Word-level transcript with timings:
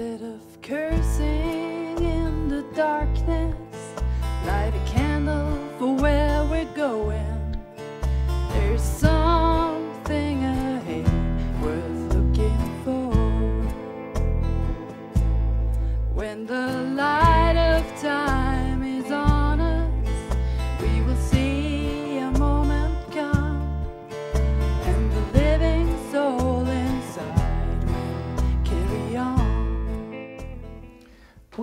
Instead 0.00 0.28
of 0.28 0.62
cursing 0.62 1.98
in 1.98 2.48
the 2.48 2.62
darkness, 2.74 3.54
light 4.46 4.72
a 4.74 4.90
candle 4.90 5.58
for 5.78 5.94
where 5.94 6.42
we're 6.46 6.72
going. 6.74 7.58
There's 8.50 8.82
something 8.82 10.42
ahead 10.42 11.62
worth 11.62 12.14
looking 12.14 12.82
for. 12.82 13.12
When 16.14 16.46
the 16.46 16.94
light 16.96 17.39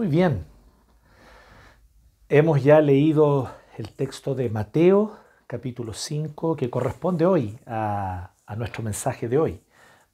Muy 0.08 0.16
bien. 0.16 0.46
Hemos 2.30 2.64
ya 2.64 2.80
leído 2.80 3.52
el 3.78 3.92
texto 3.92 4.36
de 4.36 4.50
Mateo, 4.50 5.18
capítulo 5.48 5.92
5, 5.92 6.56
que 6.56 6.70
corresponde 6.70 7.26
hoy 7.26 7.60
a, 7.66 8.32
nuestro 8.56 8.84
mensaje 8.84 9.28
de 9.28 9.38
hoy. 9.38 9.62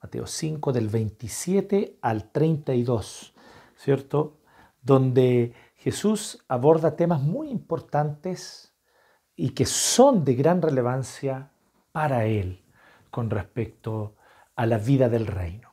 Mateo 0.01 0.25
5 0.25 0.73
del 0.73 0.87
27 0.87 1.99
al 2.01 2.31
32, 2.31 3.35
¿cierto? 3.77 4.39
Donde 4.81 5.53
Jesús 5.75 6.43
aborda 6.48 6.95
temas 6.95 7.21
muy 7.21 7.51
importantes 7.51 8.73
y 9.35 9.49
que 9.49 9.67
son 9.67 10.25
de 10.25 10.34
gran 10.34 10.63
relevancia 10.63 11.51
para 11.91 12.25
Él 12.25 12.65
con 13.12 13.29
respecto 13.29 14.15
a 14.55 14.65
la 14.65 14.79
vida 14.79 15.07
del 15.07 15.27
reino. 15.27 15.73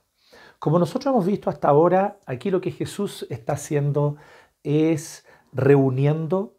Como 0.61 0.78
nosotros 0.78 1.11
hemos 1.11 1.25
visto 1.25 1.48
hasta 1.48 1.69
ahora, 1.69 2.19
aquí 2.27 2.50
lo 2.50 2.61
que 2.61 2.70
Jesús 2.70 3.27
está 3.30 3.55
haciendo 3.55 4.16
es 4.62 5.27
reuniendo 5.55 6.58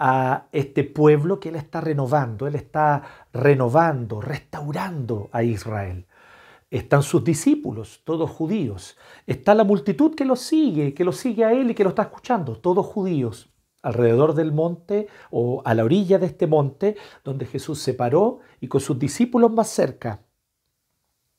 a 0.00 0.48
este 0.50 0.82
pueblo 0.82 1.38
que 1.38 1.50
Él 1.50 1.54
está 1.54 1.80
renovando, 1.80 2.48
Él 2.48 2.56
está 2.56 3.04
renovando, 3.32 4.20
restaurando 4.20 5.28
a 5.30 5.44
Israel. 5.44 6.06
Están 6.72 7.04
sus 7.04 7.22
discípulos, 7.22 8.02
todos 8.02 8.28
judíos. 8.28 8.98
Está 9.28 9.54
la 9.54 9.62
multitud 9.62 10.16
que 10.16 10.24
lo 10.24 10.34
sigue, 10.34 10.92
que 10.92 11.04
lo 11.04 11.12
sigue 11.12 11.44
a 11.44 11.52
Él 11.52 11.70
y 11.70 11.74
que 11.74 11.84
lo 11.84 11.90
está 11.90 12.02
escuchando, 12.02 12.56
todos 12.56 12.84
judíos, 12.84 13.48
alrededor 13.80 14.34
del 14.34 14.50
monte 14.50 15.06
o 15.30 15.62
a 15.64 15.72
la 15.72 15.84
orilla 15.84 16.18
de 16.18 16.26
este 16.26 16.48
monte 16.48 16.96
donde 17.22 17.46
Jesús 17.46 17.78
se 17.78 17.94
paró 17.94 18.40
y 18.60 18.66
con 18.66 18.80
sus 18.80 18.98
discípulos 18.98 19.52
más 19.52 19.68
cerca 19.68 20.25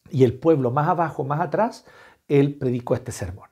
y 0.09 0.23
el 0.23 0.33
pueblo 0.33 0.72
más 0.72 0.88
abajo, 0.88 1.23
más 1.23 1.41
atrás, 1.41 1.86
Él 2.27 2.55
predicó 2.55 2.95
este 2.95 3.11
sermón. 3.11 3.50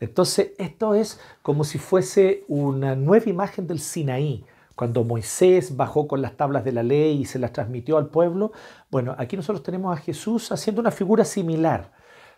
Entonces, 0.00 0.52
esto 0.58 0.94
es 0.94 1.20
como 1.42 1.64
si 1.64 1.78
fuese 1.78 2.44
una 2.48 2.94
nueva 2.96 3.28
imagen 3.28 3.66
del 3.66 3.80
Sinaí, 3.80 4.44
cuando 4.74 5.04
Moisés 5.04 5.76
bajó 5.76 6.08
con 6.08 6.20
las 6.20 6.36
tablas 6.36 6.64
de 6.64 6.72
la 6.72 6.82
ley 6.82 7.20
y 7.20 7.24
se 7.24 7.38
las 7.38 7.52
transmitió 7.52 7.96
al 7.96 8.08
pueblo. 8.08 8.52
Bueno, 8.90 9.14
aquí 9.18 9.36
nosotros 9.36 9.62
tenemos 9.62 9.96
a 9.96 10.00
Jesús 10.00 10.50
haciendo 10.50 10.80
una 10.80 10.90
figura 10.90 11.24
similar, 11.24 11.92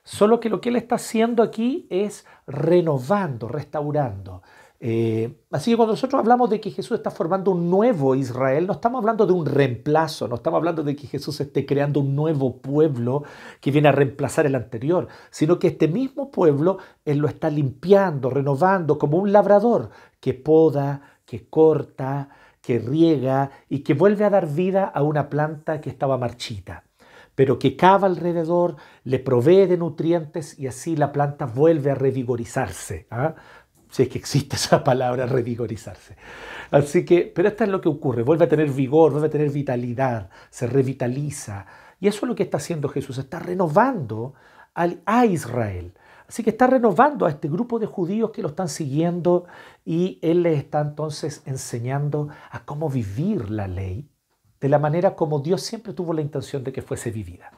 solo 0.04 0.38
que 0.38 0.50
lo 0.50 0.60
que 0.60 0.68
él 0.68 0.76
está 0.76 0.96
haciendo 0.96 1.42
aquí 1.42 1.86
es 1.90 2.26
renovando, 2.46 3.48
restaurando. 3.48 4.42
Eh, 4.78 5.40
así 5.50 5.70
que 5.70 5.76
cuando 5.76 5.94
nosotros 5.94 6.20
hablamos 6.20 6.50
de 6.50 6.60
que 6.60 6.70
Jesús 6.70 6.98
está 6.98 7.10
formando 7.10 7.50
un 7.50 7.70
nuevo 7.70 8.14
Israel, 8.14 8.66
no 8.66 8.74
estamos 8.74 8.98
hablando 8.98 9.26
de 9.26 9.32
un 9.32 9.46
reemplazo, 9.46 10.28
no 10.28 10.36
estamos 10.36 10.58
hablando 10.58 10.82
de 10.82 10.94
que 10.94 11.06
Jesús 11.06 11.40
esté 11.40 11.64
creando 11.64 12.00
un 12.00 12.14
nuevo 12.14 12.58
pueblo 12.58 13.24
que 13.60 13.70
viene 13.70 13.88
a 13.88 13.92
reemplazar 13.92 14.44
el 14.44 14.54
anterior, 14.54 15.08
sino 15.30 15.58
que 15.58 15.68
este 15.68 15.88
mismo 15.88 16.30
pueblo 16.30 16.78
Él 17.04 17.18
lo 17.18 17.28
está 17.28 17.48
limpiando, 17.48 18.28
renovando, 18.28 18.98
como 18.98 19.16
un 19.18 19.32
labrador 19.32 19.90
que 20.20 20.34
poda, 20.34 21.00
que 21.24 21.48
corta, 21.48 22.28
que 22.60 22.78
riega 22.78 23.50
y 23.68 23.78
que 23.80 23.94
vuelve 23.94 24.24
a 24.24 24.30
dar 24.30 24.46
vida 24.46 24.84
a 24.84 25.02
una 25.02 25.30
planta 25.30 25.80
que 25.80 25.88
estaba 25.88 26.18
marchita 26.18 26.84
pero 27.36 27.58
que 27.58 27.76
cava 27.76 28.08
alrededor, 28.08 28.76
le 29.04 29.20
provee 29.20 29.66
de 29.66 29.76
nutrientes 29.76 30.58
y 30.58 30.66
así 30.66 30.96
la 30.96 31.12
planta 31.12 31.44
vuelve 31.44 31.90
a 31.92 31.94
revigorizarse. 31.94 33.06
¿ah? 33.10 33.34
Si 33.96 34.02
es 34.02 34.08
que 34.10 34.18
existe 34.18 34.56
esa 34.62 34.84
palabra, 34.84 35.24
revigorizarse. 35.24 36.16
Así 36.70 37.04
que, 37.06 37.32
pero 37.34 37.48
esto 37.48 37.64
es 37.64 37.70
lo 37.70 37.80
que 37.80 37.88
ocurre, 37.88 38.22
vuelve 38.22 38.44
a 38.44 38.48
tener 38.48 38.68
vigor, 38.68 39.12
vuelve 39.12 39.28
a 39.28 39.30
tener 39.30 39.50
vitalidad, 39.50 40.28
se 40.50 40.66
revitaliza. 40.66 41.66
Y 41.98 42.08
eso 42.08 42.26
es 42.26 42.28
lo 42.28 42.34
que 42.34 42.42
está 42.42 42.58
haciendo 42.58 42.90
Jesús, 42.90 43.16
está 43.16 43.38
renovando 43.38 44.34
a 44.74 45.24
Israel. 45.24 45.94
Así 46.28 46.42
que 46.42 46.50
está 46.50 46.66
renovando 46.66 47.24
a 47.24 47.30
este 47.30 47.48
grupo 47.48 47.78
de 47.78 47.86
judíos 47.86 48.32
que 48.32 48.42
lo 48.42 48.48
están 48.48 48.68
siguiendo 48.68 49.46
y 49.84 50.18
Él 50.20 50.42
les 50.42 50.58
está 50.58 50.82
entonces 50.82 51.42
enseñando 51.46 52.28
a 52.50 52.66
cómo 52.66 52.90
vivir 52.90 53.50
la 53.50 53.66
ley 53.68 54.10
de 54.60 54.68
la 54.68 54.78
manera 54.78 55.14
como 55.14 55.40
Dios 55.40 55.62
siempre 55.62 55.94
tuvo 55.94 56.12
la 56.12 56.20
intención 56.20 56.64
de 56.64 56.72
que 56.72 56.82
fuese 56.82 57.10
vivida. 57.10 57.50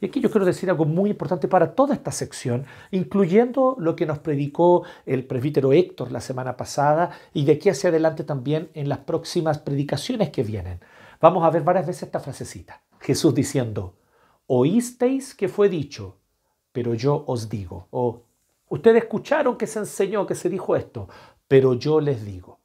Y 0.00 0.06
aquí 0.06 0.20
yo 0.20 0.30
quiero 0.30 0.46
decir 0.46 0.70
algo 0.70 0.84
muy 0.84 1.10
importante 1.10 1.48
para 1.48 1.74
toda 1.74 1.94
esta 1.94 2.12
sección, 2.12 2.66
incluyendo 2.90 3.76
lo 3.78 3.96
que 3.96 4.06
nos 4.06 4.18
predicó 4.18 4.84
el 5.06 5.26
presbítero 5.26 5.72
Héctor 5.72 6.12
la 6.12 6.20
semana 6.20 6.56
pasada 6.56 7.10
y 7.32 7.44
de 7.44 7.52
aquí 7.52 7.68
hacia 7.68 7.90
adelante 7.90 8.24
también 8.24 8.70
en 8.74 8.88
las 8.88 8.98
próximas 8.98 9.58
predicaciones 9.58 10.30
que 10.30 10.42
vienen. 10.42 10.80
Vamos 11.20 11.44
a 11.44 11.50
ver 11.50 11.62
varias 11.62 11.86
veces 11.86 12.04
esta 12.04 12.20
frasecita. 12.20 12.82
Jesús 13.00 13.34
diciendo, 13.34 13.94
oísteis 14.46 15.34
que 15.34 15.48
fue 15.48 15.68
dicho, 15.68 16.18
pero 16.72 16.94
yo 16.94 17.24
os 17.26 17.48
digo. 17.48 17.88
O 17.90 18.22
ustedes 18.68 19.04
escucharon 19.04 19.56
que 19.56 19.66
se 19.66 19.78
enseñó, 19.78 20.26
que 20.26 20.34
se 20.34 20.48
dijo 20.48 20.74
esto, 20.76 21.08
pero 21.46 21.74
yo 21.74 22.00
les 22.00 22.24
digo. 22.24 22.58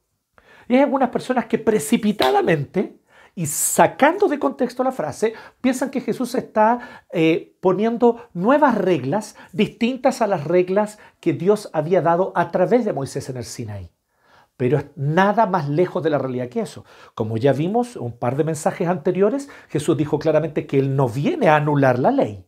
Y 0.67 0.75
hay 0.75 0.81
algunas 0.81 1.09
personas 1.09 1.45
que 1.45 1.59
precipitadamente 1.59 2.96
y 3.37 3.45
sacando 3.45 4.27
de 4.27 4.39
contexto 4.39 4.83
la 4.83 4.91
frase, 4.91 5.35
piensan 5.61 5.91
que 5.91 6.01
Jesús 6.01 6.33
está 6.33 7.03
eh, 7.13 7.55
poniendo 7.61 8.27
nuevas 8.33 8.75
reglas 8.75 9.35
distintas 9.53 10.23
a 10.23 10.27
las 10.27 10.45
reglas 10.45 10.97
que 11.19 11.33
Dios 11.33 11.69
había 11.71 12.01
dado 12.01 12.33
a 12.33 12.49
través 12.49 12.83
de 12.83 12.93
Moisés 12.93 13.29
en 13.29 13.37
el 13.37 13.43
Sinaí. 13.43 13.91
Pero 14.57 14.79
es 14.79 14.85
nada 14.95 15.45
más 15.45 15.69
lejos 15.69 16.01
de 16.01 16.09
la 16.09 16.17
realidad 16.17 16.49
que 16.49 16.61
eso. 16.61 16.83
Como 17.13 17.37
ya 17.37 17.53
vimos 17.53 17.95
un 17.95 18.17
par 18.17 18.37
de 18.37 18.43
mensajes 18.43 18.87
anteriores, 18.87 19.49
Jesús 19.69 19.95
dijo 19.95 20.17
claramente 20.17 20.65
que 20.65 20.79
Él 20.79 20.95
no 20.95 21.07
viene 21.07 21.47
a 21.47 21.57
anular 21.57 21.99
la 21.99 22.09
ley. 22.09 22.47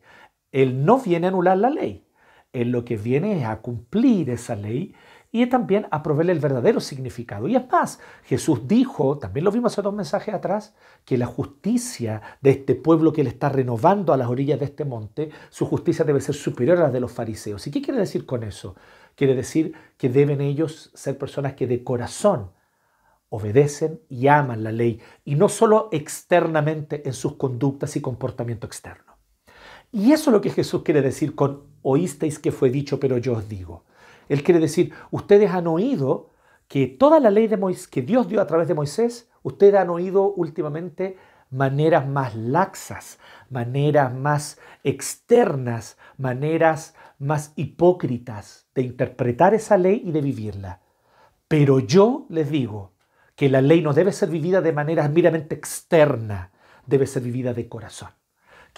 Él 0.51 0.85
no 0.85 0.97
viene 0.97 1.27
a 1.27 1.29
anular 1.29 1.59
la 1.59 1.69
ley. 1.69 2.03
Él 2.51 2.71
lo 2.71 2.83
que 2.83 2.97
viene 2.97 3.39
es 3.39 3.45
a 3.45 3.61
cumplir 3.61 4.31
esa 4.31 4.55
ley 4.55 4.95
y 5.31 5.45
también 5.45 5.87
a 5.91 6.01
el 6.19 6.39
verdadero 6.39 6.79
significado. 6.79 7.47
Y 7.47 7.55
es 7.55 7.69
más, 7.71 7.99
Jesús 8.23 8.67
dijo, 8.67 9.17
también 9.19 9.43
lo 9.43 9.51
vimos 9.51 9.77
en 9.77 9.83
dos 9.83 9.93
mensajes 9.93 10.33
atrás, 10.33 10.75
que 11.05 11.17
la 11.17 11.27
justicia 11.27 12.21
de 12.41 12.51
este 12.51 12.75
pueblo 12.75 13.13
que 13.13 13.21
él 13.21 13.27
está 13.27 13.49
renovando 13.49 14.11
a 14.11 14.17
las 14.17 14.27
orillas 14.27 14.59
de 14.59 14.65
este 14.65 14.85
monte, 14.85 15.29
su 15.49 15.65
justicia 15.65 16.03
debe 16.03 16.21
ser 16.21 16.35
superior 16.35 16.77
a 16.77 16.83
la 16.83 16.91
de 16.91 16.99
los 16.99 17.11
fariseos. 17.11 17.65
¿Y 17.67 17.71
qué 17.71 17.81
quiere 17.81 17.99
decir 17.99 18.25
con 18.25 18.43
eso? 18.43 18.75
Quiere 19.15 19.35
decir 19.35 19.73
que 19.97 20.09
deben 20.09 20.41
ellos 20.41 20.91
ser 20.95 21.17
personas 21.17 21.53
que 21.53 21.67
de 21.67 21.83
corazón 21.83 22.51
obedecen 23.29 24.01
y 24.09 24.27
aman 24.27 24.63
la 24.63 24.71
ley, 24.71 24.99
y 25.23 25.35
no 25.35 25.49
solo 25.49 25.89
externamente 25.91 27.07
en 27.07 27.13
sus 27.13 27.35
conductas 27.35 27.95
y 27.95 28.01
comportamiento 28.01 28.65
externo. 28.65 29.17
Y 29.91 30.11
eso 30.11 30.31
es 30.31 30.33
lo 30.33 30.41
que 30.41 30.49
Jesús 30.49 30.81
quiere 30.83 31.01
decir 31.01 31.35
con 31.35 31.63
oísteis 31.83 32.39
que 32.39 32.51
fue 32.51 32.69
dicho, 32.69 32.99
pero 32.99 33.17
yo 33.17 33.33
os 33.33 33.47
digo. 33.47 33.85
Él 34.29 34.43
quiere 34.43 34.59
decir, 34.59 34.93
ustedes 35.11 35.51
han 35.51 35.67
oído 35.67 36.29
que 36.67 36.87
toda 36.87 37.19
la 37.19 37.31
ley 37.31 37.47
de 37.47 37.57
Moisés, 37.57 37.87
que 37.87 38.03
Dios 38.03 38.29
dio 38.29 38.39
a 38.39 38.47
través 38.47 38.67
de 38.67 38.75
Moisés, 38.75 39.29
ustedes 39.41 39.75
han 39.75 39.89
oído 39.89 40.31
últimamente 40.33 41.17
maneras 41.49 42.07
más 42.07 42.35
laxas, 42.35 43.17
maneras 43.49 44.13
más 44.13 44.59
externas, 44.83 45.97
maneras 46.17 46.95
más 47.17 47.53
hipócritas 47.55 48.67
de 48.75 48.83
interpretar 48.83 49.55
esa 49.55 49.77
ley 49.77 50.03
y 50.05 50.11
de 50.11 50.21
vivirla. 50.21 50.81
Pero 51.47 51.79
yo 51.79 52.27
les 52.29 52.51
digo 52.51 52.93
que 53.35 53.49
la 53.49 53.61
ley 53.61 53.81
no 53.81 53.93
debe 53.93 54.11
ser 54.11 54.29
vivida 54.29 54.61
de 54.61 54.73
manera 54.73 55.09
meramente 55.09 55.55
externa, 55.55 56.51
debe 56.85 57.07
ser 57.07 57.23
vivida 57.23 57.53
de 57.53 57.67
corazón 57.67 58.18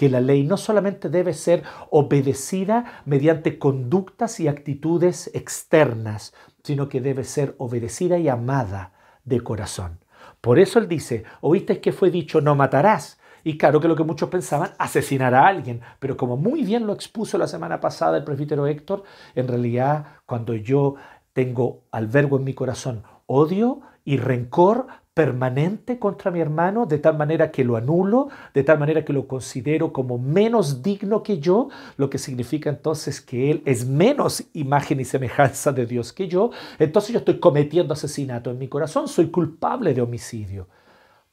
que 0.02 0.10
la 0.10 0.20
ley 0.20 0.44
no 0.44 0.58
solamente 0.58 1.10
debe 1.10 1.32
ser 1.32 1.62
obedecida 1.92 3.04
mediante 3.06 3.60
conductas 3.60 4.40
y 4.40 4.48
actitudes 4.48 5.30
externas, 5.36 6.34
sino 6.64 6.90
que 6.90 7.02
debe 7.02 7.24
ser 7.24 7.54
obedecida 7.60 8.18
y 8.18 8.28
amada 8.28 8.94
de 9.26 9.42
corazón. 9.42 10.00
Por 10.42 10.58
eso 10.58 10.80
él 10.80 10.88
dice, 10.88 11.24
oíste 11.42 11.82
que 11.82 11.92
fue 11.92 12.10
dicho, 12.10 12.42
no 12.42 12.56
matarás. 12.56 13.20
Y 13.44 13.60
claro 13.60 13.80
que 13.80 13.88
lo 13.88 13.96
que 13.96 14.04
muchos 14.04 14.30
pensaban, 14.30 14.72
asesinar 14.80 15.36
a 15.36 15.46
alguien. 15.46 15.82
Pero 16.00 16.18
como 16.18 16.36
muy 16.36 16.64
bien 16.64 16.88
lo 16.88 16.94
expuso 16.94 17.38
la 17.38 17.46
semana 17.46 17.80
pasada 17.80 18.18
el 18.18 18.24
presbítero 18.24 18.66
Héctor, 18.66 19.04
en 19.36 19.48
realidad 19.48 20.08
cuando 20.26 20.56
yo 20.56 20.96
tengo 21.34 21.84
albergo 21.92 22.38
en 22.38 22.44
mi 22.44 22.56
corazón 22.56 23.04
odio 23.28 23.82
y 24.04 24.18
rencor 24.18 24.88
permanente 25.14 26.00
contra 26.00 26.32
mi 26.32 26.40
hermano, 26.40 26.86
de 26.86 26.98
tal 26.98 27.18
manera 27.18 27.52
que 27.52 27.66
lo 27.66 27.76
anulo, 27.76 28.30
de 28.54 28.64
tal 28.64 28.80
manera 28.80 29.04
que 29.04 29.12
lo 29.12 29.28
considero 29.28 29.92
como 29.92 30.18
menos 30.18 30.82
digno 30.82 31.22
que 31.22 31.40
yo, 31.40 31.68
lo 31.98 32.10
que 32.10 32.18
significa 32.18 32.70
entonces 32.70 33.20
que 33.20 33.52
él 33.52 33.62
es 33.66 33.86
menos 33.86 34.46
imagen 34.54 35.02
y 35.02 35.06
semejanza 35.06 35.74
de 35.74 35.86
Dios 35.86 36.14
que 36.14 36.30
yo, 36.30 36.52
entonces 36.80 37.12
yo 37.12 37.20
estoy 37.20 37.40
cometiendo 37.40 37.94
asesinato 37.94 38.52
en 38.52 38.58
mi 38.58 38.70
corazón, 38.70 39.10
soy 39.10 39.30
culpable 39.30 39.94
de 39.94 40.02
homicidio. 40.02 40.68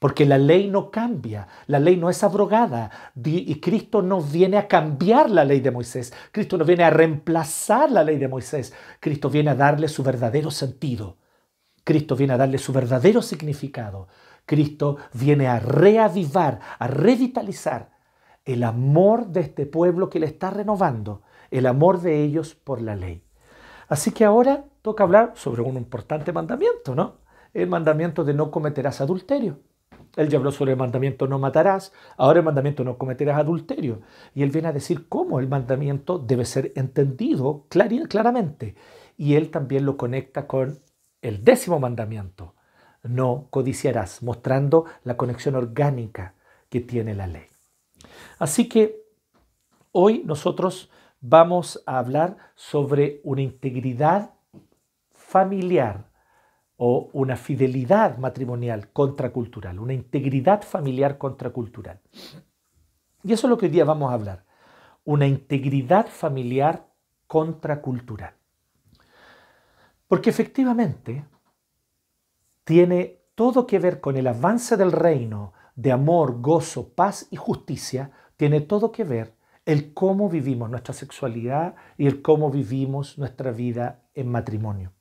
Porque 0.00 0.26
la 0.26 0.38
ley 0.38 0.68
no 0.70 0.90
cambia, 0.92 1.48
la 1.66 1.80
ley 1.80 1.96
no 1.96 2.08
es 2.08 2.22
abrogada 2.22 2.90
y 3.24 3.60
Cristo 3.60 4.00
no 4.00 4.20
viene 4.20 4.56
a 4.56 4.68
cambiar 4.68 5.28
la 5.28 5.44
ley 5.44 5.60
de 5.60 5.72
Moisés, 5.72 6.12
Cristo 6.30 6.56
no 6.56 6.64
viene 6.64 6.84
a 6.84 6.90
reemplazar 6.90 7.90
la 7.90 8.04
ley 8.04 8.16
de 8.16 8.28
Moisés, 8.28 8.72
Cristo 9.00 9.28
viene 9.28 9.50
a 9.50 9.56
darle 9.56 9.88
su 9.88 10.04
verdadero 10.04 10.52
sentido. 10.52 11.16
Cristo 11.88 12.16
viene 12.16 12.34
a 12.34 12.36
darle 12.36 12.58
su 12.58 12.74
verdadero 12.74 13.22
significado. 13.22 14.08
Cristo 14.44 14.98
viene 15.14 15.46
a 15.46 15.58
reavivar, 15.58 16.60
a 16.78 16.86
revitalizar 16.86 17.92
el 18.44 18.64
amor 18.64 19.28
de 19.28 19.40
este 19.40 19.64
pueblo 19.64 20.10
que 20.10 20.20
le 20.20 20.26
está 20.26 20.50
renovando, 20.50 21.22
el 21.50 21.64
amor 21.64 22.02
de 22.02 22.22
ellos 22.22 22.54
por 22.54 22.82
la 22.82 22.94
ley. 22.94 23.22
Así 23.88 24.10
que 24.12 24.26
ahora 24.26 24.66
toca 24.82 25.02
hablar 25.02 25.32
sobre 25.34 25.62
un 25.62 25.78
importante 25.78 26.30
mandamiento, 26.30 26.94
¿no? 26.94 27.20
El 27.54 27.70
mandamiento 27.70 28.22
de 28.22 28.34
no 28.34 28.50
cometerás 28.50 29.00
adulterio. 29.00 29.60
Él 30.16 30.28
ya 30.28 30.36
habló 30.36 30.52
sobre 30.52 30.72
el 30.72 30.78
mandamiento 30.78 31.26
no 31.26 31.38
matarás, 31.38 31.94
ahora 32.18 32.40
el 32.40 32.44
mandamiento 32.44 32.84
no 32.84 32.98
cometerás 32.98 33.38
adulterio. 33.38 34.02
Y 34.34 34.42
él 34.42 34.50
viene 34.50 34.68
a 34.68 34.72
decir 34.72 35.08
cómo 35.08 35.40
el 35.40 35.48
mandamiento 35.48 36.18
debe 36.18 36.44
ser 36.44 36.70
entendido 36.76 37.64
claramente. 37.70 38.74
Y 39.16 39.36
él 39.36 39.50
también 39.50 39.86
lo 39.86 39.96
conecta 39.96 40.46
con 40.46 40.80
el 41.22 41.44
décimo 41.44 41.80
mandamiento, 41.80 42.54
no 43.02 43.46
codiciarás, 43.50 44.22
mostrando 44.22 44.84
la 45.04 45.16
conexión 45.16 45.54
orgánica 45.54 46.34
que 46.68 46.80
tiene 46.80 47.14
la 47.14 47.26
ley. 47.26 47.46
Así 48.38 48.68
que 48.68 49.02
hoy 49.92 50.22
nosotros 50.24 50.90
vamos 51.20 51.82
a 51.86 51.98
hablar 51.98 52.36
sobre 52.54 53.20
una 53.24 53.42
integridad 53.42 54.34
familiar 55.12 56.08
o 56.76 57.10
una 57.12 57.36
fidelidad 57.36 58.18
matrimonial 58.18 58.92
contracultural, 58.92 59.80
una 59.80 59.94
integridad 59.94 60.62
familiar 60.62 61.18
contracultural. 61.18 62.00
Y 63.24 63.32
eso 63.32 63.46
es 63.46 63.50
lo 63.50 63.58
que 63.58 63.66
hoy 63.66 63.72
día 63.72 63.84
vamos 63.84 64.10
a 64.10 64.14
hablar, 64.14 64.44
una 65.04 65.26
integridad 65.26 66.06
familiar 66.06 66.86
contracultural. 67.26 68.37
Porque 70.08 70.30
efectivamente 70.30 71.24
tiene 72.64 73.20
todo 73.34 73.66
que 73.66 73.78
ver 73.78 74.00
con 74.00 74.16
el 74.16 74.26
avance 74.26 74.76
del 74.76 74.90
reino 74.90 75.52
de 75.76 75.92
amor, 75.92 76.40
gozo, 76.40 76.88
paz 76.88 77.28
y 77.30 77.36
justicia, 77.36 78.10
tiene 78.36 78.60
todo 78.60 78.90
que 78.90 79.04
ver 79.04 79.34
el 79.64 79.92
cómo 79.92 80.28
vivimos 80.28 80.70
nuestra 80.70 80.94
sexualidad 80.94 81.74
y 81.96 82.06
el 82.06 82.22
cómo 82.22 82.50
vivimos 82.50 83.18
nuestra 83.18 83.52
vida 83.52 84.02
en 84.14 84.28
matrimonio. 84.28 84.92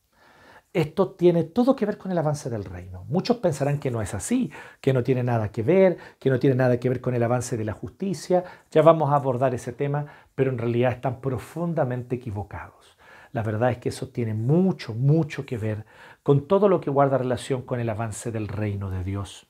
Esto 0.74 1.12
tiene 1.12 1.46
todo 1.46 1.76
que 1.76 1.86
ver 1.86 1.98
con 1.98 2.12
el 2.12 2.18
avance 2.18 2.50
del 2.50 2.66
reino. 2.66 3.06
Muchos 3.08 3.38
pensarán 3.38 3.80
que 3.80 3.90
no 3.90 4.02
es 4.02 4.14
así, 4.14 4.52
que 4.82 4.94
no 4.94 5.04
tiene 5.04 5.24
nada 5.24 5.52
que 5.52 5.64
ver, 5.64 5.98
que 6.20 6.30
no 6.30 6.38
tiene 6.38 6.56
nada 6.58 6.80
que 6.80 6.90
ver 6.90 7.02
con 7.02 7.16
el 7.16 7.24
avance 7.24 7.58
de 7.58 7.66
la 7.66 7.74
justicia. 7.74 8.44
Ya 8.70 8.82
vamos 8.82 9.10
a 9.10 9.16
abordar 9.16 9.56
ese 9.56 9.72
tema, 9.72 10.06
pero 10.36 10.52
en 10.52 10.58
realidad 10.58 10.92
están 10.92 11.22
profundamente 11.22 12.18
equivocados. 12.18 12.77
La 13.32 13.44
verdad 13.44 13.72
es 13.72 13.78
que 13.78 13.90
eso 13.90 14.10
tiene 14.10 14.34
mucho, 14.34 14.94
mucho 14.94 15.46
que 15.46 15.58
ver 15.58 15.86
con 16.24 16.48
todo 16.48 16.70
lo 16.70 16.82
que 16.82 16.90
guarda 16.90 17.18
relación 17.18 17.62
con 17.62 17.80
el 17.80 17.90
avance 17.90 18.32
del 18.32 18.48
reino 18.48 18.90
de 18.90 19.04
Dios. 19.04 19.48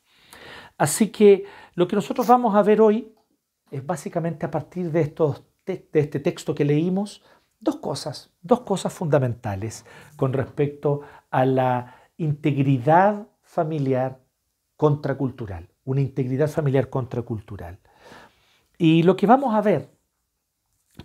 Así 0.77 1.09
que 1.09 1.45
lo 1.74 1.88
que 1.88 1.95
nosotros 1.95 2.27
vamos 2.27 2.56
a 2.56 2.63
ver 2.63 2.81
hoy 2.81 3.13
es 3.71 3.85
básicamente 3.85 4.45
a 4.45 4.51
partir 4.51 4.91
de, 4.91 5.01
estos, 5.01 5.44
de 5.65 5.88
este 5.94 6.19
texto 6.19 6.53
que 6.53 6.65
leímos, 6.65 7.24
dos 7.59 7.77
cosas, 7.77 8.31
dos 8.41 8.62
cosas 8.62 8.94
fundamentales 8.94 9.85
con 10.15 10.33
respecto 10.33 11.01
a 11.31 11.45
la 11.45 11.95
integridad 12.18 13.27
familiar 13.41 14.19
contracultural, 14.75 15.68
una 15.85 16.01
integridad 16.01 16.50
familiar 16.50 16.89
contracultural. 16.89 17.80
Y 18.77 19.03
lo 19.03 19.15
que 19.18 19.25
vamos 19.25 19.56
a 19.56 19.62
ver, 19.62 19.89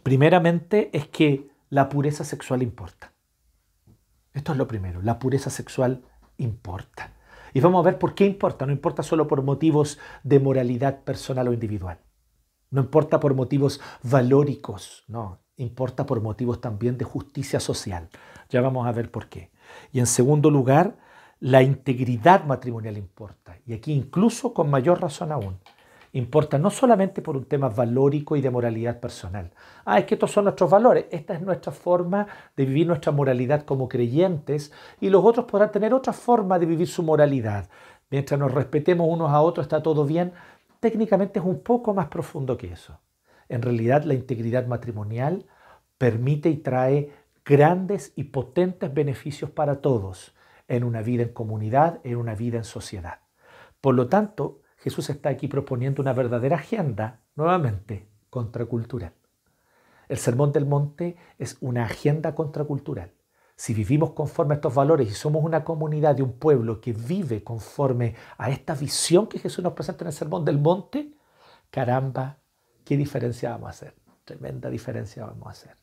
primeramente, 0.02 0.90
es 0.92 1.08
que 1.08 1.51
la 1.72 1.88
pureza 1.88 2.22
sexual 2.22 2.62
importa. 2.62 3.14
Esto 4.34 4.52
es 4.52 4.58
lo 4.58 4.68
primero, 4.68 5.00
la 5.00 5.18
pureza 5.18 5.48
sexual 5.48 6.04
importa. 6.36 7.14
Y 7.54 7.60
vamos 7.60 7.80
a 7.80 7.86
ver 7.86 7.98
por 7.98 8.14
qué 8.14 8.26
importa. 8.26 8.66
No 8.66 8.72
importa 8.72 9.02
solo 9.02 9.26
por 9.26 9.42
motivos 9.42 9.98
de 10.22 10.38
moralidad 10.38 11.02
personal 11.02 11.48
o 11.48 11.54
individual. 11.54 11.98
No 12.68 12.82
importa 12.82 13.20
por 13.20 13.34
motivos 13.34 13.80
valóricos, 14.02 15.04
no. 15.08 15.40
Importa 15.56 16.04
por 16.04 16.20
motivos 16.20 16.60
también 16.60 16.98
de 16.98 17.06
justicia 17.06 17.58
social. 17.58 18.10
Ya 18.50 18.60
vamos 18.60 18.86
a 18.86 18.92
ver 18.92 19.10
por 19.10 19.30
qué. 19.30 19.50
Y 19.92 20.00
en 20.00 20.06
segundo 20.06 20.50
lugar, 20.50 20.98
la 21.40 21.62
integridad 21.62 22.44
matrimonial 22.44 22.98
importa. 22.98 23.56
Y 23.64 23.72
aquí 23.72 23.94
incluso 23.94 24.52
con 24.52 24.68
mayor 24.68 25.00
razón 25.00 25.32
aún 25.32 25.58
importa 26.12 26.58
no 26.58 26.70
solamente 26.70 27.22
por 27.22 27.36
un 27.36 27.46
tema 27.46 27.68
valórico 27.68 28.36
y 28.36 28.42
de 28.42 28.50
moralidad 28.50 29.00
personal. 29.00 29.50
Ah, 29.84 29.98
es 29.98 30.04
que 30.04 30.14
estos 30.14 30.30
son 30.30 30.44
nuestros 30.44 30.70
valores, 30.70 31.06
esta 31.10 31.34
es 31.34 31.40
nuestra 31.40 31.72
forma 31.72 32.26
de 32.56 32.66
vivir 32.66 32.86
nuestra 32.86 33.12
moralidad 33.12 33.64
como 33.64 33.88
creyentes 33.88 34.72
y 35.00 35.08
los 35.08 35.24
otros 35.24 35.46
podrán 35.46 35.72
tener 35.72 35.94
otra 35.94 36.12
forma 36.12 36.58
de 36.58 36.66
vivir 36.66 36.88
su 36.88 37.02
moralidad. 37.02 37.68
Mientras 38.10 38.38
nos 38.38 38.52
respetemos 38.52 39.08
unos 39.08 39.30
a 39.30 39.40
otros 39.40 39.64
está 39.64 39.82
todo 39.82 40.04
bien, 40.04 40.32
técnicamente 40.80 41.38
es 41.38 41.44
un 41.44 41.60
poco 41.60 41.94
más 41.94 42.08
profundo 42.08 42.58
que 42.58 42.72
eso. 42.72 43.00
En 43.48 43.62
realidad 43.62 44.04
la 44.04 44.14
integridad 44.14 44.66
matrimonial 44.66 45.46
permite 45.96 46.50
y 46.50 46.56
trae 46.58 47.12
grandes 47.44 48.12
y 48.16 48.24
potentes 48.24 48.92
beneficios 48.92 49.50
para 49.50 49.80
todos 49.80 50.34
en 50.68 50.84
una 50.84 51.02
vida 51.02 51.22
en 51.22 51.32
comunidad, 51.32 52.00
en 52.04 52.16
una 52.16 52.34
vida 52.34 52.58
en 52.58 52.64
sociedad. 52.64 53.20
Por 53.80 53.94
lo 53.94 54.08
tanto, 54.08 54.61
Jesús 54.82 55.08
está 55.10 55.28
aquí 55.28 55.46
proponiendo 55.46 56.02
una 56.02 56.12
verdadera 56.12 56.56
agenda, 56.56 57.20
nuevamente, 57.36 58.08
contracultural. 58.30 59.12
El 60.08 60.18
Sermón 60.18 60.50
del 60.50 60.66
Monte 60.66 61.16
es 61.38 61.56
una 61.60 61.84
agenda 61.84 62.34
contracultural. 62.34 63.12
Si 63.54 63.74
vivimos 63.74 64.10
conforme 64.10 64.54
a 64.54 64.56
estos 64.56 64.74
valores 64.74 65.08
y 65.08 65.14
somos 65.14 65.44
una 65.44 65.62
comunidad 65.62 66.16
de 66.16 66.24
un 66.24 66.32
pueblo 66.32 66.80
que 66.80 66.92
vive 66.92 67.44
conforme 67.44 68.16
a 68.36 68.50
esta 68.50 68.74
visión 68.74 69.28
que 69.28 69.38
Jesús 69.38 69.62
nos 69.62 69.74
presenta 69.74 70.02
en 70.02 70.08
el 70.08 70.14
Sermón 70.14 70.44
del 70.44 70.58
Monte, 70.58 71.12
caramba, 71.70 72.38
¿qué 72.84 72.96
diferencia 72.96 73.50
vamos 73.50 73.68
a 73.68 73.70
hacer? 73.70 73.94
Tremenda 74.24 74.68
diferencia 74.68 75.24
vamos 75.24 75.46
a 75.46 75.50
hacer. 75.50 75.76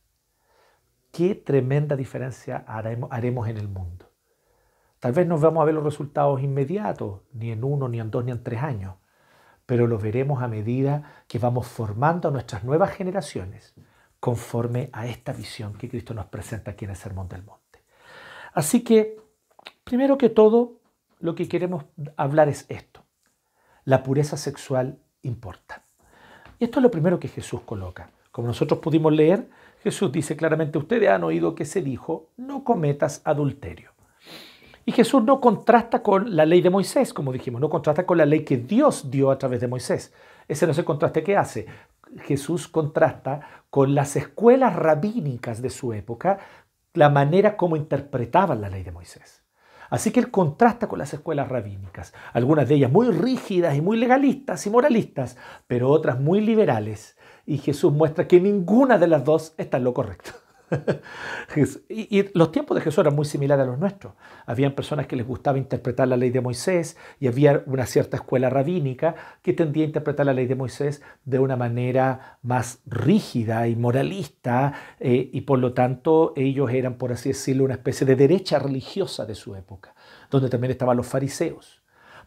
¿Qué 1.13 1.36
tremenda 1.36 1.96
diferencia 1.96 2.65
haremos 2.68 3.48
en 3.48 3.58
el 3.58 3.70
mundo? 3.70 4.09
Tal 5.00 5.13
vez 5.13 5.25
no 5.27 5.38
vamos 5.39 5.62
a 5.62 5.65
ver 5.65 5.75
los 5.75 5.84
resultados 5.84 6.41
inmediatos, 6.41 7.22
ni 7.34 7.51
en 7.51 7.63
uno, 7.63 7.88
ni 7.88 8.00
en 8.00 8.12
dos, 8.12 8.25
ni 8.25 8.32
en 8.32 8.44
tres 8.44 8.62
años, 8.62 8.96
pero 9.65 9.88
lo 9.88 9.98
veremos 9.98 10.44
a 10.44 10.48
medida 10.48 11.24
que 11.27 11.39
vamos 11.39 11.68
formando 11.68 12.27
a 12.27 12.32
nuestras 12.32 12.63
nuevas 12.63 12.91
generaciones 12.91 13.75
conforme 14.20 14.89
a 14.91 15.08
esta 15.08 15.32
visión 15.32 15.74
que 15.74 15.88
Cristo 15.88 16.13
nos 16.13 16.25
presenta 16.25 16.72
aquí 16.72 16.86
en 16.86 16.91
el 16.91 16.98
Sermón 16.98 17.29
del 17.29 17.44
Monte. 17.44 17.84
Así 18.53 18.84
que, 18.84 19.18
primero 19.84 20.18
que 20.18 20.29
todo, 20.29 20.79
lo 21.20 21.36
que 21.36 21.48
queremos 21.48 21.86
hablar 22.18 22.50
es 22.50 22.65
esto. 22.70 23.06
La 23.86 24.03
pureza 24.03 24.38
sexual 24.38 25.00
importa. 25.22 25.86
Y 26.58 26.65
esto 26.65 26.79
es 26.79 26.84
lo 26.84 26.91
primero 26.91 27.20
que 27.20 27.27
Jesús 27.29 27.62
coloca. 27.62 28.12
Como 28.32 28.48
nosotros 28.48 28.79
pudimos 28.79 29.13
leer, 29.13 29.50
Jesús 29.82 30.12
dice 30.12 30.36
claramente, 30.36 30.77
ustedes 30.77 31.10
han 31.10 31.24
oído 31.24 31.56
que 31.56 31.65
se 31.65 31.82
dijo, 31.82 32.32
no 32.36 32.63
cometas 32.63 33.22
adulterio. 33.24 33.91
Y 34.89 34.91
Jesús 34.91 35.24
no 35.24 35.39
contrasta 35.39 36.01
con 36.01 36.36
la 36.36 36.48
ley 36.48 36.62
de 36.62 36.72
Moisés, 36.72 37.13
como 37.13 37.31
dijimos, 37.31 37.62
no 37.62 37.69
contrasta 37.69 38.08
con 38.08 38.17
la 38.17 38.25
ley 38.25 38.43
que 38.43 38.58
Dios 38.58 39.12
dio 39.12 39.29
a 39.29 39.38
través 39.38 39.62
de 39.62 39.67
Moisés. 39.67 40.12
Ese 40.48 40.65
no 40.65 40.72
es 40.72 40.79
el 40.79 40.84
contraste 40.84 41.22
que 41.22 41.38
hace. 41.38 41.67
Jesús 42.24 42.67
contrasta 42.67 43.39
con 43.69 43.93
las 43.93 44.15
escuelas 44.15 44.75
rabínicas 44.75 45.62
de 45.62 45.69
su 45.69 45.93
época, 45.93 46.39
la 46.96 47.10
manera 47.10 47.55
como 47.55 47.75
interpretaban 47.75 48.62
la 48.62 48.69
ley 48.69 48.81
de 48.81 48.91
Moisés. 48.91 49.43
Así 49.91 50.10
que 50.10 50.22
él 50.22 50.31
contrasta 50.31 50.88
con 50.88 50.98
las 50.98 51.13
escuelas 51.13 51.50
rabínicas, 51.50 52.12
algunas 52.34 52.67
de 52.67 52.74
ellas 52.74 52.91
muy 52.91 53.12
rígidas 53.12 53.75
y 53.75 53.81
muy 53.81 53.96
legalistas 53.96 54.65
y 54.65 54.72
moralistas, 54.72 55.38
pero 55.67 55.91
otras 55.91 56.19
muy 56.19 56.41
liberales. 56.41 57.15
Y 57.46 57.60
Jesús 57.60 57.93
muestra 57.93 58.27
que 58.27 58.41
ninguna 58.41 58.98
de 58.98 59.05
las 59.05 59.24
dos 59.24 59.53
está 59.60 59.77
en 59.77 59.84
lo 59.84 59.93
correcto. 59.93 60.31
y, 61.90 62.38
los 62.38 62.52
tiempos 62.52 62.76
de 62.76 62.82
Jesús 62.82 63.00
eran 63.00 63.16
muy 63.16 63.26
similares 63.26 63.64
a 63.64 63.68
los 63.68 63.80
nuestros. 63.80 64.14
Habían 64.46 64.74
personas 64.74 65.08
que 65.08 65.16
les 65.16 65.26
gustaba 65.26 65.58
interpretar 65.58 66.08
la 66.08 66.18
ley 66.18 66.30
de 66.30 66.42
Moisés 66.42 66.98
y 67.20 67.28
había 67.28 67.64
una 67.66 67.86
cierta 67.86 68.18
escuela 68.18 68.50
rabínica 68.50 69.16
que 69.42 69.54
tendía 69.54 69.84
a 69.84 69.88
interpretar 69.88 70.26
la 70.26 70.34
ley 70.34 70.46
de 70.46 70.56
Moisés 70.56 71.02
de 71.26 71.40
una 71.40 71.56
manera 71.56 72.40
más 72.42 72.80
rígida 72.86 73.68
y 73.68 73.76
moralista 73.76 74.74
eh, 75.00 75.30
y 75.32 75.42
por 75.42 75.60
lo 75.60 75.74
tanto 75.74 76.34
ellos 76.36 76.72
eran, 76.72 76.96
por 76.96 77.12
así 77.12 77.30
decirlo, 77.30 77.66
una 77.66 77.76
especie 77.76 78.06
de 78.06 78.16
derecha 78.16 78.60
religiosa 78.60 79.26
de 79.26 79.36
su 79.36 79.56
época, 79.56 79.96
donde 80.30 80.50
también 80.50 80.72
estaban 80.72 80.98
los 80.98 81.08
fariseos. 81.08 81.79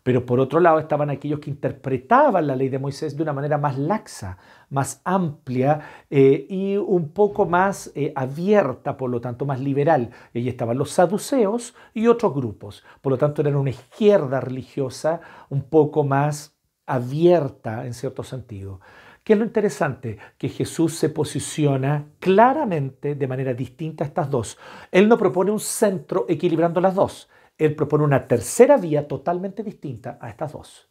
Pero 0.02 0.26
por 0.26 0.40
otro 0.40 0.58
lado 0.58 0.78
estaban 0.78 1.10
aquellos 1.10 1.40
que 1.40 1.50
interpretaban 1.50 2.46
la 2.46 2.56
ley 2.56 2.68
de 2.68 2.78
Moisés 2.78 3.16
de 3.16 3.22
una 3.22 3.32
manera 3.32 3.58
más 3.58 3.78
laxa, 3.78 4.38
más 4.70 5.00
amplia 5.04 5.80
eh, 6.10 6.46
y 6.48 6.76
un 6.76 7.10
poco 7.10 7.46
más 7.46 7.92
eh, 7.94 8.12
abierta, 8.16 8.96
por 8.96 9.10
lo 9.10 9.20
tanto 9.20 9.46
más 9.46 9.60
liberal. 9.60 10.10
Y 10.34 10.48
estaban 10.48 10.78
los 10.78 10.90
saduceos 10.90 11.74
y 11.94 12.08
otros 12.08 12.34
grupos. 12.34 12.84
Por 13.00 13.12
lo 13.12 13.18
tanto 13.18 13.42
eran 13.42 13.56
una 13.56 13.70
izquierda 13.70 14.40
religiosa 14.40 15.20
un 15.50 15.62
poco 15.62 16.02
más 16.02 16.56
abierta 16.86 17.86
en 17.86 17.94
cierto 17.94 18.24
sentido. 18.24 18.80
¿Qué 19.24 19.34
es 19.34 19.38
lo 19.38 19.44
interesante? 19.44 20.18
Que 20.36 20.48
Jesús 20.48 20.94
se 20.96 21.08
posiciona 21.08 22.06
claramente 22.18 23.14
de 23.14 23.28
manera 23.28 23.54
distinta 23.54 24.02
a 24.02 24.08
estas 24.08 24.28
dos. 24.28 24.58
Él 24.90 25.08
no 25.08 25.16
propone 25.16 25.52
un 25.52 25.60
centro 25.60 26.26
equilibrando 26.28 26.80
las 26.80 26.96
dos. 26.96 27.28
Él 27.64 27.76
propone 27.76 28.02
una 28.02 28.26
tercera 28.26 28.76
vía 28.76 29.06
totalmente 29.06 29.62
distinta 29.62 30.18
a 30.20 30.30
estas 30.30 30.52
dos. 30.52 30.88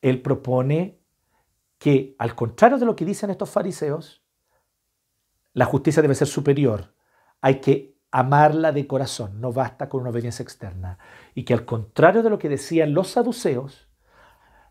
Él 0.00 0.22
propone 0.22 1.00
que, 1.78 2.14
al 2.16 2.36
contrario 2.36 2.78
de 2.78 2.86
lo 2.86 2.94
que 2.94 3.04
dicen 3.04 3.28
estos 3.28 3.50
fariseos, 3.50 4.22
la 5.52 5.64
justicia 5.64 6.00
debe 6.00 6.14
ser 6.14 6.28
superior. 6.28 6.94
Hay 7.40 7.56
que 7.56 7.96
amarla 8.12 8.70
de 8.70 8.86
corazón, 8.86 9.40
no 9.40 9.52
basta 9.52 9.88
con 9.88 10.02
una 10.02 10.10
obediencia 10.10 10.44
externa. 10.44 11.00
Y 11.34 11.42
que 11.44 11.54
al 11.54 11.64
contrario 11.64 12.22
de 12.22 12.30
lo 12.30 12.38
que 12.38 12.48
decían 12.48 12.94
los 12.94 13.08
saduceos, 13.08 13.88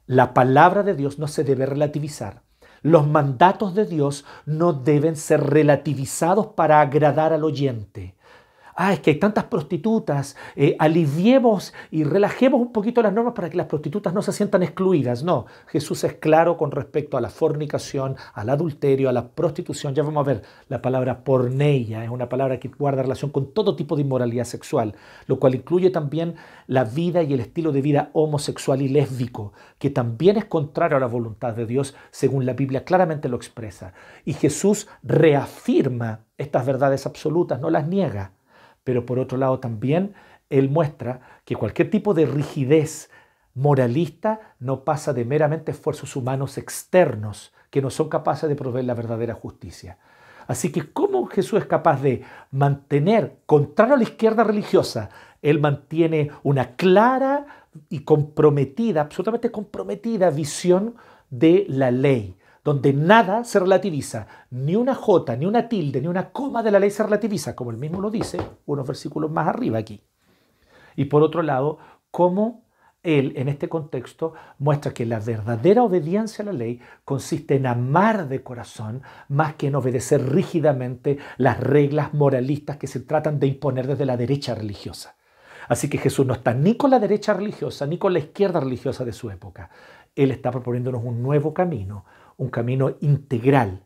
la 0.05 0.33
palabra 0.33 0.83
de 0.83 0.95
Dios 0.95 1.19
no 1.19 1.27
se 1.27 1.43
debe 1.43 1.65
relativizar. 1.65 2.43
Los 2.81 3.05
mandatos 3.05 3.75
de 3.75 3.85
Dios 3.85 4.23
no 4.45 4.71
deben 4.71 5.17
ser 5.17 5.41
relativizados 5.41 6.47
para 6.47 6.79
agradar 6.79 7.33
al 7.33 7.43
oyente 7.43 8.15
ah, 8.79 8.93
es 8.93 9.01
que 9.01 9.12
hay 9.12 9.19
tantas 9.19 9.43
prostitutas, 9.43 10.38
eh, 10.55 10.77
aliviemos 10.79 11.74
y 11.91 12.05
relajemos 12.05 12.62
un 12.62 12.71
poquito 12.71 13.01
las 13.01 13.12
normas 13.12 13.33
para 13.33 13.50
que 13.50 13.57
las 13.57 13.65
prostitutas 13.67 14.13
no 14.13 14.21
se 14.21 14.31
sientan 14.31 14.63
excluidas. 14.63 15.21
No, 15.21 15.48
Jesús 15.67 16.05
es 16.05 16.13
claro 16.13 16.55
con 16.55 16.71
respecto 16.71 17.17
a 17.17 17.21
la 17.21 17.29
fornicación, 17.29 18.15
al 18.33 18.50
adulterio, 18.50 19.09
a 19.09 19.12
la 19.12 19.27
prostitución. 19.27 19.93
Ya 19.95 20.03
vamos 20.03 20.25
a 20.25 20.27
ver, 20.27 20.43
la 20.69 20.81
palabra 20.81 21.25
porneia 21.25 22.05
es 22.05 22.09
una 22.09 22.29
palabra 22.29 22.57
que 22.62 22.69
guarda 22.69 23.03
relación 23.03 23.31
con 23.31 23.53
todo 23.53 23.75
tipo 23.75 23.98
de 23.98 24.03
inmoralidad 24.03 24.45
sexual, 24.45 24.95
lo 25.27 25.39
cual 25.39 25.55
incluye 25.55 25.89
también 25.89 26.36
la 26.65 26.86
vida 26.86 27.21
y 27.21 27.33
el 27.33 27.41
estilo 27.41 27.74
de 27.74 27.81
vida 27.81 28.12
homosexual 28.13 28.81
y 28.81 28.88
lésbico, 28.88 29.51
que 29.77 29.89
también 29.89 30.38
es 30.38 30.45
contrario 30.45 30.95
a 30.95 31.01
la 31.01 31.07
voluntad 31.07 31.53
de 31.53 31.65
Dios, 31.65 31.95
según 32.12 32.45
la 32.45 32.53
Biblia 32.53 32.86
claramente 32.86 33.27
lo 33.27 33.36
expresa. 33.36 33.91
Y 34.24 34.33
Jesús 34.33 34.88
reafirma 35.03 36.21
estas 36.38 36.65
verdades 36.65 37.05
absolutas, 37.05 37.59
no 37.59 37.69
las 37.69 37.86
niega 37.86 38.38
pero 38.89 39.05
por 39.05 39.19
otro 39.19 39.38
lado 39.38 39.60
también 39.60 40.15
él 40.50 40.67
muestra 40.67 41.22
que 41.46 41.55
cualquier 41.55 41.91
tipo 41.91 42.15
de 42.15 42.25
rigidez 42.25 43.12
moralista 43.53 44.55
no 44.58 44.84
pasa 44.84 45.13
de 45.13 45.25
meramente 45.25 45.69
esfuerzos 45.69 46.15
humanos 46.15 46.58
externos 46.58 47.53
que 47.69 47.84
no 47.84 47.91
son 47.91 48.10
capaces 48.10 48.50
de 48.50 48.55
proveer 48.55 48.86
la 48.86 48.96
verdadera 48.96 49.36
justicia. 49.36 50.00
Así 50.48 50.72
que, 50.72 50.91
¿cómo 50.91 51.27
Jesús 51.27 51.60
es 51.62 51.67
capaz 51.67 52.01
de 52.01 52.24
mantener, 52.50 53.38
contrario 53.46 53.93
a 53.93 53.98
la 53.98 54.05
izquierda 54.05 54.43
religiosa, 54.43 55.12
él 55.43 55.60
mantiene 55.60 56.31
una 56.41 56.75
clara 56.75 57.46
y 57.89 58.00
comprometida, 58.00 59.01
absolutamente 59.01 59.51
comprometida 59.51 60.31
visión 60.31 60.96
de 61.29 61.67
la 61.69 61.91
ley? 61.91 62.38
Donde 62.63 62.94
nada 62.94 63.44
se 63.44 63.60
relativiza, 63.60 64.28
ni 64.51 64.75
una 64.75 64.96
jota, 64.96 65.36
ni 65.36 65.46
una 65.46 65.70
tilde, 65.70 66.01
ni 66.01 66.08
una 66.08 66.32
coma 66.32 66.63
de 66.63 66.72
la 66.72 66.80
ley 66.80 66.92
se 66.92 67.04
relativiza, 67.04 67.56
como 67.56 67.72
él 67.72 67.78
mismo 67.78 68.01
lo 68.01 68.10
dice 68.10 68.38
unos 68.66 68.88
versículos 68.88 69.32
más 69.32 69.48
arriba 69.48 69.78
aquí. 69.78 70.04
Y 70.96 71.06
por 71.06 71.24
otro 71.24 71.42
lado, 71.42 71.78
cómo 72.12 72.63
él 73.04 73.34
en 73.38 73.48
este 73.48 73.70
contexto 73.70 74.34
muestra 74.58 74.94
que 74.94 75.06
la 75.06 75.20
verdadera 75.20 75.84
obediencia 75.84 76.44
a 76.44 76.48
la 76.48 76.54
ley 76.54 76.82
consiste 77.06 77.56
en 77.56 77.66
amar 77.66 78.28
de 78.28 78.44
corazón 78.44 79.04
más 79.30 79.56
que 79.56 79.68
en 79.68 79.75
obedecer 79.75 80.30
rígidamente 80.30 81.18
las 81.38 81.60
reglas 81.60 82.13
moralistas 82.13 82.78
que 82.78 82.88
se 82.88 83.00
tratan 83.00 83.39
de 83.39 83.48
imponer 83.48 83.88
desde 83.88 84.06
la 84.06 84.18
derecha 84.18 84.54
religiosa. 84.54 85.16
Así 85.70 85.89
que 85.89 85.98
Jesús 85.98 86.25
no 86.25 86.34
está 86.34 86.54
ni 86.54 86.75
con 86.75 86.89
la 86.89 87.00
derecha 87.00 87.34
religiosa 87.34 87.86
ni 87.86 87.98
con 87.98 88.12
la 88.12 88.20
izquierda 88.20 88.60
religiosa 88.60 89.06
de 89.06 89.13
su 89.13 89.30
época. 89.30 89.70
Él 90.16 90.32
está 90.32 90.51
proponiéndonos 90.51 91.04
un 91.04 91.22
nuevo 91.22 91.54
camino, 91.54 92.04
un 92.39 92.50
camino 92.50 92.96
integral, 93.01 93.84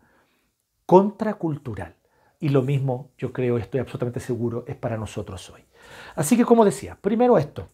contracultural. 0.85 1.95
Y 2.39 2.49
lo 2.49 2.61
mismo, 2.61 3.11
yo 3.17 3.33
creo, 3.33 3.57
estoy 3.57 3.79
absolutamente 3.79 4.19
seguro, 4.19 4.63
es 4.67 4.75
para 4.75 4.97
nosotros 4.97 5.49
hoy. 5.49 5.65
Así 6.15 6.37
que, 6.37 6.45
como 6.45 6.63
decía, 6.63 6.97
primero 7.01 7.37
esto. 7.37 7.67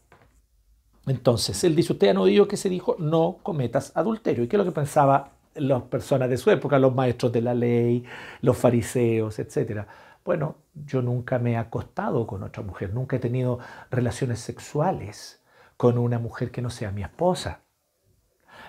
Entonces, 1.05 1.63
él 1.63 1.75
dice, 1.75 1.93
usted 1.93 2.15
ha 2.15 2.19
oído 2.19 2.47
que 2.47 2.55
se 2.55 2.69
dijo, 2.69 2.95
no 2.97 3.39
cometas 3.43 3.91
adulterio. 3.95 4.43
¿Y 4.43 4.47
qué 4.47 4.55
es 4.55 4.59
lo 4.59 4.65
que 4.65 4.71
pensaban 4.71 5.25
las 5.55 5.83
personas 5.83 6.29
de 6.29 6.37
su 6.37 6.49
época, 6.49 6.79
los 6.79 6.95
maestros 6.95 7.31
de 7.33 7.41
la 7.41 7.53
ley, 7.53 8.05
los 8.41 8.57
fariseos, 8.57 9.37
etcétera? 9.39 9.87
Bueno, 10.23 10.57
yo 10.73 11.01
nunca 11.01 11.39
me 11.39 11.53
he 11.53 11.57
acostado 11.57 12.25
con 12.25 12.43
otra 12.43 12.63
mujer, 12.63 12.93
nunca 12.93 13.17
he 13.17 13.19
tenido 13.19 13.59
relaciones 13.89 14.39
sexuales 14.39 15.43
con 15.75 15.97
una 15.97 16.19
mujer 16.19 16.51
que 16.51 16.61
no 16.61 16.69
sea 16.69 16.91
mi 16.91 17.03
esposa. 17.03 17.63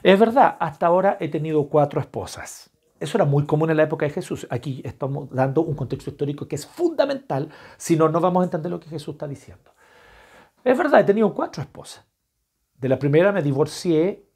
Es 0.03 0.19
verdad, 0.19 0.57
hasta 0.61 0.87
ahora 0.87 1.17
he 1.21 1.29
tenido 1.29 1.69
cuatro 1.69 2.01
esposas. 2.01 2.71
Eso 2.99 3.17
era 3.17 3.25
muy 3.25 3.47
común 3.47 3.71
en 3.71 3.77
la 3.77 3.85
época 3.85 4.07
de 4.07 4.13
Jesús. 4.13 4.47
Aquí 4.51 4.83
estamos 4.85 5.31
dando 5.31 5.63
un 5.63 5.75
contexto 5.75 6.11
histórico 6.11 6.47
que 6.47 6.57
es 6.57 6.67
fundamental, 6.67 7.49
si 7.77 7.97
no, 7.97 8.09
no 8.09 8.21
vamos 8.21 8.43
a 8.43 8.45
entender 8.45 8.71
lo 8.71 8.81
que 8.81 8.89
Jesús 8.89 9.15
está 9.15 9.27
diciendo. 9.27 9.73
Es 10.63 10.77
verdad, 10.77 11.01
he 11.01 11.05
tenido 11.05 11.33
cuatro 11.35 11.63
esposas. 11.63 12.05
De 12.75 12.89
la 12.89 12.99
primera 12.99 13.33
me 13.33 13.43
divorcié 13.43 14.27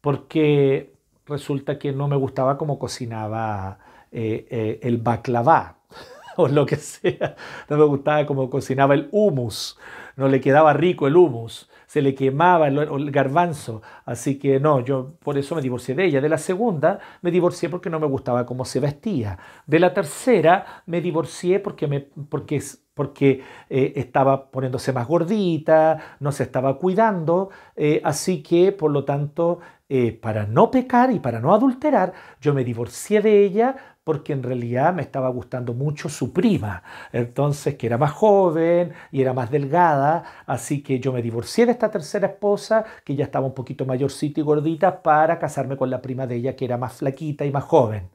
porque 0.00 0.94
resulta 1.26 1.78
que 1.78 1.92
no 1.92 2.08
me 2.08 2.16
gustaba 2.16 2.58
cómo 2.58 2.78
cocinaba 2.78 3.78
eh, 4.10 4.46
eh, 4.50 4.80
el 4.82 4.98
baklava 4.98 5.78
o 6.36 6.48
lo 6.48 6.66
que 6.66 6.76
sea. 6.76 7.36
No 7.68 7.78
me 7.78 7.84
gustaba 7.84 8.26
cómo 8.26 8.50
cocinaba 8.50 8.94
el 8.94 9.08
humus. 9.12 9.78
No 10.16 10.28
le 10.28 10.40
quedaba 10.40 10.74
rico 10.74 11.06
el 11.06 11.16
humus 11.16 11.69
se 11.90 12.02
le 12.02 12.14
quemaba 12.14 12.68
el, 12.68 13.10
garbanzo. 13.10 13.82
Así 14.04 14.38
que 14.38 14.60
no, 14.60 14.78
yo 14.78 15.14
por 15.24 15.36
eso 15.36 15.56
me 15.56 15.60
divorcié 15.60 15.96
de 15.96 16.04
ella. 16.04 16.20
De 16.20 16.28
la 16.28 16.38
segunda 16.38 17.00
me 17.20 17.32
divorcié 17.32 17.68
porque 17.68 17.90
no 17.90 17.98
me 17.98 18.06
gustaba 18.06 18.46
cómo 18.46 18.64
se 18.64 18.78
vestía. 18.78 19.36
De 19.66 19.80
la 19.80 19.92
tercera 19.92 20.84
me 20.86 21.00
divorcié 21.00 21.58
porque, 21.58 21.88
me, 21.88 21.98
porque, 22.28 22.62
porque 22.94 23.42
eh, 23.68 23.92
estaba 23.96 24.52
poniéndose 24.52 24.92
más 24.92 25.08
gordita, 25.08 26.16
no 26.20 26.30
se 26.30 26.44
estaba 26.44 26.78
cuidando. 26.78 27.50
Eh, 27.74 28.00
así 28.04 28.40
que, 28.40 28.70
por 28.70 28.92
lo 28.92 29.04
tanto, 29.04 29.58
eh, 29.88 30.12
para 30.12 30.46
no 30.46 30.70
pecar 30.70 31.10
y 31.10 31.18
para 31.18 31.40
no 31.40 31.52
adulterar, 31.52 32.12
yo 32.40 32.54
me 32.54 32.62
divorcié 32.62 33.20
de 33.20 33.44
ella 33.44 33.89
porque 34.04 34.32
en 34.32 34.42
realidad 34.42 34.94
me 34.94 35.02
estaba 35.02 35.28
gustando 35.28 35.74
mucho 35.74 36.08
su 36.08 36.32
prima, 36.32 36.82
entonces 37.12 37.76
que 37.76 37.86
era 37.86 37.98
más 37.98 38.12
joven 38.12 38.92
y 39.12 39.20
era 39.22 39.32
más 39.32 39.50
delgada, 39.50 40.24
así 40.46 40.82
que 40.82 41.00
yo 41.00 41.12
me 41.12 41.22
divorcié 41.22 41.66
de 41.66 41.72
esta 41.72 41.90
tercera 41.90 42.28
esposa, 42.28 42.84
que 43.04 43.14
ya 43.14 43.24
estaba 43.24 43.46
un 43.46 43.54
poquito 43.54 43.84
mayorcita 43.84 44.40
y 44.40 44.42
gordita, 44.42 45.02
para 45.02 45.38
casarme 45.38 45.76
con 45.76 45.90
la 45.90 46.00
prima 46.02 46.26
de 46.26 46.36
ella, 46.36 46.56
que 46.56 46.64
era 46.64 46.78
más 46.78 46.94
flaquita 46.94 47.44
y 47.44 47.52
más 47.52 47.64
joven. 47.64 48.10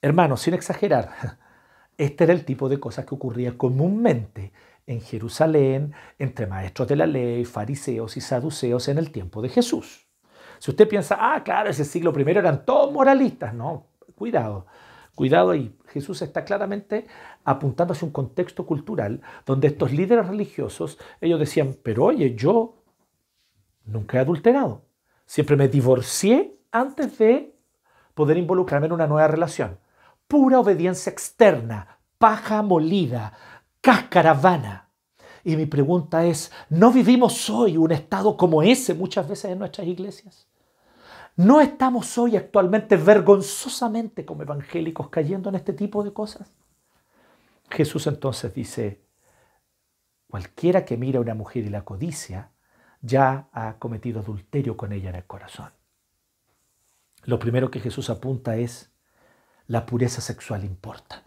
Hermanos, 0.00 0.40
sin 0.40 0.54
exagerar, 0.54 1.38
este 1.98 2.24
era 2.24 2.32
el 2.32 2.44
tipo 2.44 2.68
de 2.68 2.80
cosas 2.80 3.04
que 3.04 3.14
ocurría 3.14 3.56
comúnmente 3.56 4.52
en 4.86 5.00
Jerusalén 5.00 5.92
entre 6.18 6.46
maestros 6.46 6.88
de 6.88 6.96
la 6.96 7.06
ley, 7.06 7.44
fariseos 7.44 8.16
y 8.16 8.20
saduceos 8.20 8.88
en 8.88 8.98
el 8.98 9.12
tiempo 9.12 9.42
de 9.42 9.48
Jesús. 9.48 10.08
Si 10.58 10.70
usted 10.70 10.88
piensa, 10.88 11.16
ah, 11.18 11.42
claro, 11.44 11.70
ese 11.70 11.84
siglo 11.84 12.12
primero 12.12 12.40
eran 12.40 12.64
todos 12.64 12.92
moralistas, 12.92 13.54
no, 13.54 13.91
Cuidado, 14.14 14.66
cuidado 15.14 15.50
ahí. 15.50 15.74
Jesús 15.88 16.22
está 16.22 16.44
claramente 16.44 17.06
apuntando 17.44 17.92
hacia 17.92 18.06
un 18.06 18.12
contexto 18.12 18.64
cultural 18.66 19.20
donde 19.44 19.68
estos 19.68 19.92
líderes 19.92 20.26
religiosos, 20.26 20.98
ellos 21.20 21.38
decían, 21.38 21.76
pero 21.82 22.04
oye, 22.06 22.34
yo 22.34 22.82
nunca 23.84 24.18
he 24.18 24.20
adulterado. 24.20 24.82
Siempre 25.26 25.56
me 25.56 25.68
divorcié 25.68 26.56
antes 26.70 27.18
de 27.18 27.54
poder 28.14 28.36
involucrarme 28.36 28.86
en 28.86 28.92
una 28.92 29.06
nueva 29.06 29.28
relación. 29.28 29.78
Pura 30.28 30.60
obediencia 30.60 31.10
externa, 31.10 31.98
paja 32.18 32.62
molida, 32.62 33.32
cáscara 33.80 34.34
vana. 34.34 34.88
Y 35.44 35.56
mi 35.56 35.66
pregunta 35.66 36.24
es, 36.24 36.52
¿no 36.70 36.92
vivimos 36.92 37.50
hoy 37.50 37.76
un 37.76 37.92
estado 37.92 38.36
como 38.36 38.62
ese 38.62 38.94
muchas 38.94 39.28
veces 39.28 39.50
en 39.50 39.58
nuestras 39.58 39.86
iglesias? 39.86 40.46
¿No 41.36 41.60
estamos 41.60 42.18
hoy 42.18 42.36
actualmente 42.36 42.96
vergonzosamente 42.96 44.24
como 44.26 44.42
evangélicos 44.42 45.08
cayendo 45.08 45.48
en 45.48 45.54
este 45.54 45.72
tipo 45.72 46.04
de 46.04 46.12
cosas? 46.12 46.52
Jesús 47.70 48.06
entonces 48.06 48.52
dice, 48.52 49.00
cualquiera 50.28 50.84
que 50.84 50.98
mira 50.98 51.18
a 51.18 51.22
una 51.22 51.34
mujer 51.34 51.64
y 51.64 51.70
la 51.70 51.84
codicia, 51.84 52.50
ya 53.00 53.48
ha 53.52 53.78
cometido 53.78 54.20
adulterio 54.20 54.76
con 54.76 54.92
ella 54.92 55.08
en 55.08 55.16
el 55.16 55.24
corazón. 55.24 55.70
Lo 57.24 57.38
primero 57.38 57.70
que 57.70 57.80
Jesús 57.80 58.10
apunta 58.10 58.56
es, 58.56 58.90
la 59.66 59.86
pureza 59.86 60.20
sexual 60.20 60.64
importa. 60.64 61.22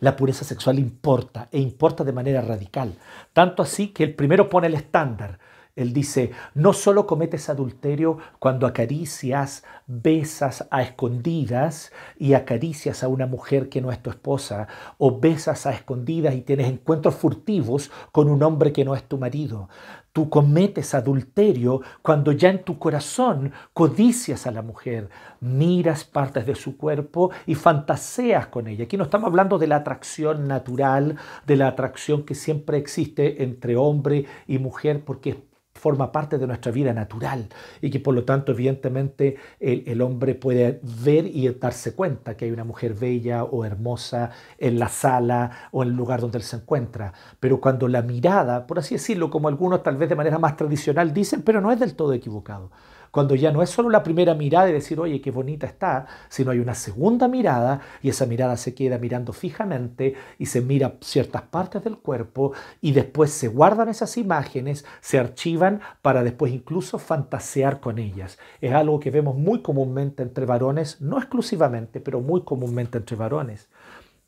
La 0.00 0.16
pureza 0.16 0.44
sexual 0.44 0.78
importa 0.78 1.48
e 1.52 1.60
importa 1.60 2.02
de 2.02 2.12
manera 2.12 2.40
radical. 2.40 2.98
Tanto 3.32 3.62
así 3.62 3.88
que 3.88 4.02
el 4.02 4.14
primero 4.16 4.48
pone 4.48 4.66
el 4.66 4.74
estándar 4.74 5.38
Él 5.82 5.92
dice, 5.92 6.30
no 6.54 6.72
solo 6.72 7.06
cometes 7.06 7.48
adulterio 7.48 8.18
cuando 8.38 8.66
acaricias, 8.66 9.64
besas 9.86 10.68
a 10.70 10.82
escondidas 10.82 11.92
y 12.18 12.34
acaricias 12.34 13.02
a 13.02 13.08
una 13.08 13.26
mujer 13.26 13.68
que 13.68 13.80
no 13.80 13.90
es 13.90 14.02
tu 14.02 14.10
esposa, 14.10 14.68
o 14.98 15.18
besas 15.18 15.66
a 15.66 15.72
escondidas 15.72 16.34
y 16.34 16.42
tienes 16.42 16.68
encuentros 16.68 17.14
furtivos 17.14 17.90
con 18.12 18.28
un 18.28 18.42
hombre 18.42 18.72
que 18.72 18.84
no 18.84 18.94
es 18.94 19.04
tu 19.04 19.18
marido. 19.18 19.68
Tú 20.12 20.28
cometes 20.28 20.94
adulterio 20.94 21.82
cuando 22.02 22.32
ya 22.32 22.48
en 22.48 22.64
tu 22.64 22.80
corazón 22.80 23.52
codicias 23.72 24.46
a 24.46 24.50
la 24.50 24.60
mujer, 24.60 25.08
miras 25.40 26.04
partes 26.04 26.46
de 26.46 26.56
su 26.56 26.76
cuerpo 26.76 27.30
y 27.46 27.54
fantaseas 27.54 28.48
con 28.48 28.66
ella. 28.66 28.84
Aquí 28.84 28.96
no 28.96 29.04
estamos 29.04 29.28
hablando 29.28 29.56
de 29.56 29.68
la 29.68 29.76
atracción 29.76 30.48
natural, 30.48 31.16
de 31.46 31.56
la 31.56 31.68
atracción 31.68 32.24
que 32.24 32.34
siempre 32.34 32.78
existe 32.78 33.44
entre 33.44 33.76
hombre 33.76 34.26
y 34.48 34.58
mujer, 34.58 35.04
porque 35.04 35.30
es 35.30 35.36
forma 35.80 36.12
parte 36.12 36.38
de 36.38 36.46
nuestra 36.46 36.70
vida 36.70 36.92
natural 36.92 37.48
y 37.80 37.90
que 37.90 37.98
por 38.00 38.14
lo 38.14 38.24
tanto 38.24 38.52
evidentemente 38.52 39.36
el, 39.58 40.00
hombre 40.02 40.34
puede 40.34 40.80
ver 40.82 41.26
y 41.26 41.48
darse 41.48 41.94
cuenta 41.94 42.36
que 42.36 42.44
hay 42.44 42.50
una 42.50 42.64
mujer 42.64 42.94
bella 42.94 43.44
o 43.44 43.64
hermosa 43.64 44.30
en 44.58 44.78
la 44.78 44.88
sala 44.88 45.68
o 45.72 45.82
en 45.82 45.88
el 45.88 45.96
lugar 45.96 46.20
donde 46.20 46.38
él 46.38 46.44
se 46.44 46.56
encuentra. 46.56 47.12
Pero 47.40 47.60
cuando 47.60 47.88
la 47.88 48.02
mirada, 48.02 48.66
por 48.66 48.78
así 48.78 48.94
decirlo, 48.94 49.30
como 49.30 49.48
algunos 49.48 49.82
tal 49.82 49.96
vez 49.96 50.08
de 50.08 50.16
manera 50.16 50.38
más 50.38 50.56
tradicional 50.56 51.12
dicen, 51.14 51.42
pero 51.42 51.60
no 51.60 51.72
es 51.72 51.80
del 51.80 51.94
todo 51.94 52.12
equivocado 52.12 52.70
cuando 53.10 53.34
ya 53.34 53.50
no 53.50 53.62
es 53.62 53.70
solo 53.70 53.90
la 53.90 54.02
primera 54.02 54.34
mirada 54.34 54.70
y 54.70 54.72
decir, 54.72 55.00
oye, 55.00 55.20
qué 55.20 55.30
bonita 55.30 55.66
está, 55.66 56.06
sino 56.28 56.50
hay 56.50 56.60
una 56.60 56.74
segunda 56.74 57.28
mirada 57.28 57.80
y 58.02 58.08
esa 58.08 58.26
mirada 58.26 58.56
se 58.56 58.74
queda 58.74 58.98
mirando 58.98 59.32
fijamente 59.32 60.14
y 60.38 60.46
se 60.46 60.60
mira 60.60 60.96
ciertas 61.00 61.42
partes 61.42 61.82
del 61.82 61.98
cuerpo 61.98 62.52
y 62.80 62.92
después 62.92 63.32
se 63.32 63.48
guardan 63.48 63.88
esas 63.88 64.16
imágenes, 64.16 64.84
se 65.00 65.18
archivan 65.18 65.80
para 66.02 66.22
después 66.22 66.52
incluso 66.52 66.98
fantasear 66.98 67.80
con 67.80 67.98
ellas. 67.98 68.38
Es 68.60 68.72
algo 68.72 69.00
que 69.00 69.10
vemos 69.10 69.36
muy 69.36 69.60
comúnmente 69.62 70.22
entre 70.22 70.46
varones, 70.46 71.00
no 71.00 71.18
exclusivamente, 71.18 72.00
pero 72.00 72.20
muy 72.20 72.42
comúnmente 72.42 72.98
entre 72.98 73.16
varones. 73.16 73.68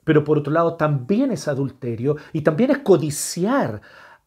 Pero 0.05 0.25
por 0.25 0.39
otro 0.39 0.53
lado 0.53 0.75
también 0.75 1.31
es 1.31 1.47
adulterio 1.47 2.17
y 2.33 2.41
también 2.41 2.73
es 2.73 2.79
codiciar 2.79 3.81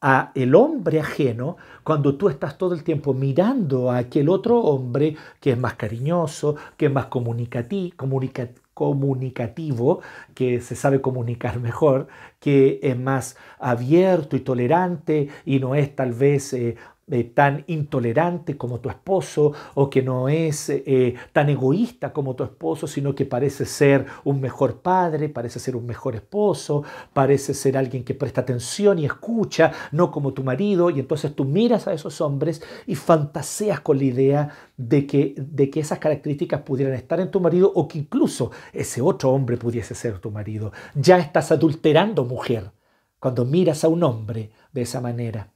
a 0.08 0.32
el 0.36 0.54
hombre 0.54 1.00
ajeno 1.00 1.58
cuando 1.84 2.16
tú 2.16 2.30
estás 2.30 2.60
todo 2.60 2.76
el 2.76 2.84
tiempo 2.84 3.16
mirando 3.16 3.90
a 3.90 3.98
aquel 3.98 4.30
otro 4.30 4.60
hombre 4.60 5.16
que 5.40 5.54
es 5.54 5.58
más 5.58 5.74
cariñoso, 5.74 6.56
que 6.78 6.86
es 6.86 6.92
más 6.92 7.08
comunicativo, 7.08 10.02
que 10.36 10.62
se 10.62 10.76
sabe 10.76 11.02
comunicar 11.02 11.60
mejor, 11.60 12.06
que 12.40 12.80
es 12.84 12.96
más 12.96 13.36
abierto 13.58 14.36
y 14.36 14.42
tolerante 14.42 15.30
y 15.44 15.58
no 15.58 15.74
es 15.74 15.96
tal 15.96 16.14
vez 16.14 16.54
eh, 16.54 16.76
eh, 17.08 17.24
tan 17.24 17.64
intolerante 17.68 18.58
como 18.58 18.80
tu 18.80 18.90
esposo 18.90 19.54
o 19.76 19.92
que 19.92 20.02
no 20.02 20.28
es 20.28 20.70
eh, 20.70 21.14
tan 21.34 21.50
egoísta 21.50 22.12
como 22.12 22.36
tu 22.36 22.44
esposo, 22.44 22.88
sino 22.88 23.14
que 23.14 23.26
parece 23.26 23.66
ser 23.66 24.08
un 24.24 24.42
mejor 24.42 24.82
padre, 24.82 25.30
parece 25.30 25.60
ser 25.60 25.76
un 25.76 25.86
mejor 25.86 26.16
esposo, 26.16 26.84
parece 27.14 27.54
ser 27.54 27.78
alguien 27.78 28.04
que 28.04 28.16
presta 28.16 28.42
atención 28.42 28.98
y 28.98 29.06
escucha, 29.06 29.72
no 29.92 30.10
como 30.10 30.34
tu 30.34 30.44
marido, 30.44 30.90
y 30.90 31.00
entonces 31.00 31.36
tú 31.36 31.46
miras 31.46 31.88
a 31.88 31.94
esos 31.94 32.22
hombres 32.22 32.64
y 32.88 32.96
fantaseas 32.96 33.82
con 33.82 34.00
la 34.00 34.06
idea 34.06 34.50
de 34.76 35.06
que, 35.06 35.36
de 35.38 35.70
que 35.70 35.82
esas 35.82 36.00
características 36.00 36.62
pudieran 36.64 36.96
estar 36.96 37.20
en 37.20 37.30
tu 37.30 37.40
marido 37.40 37.72
o 37.76 37.88
que 37.88 38.00
incluso 38.00 38.50
ese 38.74 39.02
otro 39.02 39.32
hombre 39.32 39.58
pudiese 39.58 39.94
ser 39.94 40.18
tu 40.18 40.32
marido. 40.32 40.72
Ya 40.96 41.20
estás 41.20 41.52
adulterando 41.52 42.26
mujer 42.26 42.72
cuando 43.20 43.46
miras 43.46 43.84
a 43.84 43.90
un 43.90 44.04
hombre 44.04 44.50
de 44.74 44.82
esa 44.82 45.02
manera. 45.02 45.55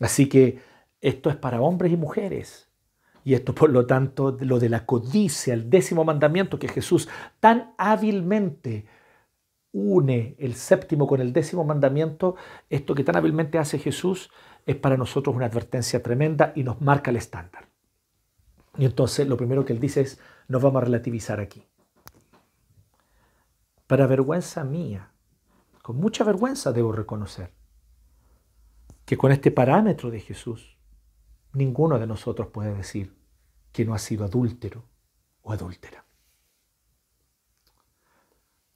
Así 0.00 0.28
que 0.28 0.58
esto 1.00 1.30
es 1.30 1.36
para 1.36 1.60
hombres 1.60 1.92
y 1.92 1.96
mujeres. 1.96 2.70
Y 3.24 3.34
esto, 3.34 3.54
por 3.54 3.70
lo 3.70 3.86
tanto, 3.86 4.36
lo 4.40 4.58
de 4.60 4.68
la 4.68 4.86
codicia, 4.86 5.52
el 5.52 5.68
décimo 5.68 6.04
mandamiento 6.04 6.58
que 6.58 6.68
Jesús 6.68 7.08
tan 7.40 7.74
hábilmente 7.76 8.86
une 9.72 10.36
el 10.38 10.54
séptimo 10.54 11.06
con 11.06 11.20
el 11.20 11.32
décimo 11.32 11.64
mandamiento, 11.64 12.36
esto 12.70 12.94
que 12.94 13.04
tan 13.04 13.16
hábilmente 13.16 13.58
hace 13.58 13.78
Jesús 13.78 14.30
es 14.64 14.76
para 14.76 14.96
nosotros 14.96 15.34
una 15.34 15.46
advertencia 15.46 16.02
tremenda 16.02 16.52
y 16.54 16.62
nos 16.62 16.80
marca 16.80 17.10
el 17.10 17.16
estándar. 17.16 17.68
Y 18.78 18.84
entonces 18.84 19.26
lo 19.28 19.36
primero 19.36 19.64
que 19.64 19.72
él 19.72 19.80
dice 19.80 20.02
es, 20.02 20.20
nos 20.48 20.62
vamos 20.62 20.82
a 20.82 20.84
relativizar 20.86 21.40
aquí. 21.40 21.66
Para 23.86 24.06
vergüenza 24.06 24.64
mía, 24.64 25.12
con 25.82 25.96
mucha 25.96 26.24
vergüenza 26.24 26.72
debo 26.72 26.92
reconocer, 26.92 27.52
que 29.06 29.16
con 29.16 29.30
este 29.32 29.52
parámetro 29.52 30.10
de 30.10 30.20
Jesús, 30.20 30.76
ninguno 31.52 31.98
de 31.98 32.08
nosotros 32.08 32.48
puede 32.48 32.74
decir 32.74 33.16
que 33.72 33.84
no 33.84 33.94
ha 33.94 33.98
sido 33.98 34.24
adúltero 34.24 34.84
o 35.42 35.52
adúltera. 35.52 36.04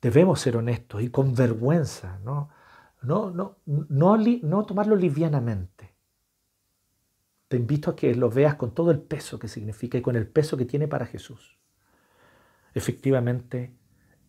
Debemos 0.01 0.41
ser 0.41 0.57
honestos 0.57 1.03
y 1.03 1.11
con 1.11 1.35
vergüenza, 1.35 2.21
¿no? 2.21 2.49
No, 3.03 3.31
no, 3.31 3.59
no, 3.67 4.17
no 4.17 4.67
tomarlo 4.67 4.95
livianamente. 4.95 5.95
Te 7.49 7.57
invito 7.57 7.91
a 7.91 7.97
que 7.97 8.15
lo 8.15 8.31
veas 8.31 8.55
con 8.55 8.73
todo 8.73 8.93
el 8.93 9.01
peso 9.01 9.39
que 9.39 9.49
significa 9.49 9.99
y 9.99 10.03
con 10.03 10.15
el 10.15 10.29
peso 10.29 10.57
que 10.57 10.65
tiene 10.65 10.87
para 10.87 11.07
Jesús. 11.07 11.59
Efectivamente, 12.73 13.75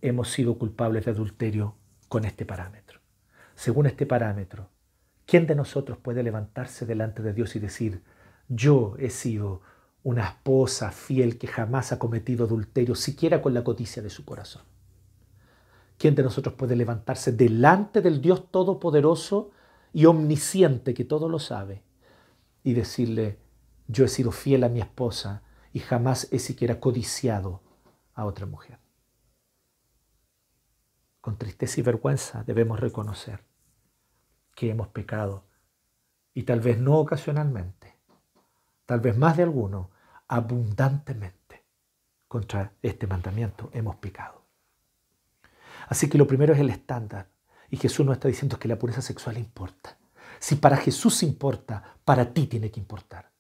hemos 0.02 0.32
sido 0.32 0.58
culpables 0.58 1.06
de 1.06 1.12
adulterio 1.12 1.76
con 2.10 2.26
este 2.26 2.46
parámetro. 2.46 3.02
Según 3.54 3.86
este 3.86 4.08
parámetro, 4.08 4.72
¿Quién 5.32 5.48
de 5.48 5.56
nosotros 5.56 5.98
puede 5.98 6.24
levantarse 6.24 6.86
delante 6.86 7.24
de 7.24 7.32
Dios 7.32 7.56
y 7.56 7.60
decir, 7.60 8.04
yo 8.50 8.98
he 9.00 9.10
sido 9.10 9.62
una 10.04 10.26
esposa 10.26 10.92
fiel 10.92 11.38
que 11.38 11.48
jamás 11.48 11.94
ha 11.94 12.00
cometido 12.00 12.44
adulterio, 12.44 12.96
siquiera 12.96 13.42
con 13.42 13.54
la 13.54 13.64
codicia 13.64 14.04
de 14.04 14.10
su 14.10 14.26
corazón? 14.26 14.64
¿Quién 15.98 16.16
de 16.16 16.24
nosotros 16.24 16.56
puede 16.56 16.76
levantarse 16.76 17.32
delante 17.32 18.02
del 18.02 18.22
Dios 18.22 18.52
Todopoderoso 18.52 19.52
y 19.94 20.04
omnisciente 20.04 20.94
que 20.94 21.06
todo 21.06 21.30
lo 21.30 21.40
sabe 21.40 21.82
y 22.66 22.74
decirle, 22.74 23.40
yo 23.88 24.04
he 24.04 24.10
sido 24.10 24.34
fiel 24.34 24.66
a 24.66 24.70
mi 24.70 24.82
esposa 24.82 25.44
y 25.72 25.80
jamás 25.80 26.28
he 26.34 26.40
siquiera 26.40 26.82
codiciado 26.82 27.62
a 28.16 28.26
otra 28.26 28.46
mujer? 28.48 28.80
Con 31.22 31.38
tristeza 31.38 31.80
y 31.80 31.84
vergüenza 31.84 32.44
debemos 32.44 32.82
reconocer 32.82 33.50
que 34.62 34.70
hemos 34.70 34.90
pecado. 34.90 35.44
Y 36.36 36.44
tal 36.44 36.60
vez 36.60 36.78
no 36.78 37.00
ocasionalmente, 37.00 37.98
tal 38.86 39.00
vez 39.00 39.18
más 39.18 39.36
de 39.36 39.42
alguno, 39.42 39.90
abundantemente 40.28 41.66
contra 42.28 42.72
este 42.84 43.08
mandamiento 43.08 43.72
hemos 43.74 43.96
pecado. 43.96 44.46
Así 45.88 46.08
que 46.08 46.20
lo 46.20 46.28
primero 46.28 46.54
es 46.54 46.60
el 46.60 46.70
estándar. 46.70 47.28
Y 47.72 47.78
Jesús 47.78 48.06
nos 48.06 48.14
está 48.14 48.28
diciendo 48.28 48.60
que 48.60 48.68
la 48.68 48.78
pureza 48.78 49.02
sexual 49.02 49.40
importa. 49.40 49.98
Si 50.38 50.58
para 50.58 50.78
Jesús 50.78 51.24
importa, 51.24 51.96
para 52.06 52.32
ti 52.32 52.46
tiene 52.46 52.70
que 52.70 52.80
importar. 52.80 53.31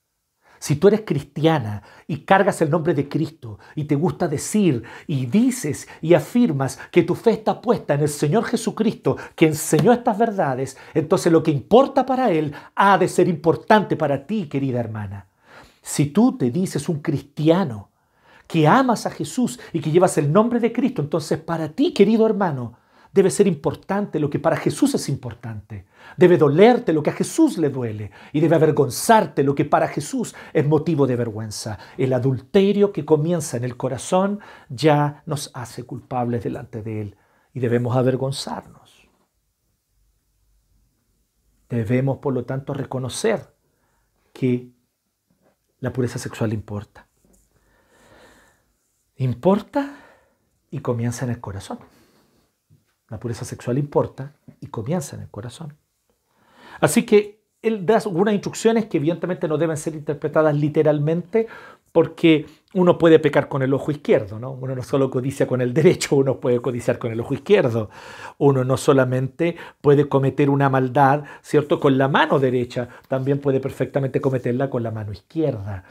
Si 0.61 0.75
tú 0.75 0.89
eres 0.89 1.01
cristiana 1.01 1.81
y 2.05 2.17
cargas 2.17 2.61
el 2.61 2.69
nombre 2.69 2.93
de 2.93 3.09
Cristo 3.09 3.57
y 3.73 3.85
te 3.85 3.95
gusta 3.95 4.27
decir 4.27 4.83
y 5.07 5.25
dices 5.25 5.87
y 6.03 6.13
afirmas 6.13 6.77
que 6.91 7.01
tu 7.01 7.15
fe 7.15 7.31
está 7.31 7.59
puesta 7.59 7.95
en 7.95 8.01
el 8.01 8.09
Señor 8.09 8.43
Jesucristo 8.43 9.17
que 9.35 9.47
enseñó 9.47 9.91
estas 9.91 10.19
verdades, 10.19 10.77
entonces 10.93 11.31
lo 11.31 11.41
que 11.41 11.49
importa 11.49 12.05
para 12.05 12.29
Él 12.29 12.53
ha 12.75 12.99
de 12.99 13.07
ser 13.07 13.27
importante 13.27 13.95
para 13.95 14.27
ti, 14.27 14.45
querida 14.45 14.79
hermana. 14.79 15.29
Si 15.81 16.05
tú 16.05 16.37
te 16.37 16.51
dices 16.51 16.87
un 16.89 16.99
cristiano 16.99 17.89
que 18.45 18.67
amas 18.67 19.07
a 19.07 19.09
Jesús 19.09 19.59
y 19.73 19.79
que 19.79 19.89
llevas 19.89 20.19
el 20.19 20.31
nombre 20.31 20.59
de 20.59 20.71
Cristo, 20.71 21.01
entonces 21.01 21.39
para 21.39 21.69
ti, 21.69 21.91
querido 21.91 22.27
hermano, 22.27 22.73
debe 23.13 23.29
ser 23.29 23.47
importante 23.47 24.19
lo 24.19 24.29
que 24.29 24.39
para 24.39 24.55
Jesús 24.55 24.95
es 24.95 25.09
importante. 25.09 25.85
Debe 26.17 26.37
dolerte 26.37 26.93
lo 26.93 27.03
que 27.03 27.09
a 27.09 27.13
Jesús 27.13 27.57
le 27.57 27.69
duele 27.69 28.11
y 28.31 28.39
debe 28.39 28.55
avergonzarte 28.55 29.43
lo 29.43 29.53
que 29.53 29.65
para 29.65 29.87
Jesús 29.87 30.33
es 30.53 30.65
motivo 30.65 31.07
de 31.07 31.15
vergüenza. 31.15 31.77
El 31.97 32.13
adulterio 32.13 32.91
que 32.91 33.05
comienza 33.05 33.57
en 33.57 33.63
el 33.63 33.77
corazón 33.77 34.39
ya 34.69 35.23
nos 35.25 35.51
hace 35.53 35.83
culpables 35.83 36.43
delante 36.43 36.81
de 36.81 37.01
Él 37.01 37.17
y 37.53 37.59
debemos 37.59 37.95
avergonzarnos. 37.97 39.09
Debemos, 41.69 42.17
por 42.17 42.33
lo 42.33 42.43
tanto, 42.43 42.73
reconocer 42.73 43.53
que 44.33 44.71
la 45.79 45.93
pureza 45.93 46.19
sexual 46.19 46.53
importa. 46.53 47.07
Importa 49.15 49.95
y 50.69 50.79
comienza 50.79 51.25
en 51.25 51.31
el 51.31 51.39
corazón. 51.39 51.79
La 53.11 53.19
pureza 53.19 53.45
sexual 53.45 53.77
importa 53.77 54.33
y 54.61 54.67
comienza 54.67 55.15
en 55.15 55.23
el 55.23 55.29
corazón. 55.29 55.75
Así 56.79 57.05
que 57.05 57.41
él 57.61 57.85
da 57.85 57.97
algunas 57.97 58.33
instrucciones 58.33 58.85
que 58.85 58.97
evidentemente 58.97 59.47
no 59.47 59.57
deben 59.57 59.77
ser 59.77 59.93
interpretadas 59.93 60.55
literalmente 60.55 61.47
porque 61.91 62.45
uno 62.73 62.97
puede 62.97 63.19
pecar 63.19 63.49
con 63.49 63.61
el 63.63 63.73
ojo 63.73 63.91
izquierdo, 63.91 64.39
¿no? 64.39 64.51
Uno 64.51 64.75
no 64.75 64.81
solo 64.81 65.11
codicia 65.11 65.45
con 65.45 65.61
el 65.61 65.73
derecho, 65.73 66.15
uno 66.15 66.39
puede 66.39 66.61
codiciar 66.61 66.97
con 66.97 67.11
el 67.11 67.19
ojo 67.19 67.33
izquierdo. 67.33 67.89
Uno 68.37 68.63
no 68.63 68.77
solamente 68.77 69.57
puede 69.81 70.07
cometer 70.07 70.49
una 70.49 70.69
maldad, 70.69 71.25
¿cierto? 71.41 71.79
Con 71.81 71.97
la 71.97 72.07
mano 72.07 72.39
derecha, 72.39 72.87
también 73.09 73.39
puede 73.39 73.59
perfectamente 73.59 74.21
cometerla 74.21 74.69
con 74.69 74.83
la 74.83 74.91
mano 74.91 75.11
izquierda. 75.11 75.83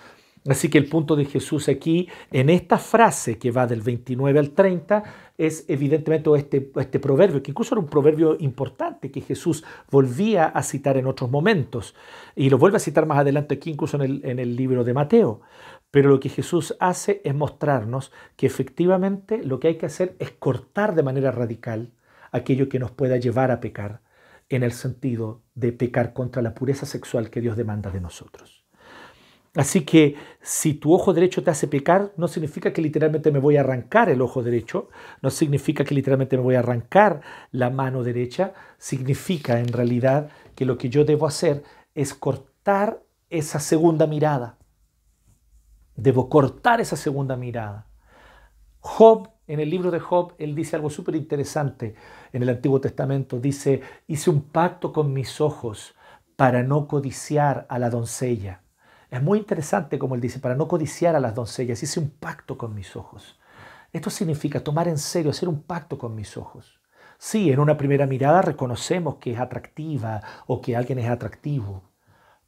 Así 0.49 0.71
que 0.71 0.79
el 0.79 0.89
punto 0.89 1.17
de 1.17 1.27
Jesús 1.27 1.69
aquí, 1.69 2.09
en 2.31 2.49
esta 2.49 2.79
frase 2.79 3.39
que 3.39 3.51
va 3.51 3.67
del 3.67 3.83
29 3.83 4.39
al 4.39 4.51
30, 4.53 5.03
es 5.37 5.67
evidentemente 5.69 6.31
este, 6.35 6.71
este 6.77 6.99
proverbio, 6.99 7.43
que 7.43 7.51
incluso 7.51 7.75
era 7.75 7.81
un 7.81 7.91
proverbio 7.91 8.37
importante 8.41 9.11
que 9.11 9.21
Jesús 9.21 9.65
volvía 9.91 10.47
a 10.47 10.63
citar 10.63 10.97
en 10.97 11.07
otros 11.07 11.31
momentos. 11.31 11.95
Y 12.35 12.49
lo 12.49 12.57
vuelve 12.57 12.79
a 12.79 12.81
citar 12.81 13.05
más 13.05 13.19
adelante 13.19 13.55
aquí, 13.55 13.71
incluso 13.71 13.97
en 13.97 14.03
el, 14.03 14.25
en 14.25 14.39
el 14.39 14.57
libro 14.57 14.83
de 14.83 14.95
Mateo. 14.95 15.43
Pero 15.91 16.09
lo 16.09 16.21
que 16.21 16.31
Jesús 16.31 16.75
hace 16.81 17.21
es 17.25 17.35
mostrarnos 17.35 18.11
que 18.37 18.47
efectivamente 18.47 19.43
lo 19.45 19.61
que 19.61 19.69
hay 19.69 19.77
que 19.77 19.87
hacer 19.87 20.17
es 20.21 20.31
cortar 20.31 20.95
de 20.95 21.03
manera 21.03 21.33
radical 21.33 21.93
aquello 22.33 22.69
que 22.69 22.79
nos 22.79 22.93
pueda 22.93 23.17
llevar 23.17 23.51
a 23.51 23.61
pecar, 23.61 24.01
en 24.49 24.63
el 24.63 24.73
sentido 24.73 25.43
de 25.55 25.73
pecar 25.73 26.13
contra 26.13 26.43
la 26.43 26.55
pureza 26.55 26.87
sexual 26.87 27.31
que 27.31 27.41
Dios 27.41 27.57
demanda 27.57 27.91
de 27.91 28.01
nosotros. 28.01 28.60
Así 29.57 29.85
que 29.85 30.15
si 30.41 30.75
tu 30.75 30.95
ojo 30.95 31.13
derecho 31.13 31.43
te 31.43 31.51
hace 31.51 31.67
pecar, 31.67 32.13
no 32.17 32.29
significa 32.29 32.73
que 32.73 32.83
literalmente 32.83 33.33
me 33.33 33.41
voy 33.41 33.57
a 33.57 33.61
arrancar 33.61 34.09
el 34.09 34.23
ojo 34.23 34.45
derecho, 34.45 34.91
no 35.23 35.31
significa 35.31 35.85
que 35.85 35.95
literalmente 35.95 36.37
me 36.37 36.43
voy 36.45 36.55
a 36.55 36.61
arrancar 36.61 37.21
la 37.51 37.69
mano 37.71 38.05
derecha, 38.05 38.53
significa 38.79 39.59
en 39.59 39.69
realidad 39.69 40.31
que 40.55 40.65
lo 40.65 40.79
que 40.79 40.89
yo 40.89 41.05
debo 41.05 41.27
hacer 41.27 41.65
es 41.97 42.15
cortar 42.15 43.03
esa 43.29 43.59
segunda 43.59 44.07
mirada. 44.07 44.57
Debo 45.97 46.29
cortar 46.29 46.81
esa 46.81 46.97
segunda 46.97 47.37
mirada. 47.37 47.89
Job, 48.79 49.31
en 49.49 49.59
el 49.59 49.69
libro 49.69 49.91
de 49.91 49.99
Job, 49.99 50.33
él 50.39 50.55
dice 50.55 50.77
algo 50.77 50.91
súper 50.91 51.17
interesante 51.17 51.97
en 52.33 52.43
el 52.43 52.49
Antiguo 52.51 52.81
Testamento. 52.81 53.41
Dice, 53.41 53.83
hice 54.07 54.31
un 54.31 54.43
pacto 54.43 54.93
con 54.93 55.13
mis 55.13 55.41
ojos 55.41 55.97
para 56.37 56.63
no 56.63 56.87
codiciar 56.87 57.67
a 57.69 57.81
la 57.81 57.91
doncella. 57.91 58.63
Es 59.11 59.21
muy 59.21 59.39
interesante 59.39 59.99
como 59.99 60.15
él 60.15 60.21
dice, 60.21 60.39
para 60.39 60.55
no 60.55 60.69
codiciar 60.69 61.17
a 61.17 61.21
las 61.21 61.35
doncellas, 61.35 61.83
hice 61.83 61.99
un 61.99 62.11
pacto 62.11 62.57
con 62.57 62.75
mis 62.75 62.95
ojos. 62.95 63.41
Esto 63.93 64.09
significa 64.09 64.63
tomar 64.63 64.87
en 64.87 64.99
serio, 64.99 65.33
hacer 65.33 65.49
un 65.49 65.63
pacto 65.63 65.99
con 65.99 66.15
mis 66.15 66.37
ojos. 66.37 66.81
Sí, 67.19 67.51
en 67.51 67.59
una 67.59 67.77
primera 67.77 68.07
mirada 68.07 68.41
reconocemos 68.41 69.17
que 69.17 69.33
es 69.33 69.41
atractiva 69.41 70.23
o 70.47 70.61
que 70.61 70.77
alguien 70.77 71.01
es 71.01 71.11
atractivo, 71.11 71.91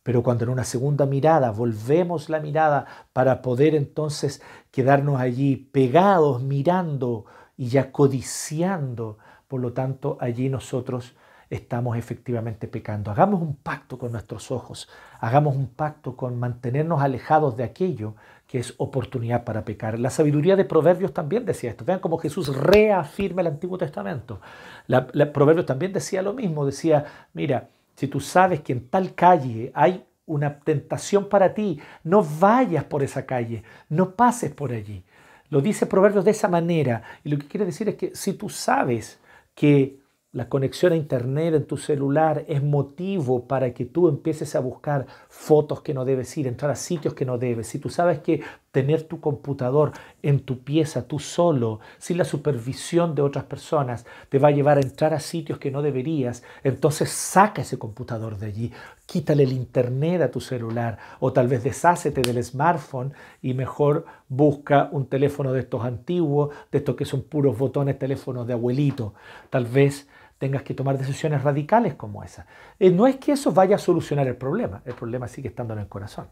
pero 0.04 0.22
cuando 0.22 0.44
en 0.44 0.50
una 0.50 0.64
segunda 0.64 1.04
mirada 1.04 1.50
volvemos 1.50 2.28
la 2.28 2.40
mirada 2.40 2.86
para 3.12 3.42
poder 3.42 3.74
entonces 3.74 4.40
quedarnos 4.70 5.20
allí 5.20 5.56
pegados, 5.56 6.42
mirando 6.42 7.26
y 7.56 7.68
ya 7.68 7.92
codiciando, 7.92 9.18
por 9.48 9.60
lo 9.60 9.72
tanto 9.72 10.16
allí 10.20 10.48
nosotros 10.48 11.16
estamos 11.52 11.98
efectivamente 11.98 12.66
pecando. 12.66 13.10
Hagamos 13.10 13.42
un 13.42 13.56
pacto 13.56 13.98
con 13.98 14.12
nuestros 14.12 14.50
ojos, 14.50 14.88
hagamos 15.20 15.54
un 15.54 15.66
pacto 15.68 16.16
con 16.16 16.38
mantenernos 16.38 17.02
alejados 17.02 17.58
de 17.58 17.64
aquello 17.64 18.14
que 18.46 18.58
es 18.58 18.74
oportunidad 18.78 19.44
para 19.44 19.62
pecar. 19.62 19.98
La 19.98 20.08
sabiduría 20.08 20.56
de 20.56 20.64
Proverbios 20.64 21.12
también 21.12 21.44
decía 21.44 21.70
esto. 21.70 21.84
Vean 21.84 22.00
cómo 22.00 22.16
Jesús 22.16 22.56
reafirma 22.56 23.42
el 23.42 23.48
Antiguo 23.48 23.76
Testamento. 23.76 24.40
La, 24.86 25.06
Proverbios 25.32 25.66
también 25.66 25.92
decía 25.92 26.22
lo 26.22 26.32
mismo, 26.32 26.64
decía, 26.64 27.04
mira, 27.34 27.68
si 27.96 28.08
tú 28.08 28.18
sabes 28.18 28.60
que 28.60 28.72
en 28.72 28.88
tal 28.88 29.14
calle 29.14 29.70
hay 29.74 30.04
una 30.24 30.58
tentación 30.58 31.28
para 31.28 31.52
ti, 31.52 31.78
no 32.02 32.24
vayas 32.24 32.84
por 32.84 33.02
esa 33.02 33.26
calle, 33.26 33.62
no 33.90 34.14
pases 34.14 34.52
por 34.52 34.72
allí. 34.72 35.04
Lo 35.50 35.60
dice 35.60 35.84
Proverbios 35.84 36.24
de 36.24 36.30
esa 36.30 36.48
manera. 36.48 37.02
Y 37.24 37.28
lo 37.28 37.36
que 37.36 37.46
quiere 37.46 37.66
decir 37.66 37.90
es 37.90 37.96
que 37.96 38.12
si 38.14 38.32
tú 38.32 38.48
sabes 38.48 39.20
que 39.54 40.01
la 40.32 40.48
conexión 40.48 40.94
a 40.94 40.96
Internet 40.96 41.54
en 41.54 41.66
tu 41.66 41.76
celular 41.76 42.46
es 42.48 42.62
motivo 42.62 43.46
para 43.46 43.74
que 43.74 43.84
tú 43.84 44.08
empieces 44.08 44.54
a 44.54 44.60
buscar 44.60 45.06
fotos 45.28 45.82
que 45.82 45.92
no 45.92 46.06
debes 46.06 46.34
ir, 46.38 46.46
entrar 46.46 46.70
a 46.70 46.76
sitios 46.76 47.12
que 47.12 47.26
no 47.26 47.36
debes. 47.36 47.66
Si 47.66 47.78
tú 47.78 47.90
sabes 47.90 48.20
que 48.20 48.42
tener 48.70 49.02
tu 49.02 49.20
computador 49.20 49.92
en 50.22 50.40
tu 50.40 50.60
pieza, 50.60 51.06
tú 51.06 51.18
solo, 51.18 51.80
sin 51.98 52.16
la 52.16 52.24
supervisión 52.24 53.14
de 53.14 53.20
otras 53.20 53.44
personas, 53.44 54.06
te 54.30 54.38
va 54.38 54.48
a 54.48 54.52
llevar 54.52 54.78
a 54.78 54.80
entrar 54.80 55.12
a 55.12 55.20
sitios 55.20 55.58
que 55.58 55.70
no 55.70 55.82
deberías, 55.82 56.42
entonces 56.64 57.10
saca 57.10 57.60
ese 57.60 57.78
computador 57.78 58.38
de 58.38 58.46
allí, 58.46 58.72
quítale 59.04 59.42
el 59.42 59.52
Internet 59.52 60.22
a 60.22 60.30
tu 60.30 60.40
celular 60.40 60.96
o 61.20 61.34
tal 61.34 61.48
vez 61.48 61.62
deshácete 61.62 62.22
del 62.22 62.42
smartphone 62.42 63.12
y 63.42 63.52
mejor 63.52 64.06
busca 64.30 64.88
un 64.92 65.04
teléfono 65.04 65.52
de 65.52 65.60
estos 65.60 65.84
antiguos, 65.84 66.54
de 66.70 66.78
estos 66.78 66.96
que 66.96 67.04
son 67.04 67.20
puros 67.20 67.58
botones, 67.58 67.98
teléfonos 67.98 68.46
de 68.46 68.54
abuelito. 68.54 69.12
Tal 69.50 69.66
vez 69.66 70.08
tengas 70.42 70.64
que 70.64 70.74
tomar 70.74 70.98
decisiones 70.98 71.44
radicales 71.44 71.94
como 71.94 72.24
esa. 72.24 72.46
Eh, 72.80 72.90
no 72.90 73.06
es 73.06 73.14
que 73.18 73.30
eso 73.30 73.52
vaya 73.52 73.76
a 73.76 73.78
solucionar 73.78 74.26
el 74.26 74.34
problema, 74.34 74.82
el 74.84 74.94
problema 74.94 75.28
sigue 75.28 75.50
estando 75.50 75.72
en 75.72 75.78
el 75.78 75.86
corazón. 75.86 76.26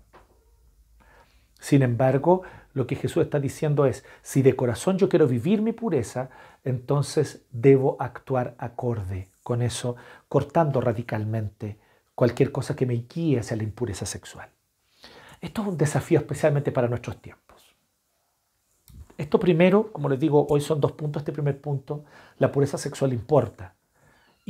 Sin 1.60 1.82
embargo, 1.82 2.42
lo 2.72 2.88
que 2.88 2.96
Jesús 2.96 3.22
está 3.22 3.38
diciendo 3.38 3.86
es, 3.86 4.04
si 4.20 4.42
de 4.42 4.56
corazón 4.56 4.98
yo 4.98 5.08
quiero 5.08 5.28
vivir 5.28 5.62
mi 5.62 5.70
pureza, 5.70 6.28
entonces 6.64 7.44
debo 7.52 7.98
actuar 8.00 8.56
acorde 8.58 9.28
con 9.44 9.62
eso, 9.62 9.94
cortando 10.28 10.80
radicalmente 10.80 11.78
cualquier 12.16 12.50
cosa 12.50 12.74
que 12.74 12.86
me 12.86 12.94
guíe 12.94 13.38
hacia 13.38 13.56
la 13.56 13.62
impureza 13.62 14.06
sexual. 14.06 14.48
Esto 15.40 15.62
es 15.62 15.68
un 15.68 15.78
desafío 15.78 16.18
especialmente 16.18 16.72
para 16.72 16.88
nuestros 16.88 17.22
tiempos. 17.22 17.76
Esto 19.16 19.38
primero, 19.38 19.92
como 19.92 20.08
les 20.08 20.18
digo, 20.18 20.48
hoy 20.50 20.62
son 20.62 20.80
dos 20.80 20.90
puntos. 20.92 21.20
Este 21.20 21.30
primer 21.30 21.60
punto, 21.60 22.04
la 22.38 22.50
pureza 22.50 22.76
sexual 22.76 23.12
importa 23.12 23.76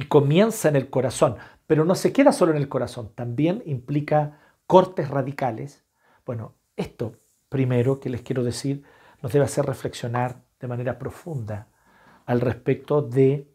y 0.01 0.05
comienza 0.05 0.71
en 0.71 0.77
el 0.77 0.89
corazón, 0.89 1.37
pero 1.67 1.85
no 1.85 1.95
se 1.95 2.11
queda 2.11 2.33
solo 2.33 2.53
en 2.53 2.57
el 2.57 2.71
corazón, 2.71 3.13
también 3.15 3.63
implica 3.67 4.39
cortes 4.67 5.11
radicales. 5.11 5.85
Bueno, 6.25 6.55
esto 6.75 7.17
primero 7.51 8.01
que 8.01 8.09
les 8.09 8.23
quiero 8.23 8.43
decir 8.43 8.83
nos 9.21 9.31
debe 9.31 9.45
hacer 9.45 9.67
reflexionar 9.67 10.41
de 10.59 10.69
manera 10.69 10.99
profunda 10.99 11.69
al 12.25 12.41
respecto 12.41 13.03
de 13.03 13.53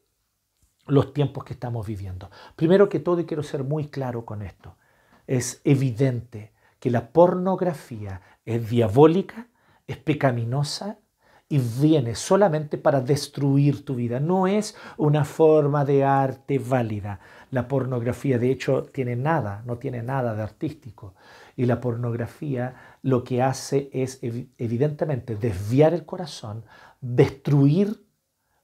los 0.86 1.14
tiempos 1.14 1.46
que 1.46 1.54
estamos 1.54 1.88
viviendo. 1.88 2.30
Primero 2.56 2.90
que 2.90 3.00
todo, 3.00 3.20
y 3.22 3.26
quiero 3.26 3.42
ser 3.42 3.64
muy 3.64 3.88
claro 3.88 4.24
con 4.24 4.44
esto, 4.44 4.78
es 5.26 5.62
evidente 5.64 6.54
que 6.80 6.92
la 6.92 7.10
pornografía 7.10 8.22
es 8.46 8.70
diabólica, 8.70 9.48
es 9.88 9.98
pecaminosa 9.98 11.00
y 11.48 11.60
viene 11.60 12.16
solamente 12.16 12.78
para 12.78 13.02
destruir 13.02 13.86
tu 13.86 13.96
vida. 13.96 14.20
No 14.20 14.48
es 14.48 14.76
una 14.98 15.26
forma 15.26 15.86
de 15.86 16.04
arte 16.04 16.60
válida. 16.60 17.20
La 17.52 17.68
pornografía, 17.68 18.40
de 18.40 18.52
hecho, 18.52 18.84
tiene 18.84 19.16
nada, 19.16 19.62
no 19.66 19.78
tiene 19.78 20.02
nada 20.02 20.34
de 20.34 20.42
artístico. 20.42 21.14
Y 21.56 21.66
la 21.66 21.80
pornografía 21.80 22.98
lo 23.04 23.24
que 23.24 23.42
hace 23.42 23.90
es, 23.94 24.20
evidentemente, 24.22 25.36
desviar 25.36 25.94
el 25.94 26.06
corazón, 26.06 26.66
destruir 27.00 28.06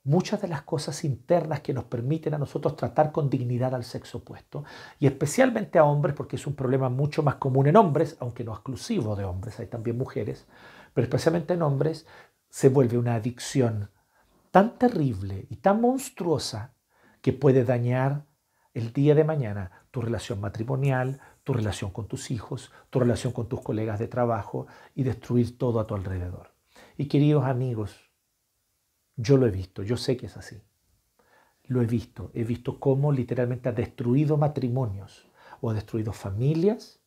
muchas 0.04 0.42
de 0.42 0.48
las 0.48 0.64
cosas 0.64 1.04
internas 1.04 1.60
que 1.60 1.74
nos 1.74 1.84
permiten 1.84 2.34
a 2.34 2.40
nosotros 2.40 2.76
tratar 2.76 3.12
con 3.12 3.30
dignidad 3.30 3.76
al 3.76 3.84
sexo 3.84 4.20
opuesto, 4.20 4.64
y 5.00 5.06
especialmente 5.06 5.78
a 5.78 5.84
hombres, 5.84 6.16
porque 6.16 6.38
es 6.38 6.48
un 6.48 6.56
problema 6.56 6.90
mucho 6.90 7.22
más 7.22 7.36
común 7.36 7.68
en 7.68 7.78
hombres, 7.78 8.18
aunque 8.20 8.44
no 8.44 8.52
exclusivo 8.52 9.16
de 9.16 9.26
hombres, 9.26 9.60
hay 9.60 9.68
también 9.68 10.00
mujeres, 10.00 10.48
pero 10.94 11.06
especialmente 11.06 11.54
en 11.54 11.62
hombres, 11.62 12.08
se 12.52 12.68
vuelve 12.68 12.98
una 12.98 13.16
adicción 13.16 13.90
tan 14.52 14.78
terrible 14.78 15.48
y 15.50 15.56
tan 15.56 15.80
monstruosa 15.80 16.76
que 17.22 17.32
puede 17.32 17.64
dañar 17.64 18.26
el 18.74 18.92
día 18.92 19.16
de 19.16 19.24
mañana 19.24 19.86
tu 19.90 20.02
relación 20.02 20.42
matrimonial, 20.42 21.22
tu 21.44 21.54
relación 21.54 21.92
con 21.92 22.08
tus 22.08 22.30
hijos, 22.30 22.72
tu 22.90 23.00
relación 23.00 23.32
con 23.32 23.48
tus 23.48 23.62
colegas 23.62 24.00
de 24.00 24.10
trabajo 24.10 24.68
y 24.94 25.04
destruir 25.04 25.58
todo 25.58 25.80
a 25.80 25.88
tu 25.88 25.96
alrededor. 25.96 26.54
Y 26.98 27.08
queridos 27.08 27.46
amigos, 27.46 28.12
yo 29.16 29.38
lo 29.38 29.48
he 29.48 29.52
visto, 29.52 29.82
yo 29.82 29.96
sé 29.96 30.18
que 30.18 30.26
es 30.26 30.36
así. 30.36 30.62
Lo 31.64 31.82
he 31.82 31.86
visto, 31.86 32.32
he 32.34 32.44
visto 32.44 32.82
cómo 32.82 33.14
literalmente 33.14 33.70
ha 33.70 33.74
destruido 33.74 34.36
matrimonios 34.36 35.26
o 35.62 35.70
ha 35.70 35.74
destruido 35.74 36.12
familias 36.12 37.02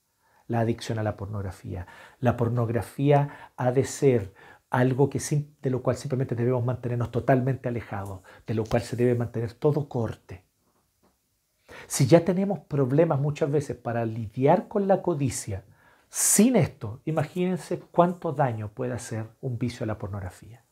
la 0.46 0.60
adicción 0.60 0.98
a 0.98 1.02
la 1.02 1.16
pornografía. 1.16 1.86
La 2.20 2.36
pornografía 2.36 3.52
ha 3.56 3.72
de 3.72 3.84
ser 3.84 4.34
algo 4.74 5.08
que, 5.08 5.20
de 5.62 5.70
lo 5.70 5.82
cual 5.82 5.96
simplemente 5.96 6.34
debemos 6.34 6.64
mantenernos 6.64 7.10
totalmente 7.10 7.68
alejados, 7.68 8.20
de 8.46 8.54
lo 8.54 8.64
cual 8.64 8.82
se 8.82 8.96
debe 8.96 9.14
mantener 9.14 9.52
todo 9.52 9.88
corte. 9.88 10.42
Si 11.86 12.06
ya 12.06 12.24
tenemos 12.24 12.58
problemas 12.58 13.20
muchas 13.20 13.50
veces 13.50 13.76
para 13.76 14.04
lidiar 14.04 14.66
con 14.68 14.88
la 14.88 15.00
codicia, 15.00 15.64
sin 16.08 16.56
esto, 16.56 17.00
imagínense 17.04 17.78
cuánto 17.78 18.32
daño 18.32 18.68
puede 18.68 18.92
hacer 18.92 19.26
un 19.40 19.58
vicio 19.58 19.84
a 19.84 19.86
la 19.86 19.98
pornografía. 19.98 20.64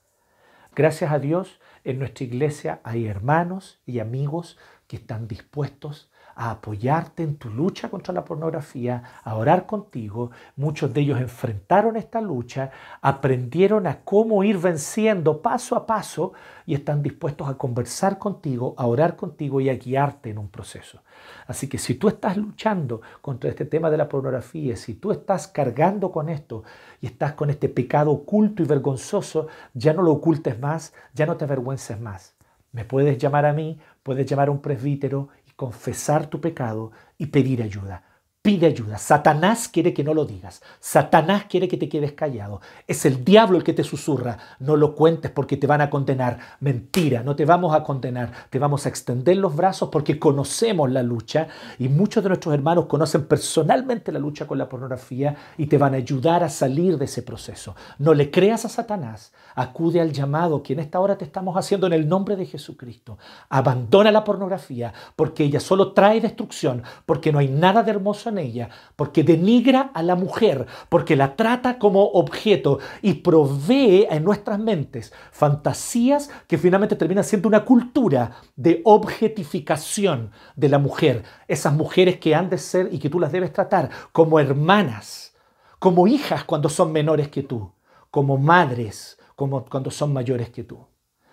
Gracias 0.75 1.13
a 1.13 1.19
Dios, 1.19 1.61
en 1.85 1.99
nuestra 1.99 2.25
iglesia 2.25 2.81
hay 2.83 3.07
hermanos 3.07 3.81
y 3.87 4.01
amigos 4.01 4.59
que 4.89 4.97
están 4.97 5.29
dispuestos 5.29 6.11
a 6.35 6.51
apoyarte 6.51 7.23
en 7.23 7.37
tu 7.37 7.51
lucha 7.51 7.89
contra 7.89 8.15
la 8.15 8.25
pornografía, 8.25 9.03
a 9.25 9.37
orar 9.37 9.67
contigo. 9.67 10.31
Muchos 10.57 10.93
de 10.93 11.01
ellos 11.03 11.21
enfrentaron 11.21 11.97
esta 11.97 12.21
lucha, 12.21 12.71
aprendieron 13.01 13.87
a 13.87 14.01
cómo 14.01 14.45
ir 14.45 14.59
venciendo 14.59 15.43
paso 15.43 15.77
a 15.77 15.87
paso 15.87 16.33
y 16.67 16.75
están 16.75 17.03
dispuestos 17.03 17.49
a 17.49 17.55
conversar 17.55 18.19
contigo, 18.19 18.75
a 18.77 18.87
orar 18.87 19.17
contigo 19.17 19.61
y 19.61 19.69
a 19.69 19.75
guiarte 19.75 20.31
en 20.31 20.39
un 20.39 20.49
proceso. 20.49 21.01
Así 21.47 21.69
que 21.69 21.79
si 21.79 21.95
tú 21.95 22.09
estás 22.09 22.37
luchando 22.37 23.01
contra 23.21 23.51
este 23.51 23.65
tema 23.65 23.91
de 23.91 23.97
la 23.97 24.09
pornografía, 24.09 24.77
si 24.77 24.95
tú 24.95 25.13
estás 25.13 25.49
cargando 25.49 26.11
con 26.11 26.29
esto 26.29 26.65
y 27.01 27.07
estás 27.07 27.33
con 27.35 27.51
este 27.51 27.69
pecado 27.69 28.11
oculto 28.11 28.63
y 28.63 28.67
vergonzoso, 28.67 29.49
ya 29.75 29.93
no 29.93 30.03
lo 30.03 30.13
ocultes 30.13 30.59
más, 30.59 30.95
ya 31.15 31.27
no 31.27 31.37
te 31.37 31.45
avergüences 31.45 32.01
más. 32.01 32.35
Me 32.73 32.87
puedes 32.87 33.19
llamar 33.19 33.45
a 33.45 33.53
mí, 33.53 33.79
puedes 34.03 34.27
llamar 34.27 34.49
a 34.49 34.51
un 34.51 34.63
presbítero 34.63 35.29
confesar 35.57 36.29
tu 36.29 36.41
pecado 36.41 36.93
y 37.19 37.27
pedir 37.27 37.63
ayuda. 37.63 38.12
Pide 38.43 38.67
ayuda. 38.67 38.99
Satanás 38.99 39.69
quiere 39.69 39.95
que 39.95 40.03
no 40.03 40.15
lo 40.15 40.25
digas. 40.25 40.63
Satanás 40.81 41.45
quiere 41.49 41.69
que 41.69 41.77
te 41.77 41.89
quedes 41.89 42.11
callado. 42.11 42.61
Es 42.89 43.07
el 43.07 43.25
diablo 43.25 43.57
el 43.57 43.63
que 43.63 43.73
te 43.73 43.85
susurra. 43.85 44.37
No 44.59 44.75
lo 44.75 44.97
cuentes 44.97 45.31
porque 45.31 45.57
te 45.57 45.69
van 45.69 45.81
a 45.81 45.89
condenar. 45.89 46.41
Mentira, 46.59 47.23
no 47.23 47.37
te 47.37 47.45
vamos 47.45 47.73
a 47.73 47.85
condenar. 47.85 48.33
Te 48.51 48.59
vamos 48.59 48.85
a 48.85 48.89
extender 48.89 49.37
los 49.37 49.55
brazos 49.55 49.91
porque 49.91 50.19
conocemos 50.19 50.91
la 50.91 51.05
lucha 51.05 51.47
y 51.79 51.89
muchos 51.89 52.25
de 52.25 52.31
nuestros 52.31 52.53
hermanos 52.53 52.87
conocen 52.87 53.29
personalmente 53.29 54.11
la 54.11 54.19
lucha 54.19 54.45
con 54.45 54.59
la 54.59 54.69
pornografía 54.69 55.37
y 55.57 55.67
te 55.67 55.79
van 55.79 55.95
a 55.95 55.99
ayudar 55.99 56.43
a 56.43 56.49
salir 56.49 56.99
de 56.99 57.05
ese 57.05 57.23
proceso. 57.23 57.77
No 57.99 58.13
le 58.13 58.33
creas 58.33 58.65
a 58.65 58.69
Satanás. 58.69 59.33
Acude 59.55 60.01
al 60.01 60.11
llamado 60.11 60.65
que 60.65 60.73
en 60.73 60.81
esta 60.81 60.99
hora 60.99 61.17
te 61.17 61.25
estamos 61.25 61.57
haciendo 61.57 61.87
en 61.87 61.93
el 61.93 62.09
nombre 62.09 62.35
de 62.35 62.47
Jesucristo. 62.47 63.19
Abandona 63.51 64.11
la 64.11 64.25
pornografía 64.25 64.93
porque 65.15 65.45
ella 65.45 65.61
solo 65.61 65.93
trae 65.93 66.21
destrucción, 66.21 66.83
porque 67.07 67.31
no 67.31 67.39
hay 67.39 67.47
nada 67.47 67.85
de 67.85 67.93
hermoso 67.93 68.32
en 68.33 68.39
ella, 68.39 68.71
porque 68.97 69.23
denigra 69.23 69.91
a 69.95 70.03
la 70.03 70.17
mujer, 70.17 70.67
porque 70.89 71.15
la 71.17 71.37
trata 71.37 71.79
como 71.79 72.03
objeto 72.03 72.81
y 73.01 73.15
provee 73.15 74.07
en 74.11 74.25
nuestras 74.25 74.59
mentes 74.59 75.13
fantasías 75.31 76.31
que 76.49 76.59
finalmente 76.59 76.97
terminan 76.97 77.25
siendo 77.25 77.49
una 77.49 77.65
cultura 77.65 78.39
de 78.57 78.83
objetificación 78.85 80.33
de 80.57 80.69
la 80.69 80.79
mujer. 80.79 81.23
Esas 81.47 81.73
mujeres 81.73 82.19
que 82.19 82.35
han 82.35 82.51
de 82.51 82.59
ser 82.59 82.89
y 82.93 82.99
que 82.99 83.11
tú 83.11 83.21
las 83.21 83.33
debes 83.33 83.53
tratar 83.53 83.91
como 84.13 84.41
hermanas, 84.41 85.35
como 85.79 86.07
hijas 86.07 86.45
cuando 86.45 86.69
son 86.69 86.93
menores 86.93 87.29
que 87.29 87.43
tú, 87.43 87.73
como 88.11 88.37
madres 88.37 89.19
como 89.43 89.65
cuando 89.65 89.91
son 89.91 90.13
mayores 90.13 90.51
que 90.51 90.65
tú. 90.65 90.87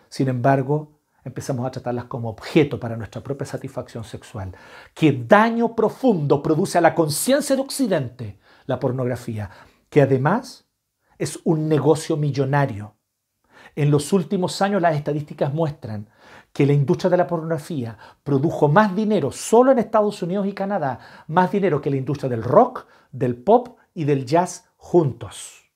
Sin 0.10 0.30
embargo, 0.30 0.99
empezamos 1.24 1.66
a 1.66 1.72
tratarlas 1.72 2.06
como 2.06 2.30
objeto 2.30 2.80
para 2.80 2.98
nuestra 2.98 3.22
propia 3.22 3.46
satisfacción 3.46 4.04
sexual. 4.04 4.56
¿Qué 4.94 5.24
daño 5.28 5.76
profundo 5.76 6.42
produce 6.42 6.78
a 6.78 6.82
la 6.82 6.96
conciencia 6.96 7.56
de 7.56 7.62
Occidente 7.62 8.40
la 8.66 8.80
pornografía? 8.80 9.50
Que 9.90 10.02
además 10.02 10.68
es 11.18 11.40
un 11.44 11.68
negocio 11.68 12.18
millonario. 12.18 12.96
En 13.76 13.92
los 13.92 14.14
últimos 14.14 14.62
años 14.62 14.82
las 14.82 14.96
estadísticas 14.96 15.54
muestran 15.54 16.10
que 16.54 16.66
la 16.66 16.74
industria 16.74 17.10
de 17.10 17.18
la 17.18 17.28
pornografía 17.28 17.98
produjo 18.24 18.68
más 18.68 18.96
dinero 18.96 19.32
solo 19.32 19.72
en 19.72 19.80
Estados 19.80 20.22
Unidos 20.24 20.48
y 20.48 20.54
Canadá, 20.54 21.00
más 21.28 21.52
dinero 21.52 21.82
que 21.82 21.90
la 21.90 21.98
industria 21.98 22.30
del 22.30 22.44
rock, 22.44 22.88
del 23.12 23.36
pop 23.36 23.78
y 23.94 24.06
del 24.06 24.26
jazz 24.26 24.70
juntos. 24.78 25.70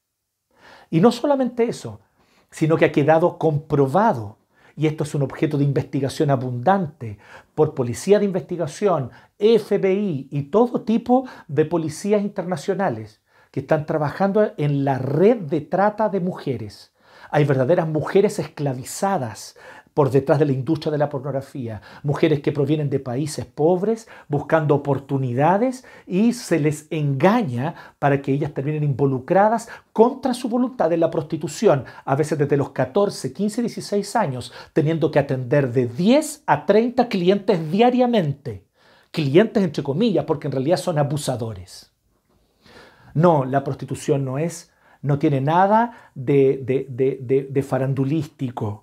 Y 0.89 1.01
no 1.01 1.11
solamente 1.11 1.65
eso, 1.65 2.01
sino 2.49 2.77
que 2.77 2.85
ha 2.85 2.91
quedado 2.91 3.37
comprobado 3.37 4.37
y 4.75 4.87
esto 4.87 5.03
es 5.03 5.13
un 5.15 5.21
objeto 5.21 5.57
de 5.57 5.63
investigación 5.63 6.29
abundante 6.29 7.17
por 7.55 7.73
policía 7.73 8.19
de 8.19 8.25
investigación, 8.25 9.11
FBI 9.39 10.27
y 10.31 10.43
todo 10.43 10.81
tipo 10.81 11.27
de 11.47 11.65
policías 11.65 12.21
internacionales 12.21 13.21
que 13.51 13.59
están 13.59 13.85
trabajando 13.85 14.51
en 14.57 14.83
la 14.83 14.97
red 14.97 15.37
de 15.37 15.61
trata 15.61 16.09
de 16.09 16.19
mujeres. 16.19 16.93
Hay 17.29 17.45
verdaderas 17.45 17.87
mujeres 17.87 18.39
esclavizadas 18.39 19.55
por 19.93 20.09
detrás 20.09 20.39
de 20.39 20.45
la 20.45 20.53
industria 20.53 20.91
de 20.91 20.97
la 20.97 21.09
pornografía, 21.09 21.81
mujeres 22.01 22.41
que 22.41 22.51
provienen 22.51 22.89
de 22.89 22.99
países 22.99 23.45
pobres 23.45 24.07
buscando 24.27 24.75
oportunidades 24.75 25.85
y 26.07 26.33
se 26.33 26.59
les 26.59 26.87
engaña 26.89 27.75
para 27.99 28.21
que 28.21 28.33
ellas 28.33 28.53
terminen 28.53 28.83
involucradas 28.83 29.69
contra 29.91 30.33
su 30.33 30.49
voluntad 30.49 30.91
en 30.91 30.99
la 30.99 31.11
prostitución, 31.11 31.85
a 32.05 32.15
veces 32.15 32.37
desde 32.37 32.57
los 32.57 32.71
14, 32.71 33.33
15, 33.33 33.61
16 33.61 34.15
años, 34.15 34.51
teniendo 34.73 35.11
que 35.11 35.19
atender 35.19 35.71
de 35.71 35.87
10 35.87 36.43
a 36.47 36.65
30 36.65 37.07
clientes 37.07 37.71
diariamente. 37.71 38.65
Clientes 39.11 39.63
entre 39.63 39.83
comillas, 39.83 40.25
porque 40.25 40.47
en 40.47 40.53
realidad 40.53 40.77
son 40.77 40.97
abusadores. 40.97 41.91
No, 43.13 43.45
la 43.45 43.63
prostitución 43.63 44.25
no 44.25 44.39
es, 44.39 44.71
no 45.03 45.19
tiene 45.19 45.39
nada 45.39 46.09
de, 46.15 46.63
de, 46.65 47.47
de 47.47 47.63
farandulístico 47.63 48.82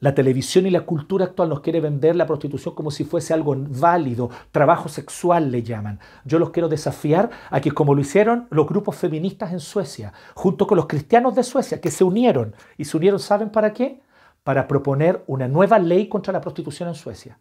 la 0.00 0.14
televisión 0.14 0.66
y 0.66 0.70
la 0.70 0.82
cultura 0.82 1.24
actual 1.24 1.48
nos 1.48 1.60
quiere 1.60 1.80
vender 1.80 2.14
la 2.14 2.26
prostitución 2.26 2.74
como 2.74 2.90
si 2.90 3.04
fuese 3.04 3.34
algo 3.34 3.56
válido, 3.56 4.30
trabajo 4.52 4.88
sexual 4.88 5.50
le 5.50 5.62
llaman. 5.62 5.98
Yo 6.24 6.38
los 6.38 6.50
quiero 6.50 6.68
desafiar 6.68 7.30
a 7.50 7.60
que 7.60 7.72
como 7.72 7.94
lo 7.94 8.00
hicieron 8.00 8.46
los 8.50 8.66
grupos 8.66 8.96
feministas 8.96 9.52
en 9.52 9.60
Suecia, 9.60 10.12
junto 10.34 10.66
con 10.66 10.76
los 10.76 10.86
cristianos 10.86 11.34
de 11.34 11.42
Suecia, 11.42 11.80
que 11.80 11.90
se 11.90 12.04
unieron. 12.04 12.54
¿Y 12.76 12.84
se 12.84 12.96
unieron, 12.96 13.18
saben 13.18 13.50
para 13.50 13.72
qué? 13.72 14.00
Para 14.44 14.68
proponer 14.68 15.24
una 15.26 15.48
nueva 15.48 15.78
ley 15.80 16.08
contra 16.08 16.32
la 16.32 16.40
prostitución 16.40 16.88
en 16.88 16.94
Suecia. 16.94 17.40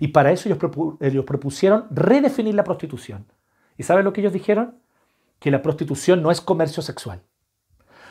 Y 0.00 0.08
para 0.08 0.32
eso 0.32 0.48
ellos, 0.48 1.24
propusieron 1.24 1.86
redefinir 1.90 2.54
la 2.54 2.64
prostitución. 2.64 3.26
¿Y 3.76 3.84
saben 3.84 4.04
lo 4.04 4.12
que 4.12 4.20
ellos 4.20 4.32
dijeron? 4.32 4.78
Que 5.38 5.50
la 5.50 5.62
prostitución 5.62 6.22
no 6.22 6.30
es 6.30 6.40
comercio 6.40 6.82
sexual. 6.82 7.22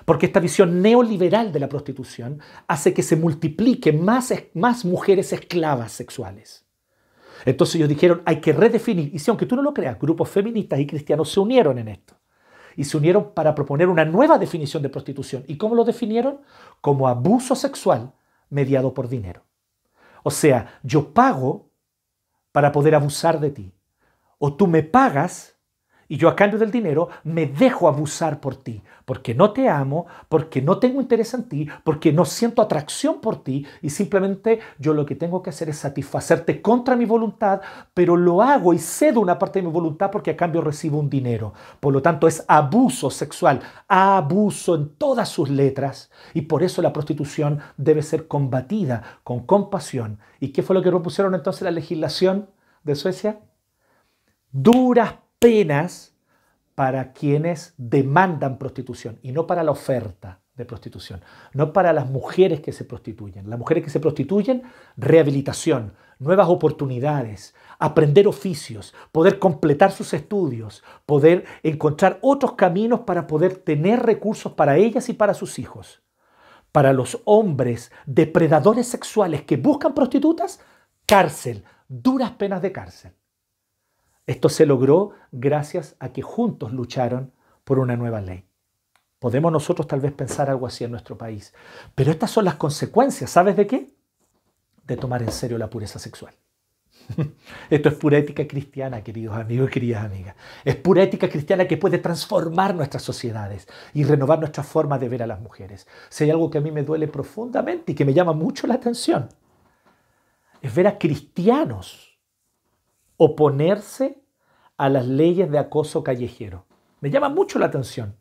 Porque 0.05 0.25
esta 0.25 0.39
visión 0.39 0.81
neoliberal 0.81 1.51
de 1.51 1.59
la 1.59 1.69
prostitución 1.69 2.39
hace 2.67 2.93
que 2.93 3.03
se 3.03 3.15
multipliquen 3.15 4.03
más, 4.03 4.85
mujeres 4.85 5.33
esclavas 5.33 5.91
sexuales. 5.91 6.65
Entonces 7.45 7.75
ellos 7.75 7.89
dijeron, 7.89 8.21
hay 8.25 8.39
que 8.39 8.53
redefinir, 8.53 9.13
y 9.13 9.19
si 9.19 9.29
aunque 9.29 9.45
tú 9.45 9.55
no 9.55 9.61
lo 9.61 9.73
creas, 9.73 9.99
grupos 9.99 10.29
feministas 10.29 10.79
y 10.79 10.87
cristianos 10.87 11.31
se 11.31 11.39
unieron 11.39 11.77
en 11.77 11.89
esto. 11.89 12.15
Y 12.75 12.85
se 12.85 12.97
unieron 12.97 13.33
para 13.33 13.53
proponer 13.53 13.87
una 13.87 14.05
nueva 14.05 14.37
definición 14.37 14.81
de 14.81 14.89
prostitución. 14.89 15.43
¿Y 15.47 15.57
cómo 15.57 15.75
lo 15.75 15.83
definieron? 15.83 16.39
Como 16.81 17.07
abuso 17.07 17.55
sexual 17.55 18.13
mediado 18.49 18.93
por 18.93 19.07
dinero. 19.07 19.43
O 20.23 20.31
sea, 20.31 20.79
yo 20.81 21.13
pago 21.13 21.69
para 22.51 22.71
poder 22.71 22.95
abusar 22.95 23.39
de 23.39 23.51
ti. 23.51 23.73
O 24.39 24.55
tú 24.55 24.67
me 24.67 24.81
pagas 24.83 25.52
y 26.07 26.17
yo 26.17 26.29
a 26.29 26.35
cambio 26.35 26.59
del 26.59 26.71
dinero 26.71 27.09
me 27.23 27.45
dejo 27.45 27.87
abusar 27.87 28.39
por 28.39 28.55
ti, 28.55 28.81
porque 29.05 29.33
no 29.33 29.51
te 29.51 29.69
amo, 29.69 30.05
porque 30.29 30.61
no 30.61 30.79
tengo 30.79 31.01
interés 31.01 31.33
en 31.33 31.49
ti, 31.49 31.67
porque 31.83 32.11
no 32.11 32.25
siento 32.25 32.61
atracción 32.61 33.21
por 33.21 33.43
ti 33.43 33.65
y 33.81 33.89
simplemente 33.89 34.59
yo 34.77 34.93
lo 34.93 35.05
que 35.05 35.15
tengo 35.15 35.41
que 35.41 35.49
hacer 35.49 35.69
es 35.69 35.77
satisfacerte 35.77 36.61
contra 36.61 36.95
mi 36.95 37.05
voluntad, 37.05 37.61
pero 37.93 38.15
lo 38.15 38.41
hago 38.41 38.73
y 38.73 38.79
cedo 38.79 39.19
una 39.19 39.39
parte 39.39 39.59
de 39.59 39.67
mi 39.67 39.71
voluntad 39.71 40.11
porque 40.11 40.31
a 40.31 40.37
cambio 40.37 40.61
recibo 40.61 40.99
un 40.99 41.09
dinero. 41.09 41.53
Por 41.79 41.93
lo 41.93 42.01
tanto 42.01 42.27
es 42.27 42.43
abuso 42.47 43.09
sexual, 43.09 43.61
abuso 43.87 44.75
en 44.75 44.95
todas 44.95 45.29
sus 45.29 45.49
letras 45.49 46.11
y 46.33 46.41
por 46.41 46.63
eso 46.63 46.81
la 46.81 46.93
prostitución 46.93 47.59
debe 47.77 48.01
ser 48.01 48.27
combatida 48.27 49.19
con 49.23 49.45
compasión. 49.45 50.19
¿Y 50.39 50.49
qué 50.49 50.63
fue 50.63 50.75
lo 50.75 50.81
que 50.81 50.89
propusieron 50.89 51.35
entonces 51.35 51.63
la 51.63 51.71
legislación 51.71 52.49
de 52.83 52.95
Suecia? 52.95 53.39
Duras 54.51 55.15
penas 55.43 56.15
para 56.73 57.11
quienes 57.11 57.73
demandan 57.77 58.57
prostitución 58.57 59.19
y 59.21 59.33
no 59.33 59.45
para 59.45 59.61
la 59.61 59.71
oferta 59.71 60.39
de 60.55 60.63
prostitución, 60.63 61.21
no 61.51 61.73
para 61.73 61.91
las 61.91 62.09
mujeres 62.09 62.61
que 62.61 62.71
se 62.71 62.85
prostituyen. 62.85 63.49
Las 63.49 63.59
mujeres 63.59 63.83
que 63.83 63.89
se 63.89 63.99
prostituyen, 63.99 64.63
rehabilitación, 64.95 65.95
nuevas 66.17 66.47
oportunidades, 66.47 67.55
aprender 67.77 68.25
oficios, 68.25 68.93
poder 69.11 69.37
completar 69.37 69.91
sus 69.91 70.13
estudios, 70.13 70.81
poder 71.05 71.43
encontrar 71.61 72.19
otros 72.21 72.53
caminos 72.53 73.01
para 73.01 73.27
poder 73.27 73.57
tener 73.57 74.01
recursos 74.01 74.53
para 74.53 74.77
ellas 74.77 75.09
y 75.09 75.13
para 75.13 75.33
sus 75.33 75.59
hijos. 75.59 76.03
Para 76.71 76.93
los 76.93 77.21
hombres 77.25 77.91
depredadores 78.05 78.87
sexuales 78.87 79.41
que 79.41 79.57
buscan 79.57 79.93
prostitutas, 79.93 80.61
cárcel, 81.05 81.65
duras 81.89 82.31
penas 82.31 82.61
de 82.61 82.71
cárcel. 82.71 83.11
Esto 84.25 84.49
se 84.49 84.65
logró 84.65 85.11
gracias 85.31 85.95
a 85.99 86.13
que 86.13 86.21
juntos 86.21 86.71
lucharon 86.71 87.33
por 87.63 87.79
una 87.79 87.97
nueva 87.97 88.21
ley. 88.21 88.45
Podemos 89.19 89.51
nosotros 89.51 89.87
tal 89.87 89.99
vez 89.99 90.11
pensar 90.11 90.49
algo 90.49 90.67
así 90.67 90.83
en 90.83 90.91
nuestro 90.91 91.17
país, 91.17 91.53
pero 91.95 92.11
estas 92.11 92.31
son 92.31 92.45
las 92.45 92.55
consecuencias, 92.55 93.29
¿sabes 93.29 93.55
de 93.55 93.67
qué? 93.67 93.93
De 94.85 94.97
tomar 94.97 95.21
en 95.23 95.31
serio 95.31 95.57
la 95.57 95.69
pureza 95.69 95.99
sexual. 95.99 96.33
Esto 97.69 97.89
es 97.89 97.95
pura 97.95 98.17
ética 98.17 98.47
cristiana, 98.47 99.03
queridos 99.03 99.35
amigos 99.35 99.69
y 99.69 99.73
queridas 99.73 100.05
amigas. 100.05 100.35
Es 100.63 100.75
pura 100.75 101.03
ética 101.03 101.29
cristiana 101.29 101.67
que 101.67 101.77
puede 101.77 101.97
transformar 101.97 102.75
nuestras 102.75 103.03
sociedades 103.03 103.67
y 103.93 104.03
renovar 104.03 104.39
nuestra 104.39 104.63
forma 104.63 104.97
de 104.97 105.09
ver 105.09 105.23
a 105.23 105.27
las 105.27 105.41
mujeres. 105.41 105.87
Si 106.09 106.23
hay 106.23 106.31
algo 106.31 106.49
que 106.49 106.59
a 106.59 106.61
mí 106.61 106.71
me 106.71 106.83
duele 106.83 107.07
profundamente 107.07 107.91
y 107.91 107.95
que 107.95 108.05
me 108.05 108.13
llama 108.13 108.33
mucho 108.33 108.67
la 108.67 108.75
atención, 108.75 109.29
es 110.61 110.73
ver 110.73 110.87
a 110.87 110.97
cristianos 110.97 112.12
oponerse 113.17 114.21
a 114.77 114.89
las 114.89 115.07
leyes 115.07 115.49
de 115.49 115.59
acoso 115.59 116.03
callejero. 116.03 116.65
Me 117.01 117.09
llama 117.09 117.29
mucho 117.29 117.59
la 117.59 117.67
atención, 117.67 118.15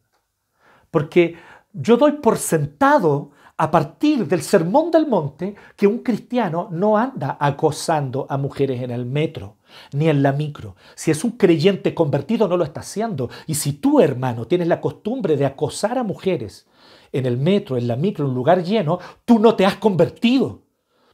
porque 0.91 1.37
yo 1.73 1.97
doy 1.97 2.13
por 2.13 2.37
sentado 2.37 3.31
a 3.57 3.71
partir 3.71 4.27
del 4.27 4.43
sermón 4.43 4.91
del 4.91 5.07
monte 5.07 5.55
que 5.77 5.87
un 5.87 5.99
cristiano 5.99 6.69
no 6.71 6.97
anda 6.97 7.37
acosando 7.39 8.27
a 8.29 8.37
mujeres 8.37 8.83
en 8.83 8.91
el 8.91 9.07
metro 9.07 9.57
ni 9.93 10.09
en 10.09 10.23
la 10.23 10.33
micro. 10.33 10.75
Si 10.95 11.11
es 11.11 11.23
un 11.23 11.33
creyente 11.33 11.95
convertido 11.95 12.49
no 12.49 12.57
lo 12.57 12.65
está 12.65 12.81
haciendo. 12.81 13.31
Y 13.47 13.55
si 13.55 13.75
tú, 13.75 14.01
hermano, 14.01 14.47
tienes 14.47 14.69
la 14.69 14.81
costumbre 14.81 15.37
de 15.37 15.47
acosar 15.47 15.99
a 15.99 16.03
mujeres 16.03 16.67
en 17.13 17.27
el 17.27 17.39
metro, 17.39 17.77
en 17.77 17.87
la 17.87 17.97
micro, 17.97 18.25
en 18.25 18.31
un 18.31 18.37
lugar 18.37 18.65
lleno, 18.65 18.99
tú 19.25 19.39
no 19.39 19.55
te 19.55 19.67
has 19.67 19.77
convertido. 19.77 20.62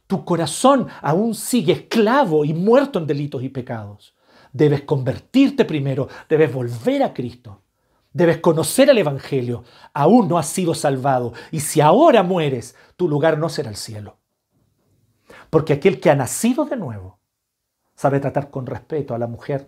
Tu 0.09 0.25
corazón 0.25 0.87
aún 1.03 1.35
sigue 1.35 1.71
esclavo 1.71 2.43
y 2.43 2.51
muerto 2.51 2.97
en 2.97 3.05
delitos 3.05 3.43
y 3.43 3.49
pecados. 3.49 4.15
Debes 4.51 4.81
convertirte 4.81 5.65
primero, 5.65 6.07
debes 6.27 6.51
volver 6.51 7.03
a 7.03 7.13
Cristo. 7.13 7.61
Debes 8.11 8.39
conocer 8.39 8.89
el 8.89 8.97
Evangelio. 8.97 9.65
Aún 9.93 10.27
no 10.27 10.39
has 10.39 10.47
sido 10.47 10.73
salvado. 10.73 11.33
Y 11.51 11.59
si 11.59 11.79
ahora 11.79 12.23
mueres, 12.23 12.75
tu 12.95 13.07
lugar 13.07 13.37
no 13.37 13.49
será 13.49 13.69
el 13.69 13.75
cielo. 13.75 14.17
Porque 15.51 15.73
aquel 15.73 15.99
que 15.99 16.09
ha 16.09 16.15
nacido 16.15 16.65
de 16.65 16.77
nuevo 16.77 17.19
sabe 17.93 18.19
tratar 18.19 18.49
con 18.49 18.65
respeto 18.65 19.13
a 19.13 19.19
la 19.19 19.27
mujer 19.27 19.67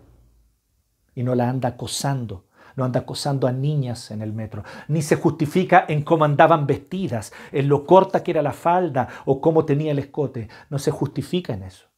y 1.14 1.22
no 1.22 1.36
la 1.36 1.48
anda 1.48 1.68
acosando. 1.68 2.46
No 2.76 2.84
anda 2.84 3.00
acosando 3.00 3.46
a 3.46 3.52
niñas 3.52 4.10
en 4.10 4.22
el 4.22 4.32
metro, 4.32 4.64
ni 4.88 5.02
se 5.02 5.16
justifica 5.16 5.84
en 5.88 6.02
cómo 6.02 6.24
andaban 6.24 6.66
vestidas, 6.66 7.32
en 7.52 7.68
lo 7.68 7.84
corta 7.86 8.22
que 8.22 8.32
era 8.32 8.42
la 8.42 8.52
falda 8.52 9.08
o 9.24 9.40
cómo 9.40 9.64
tenía 9.64 9.92
el 9.92 9.98
escote. 9.98 10.48
No 10.70 10.78
se 10.78 10.90
justifica 10.90 11.52
en 11.52 11.64
eso. 11.64 11.91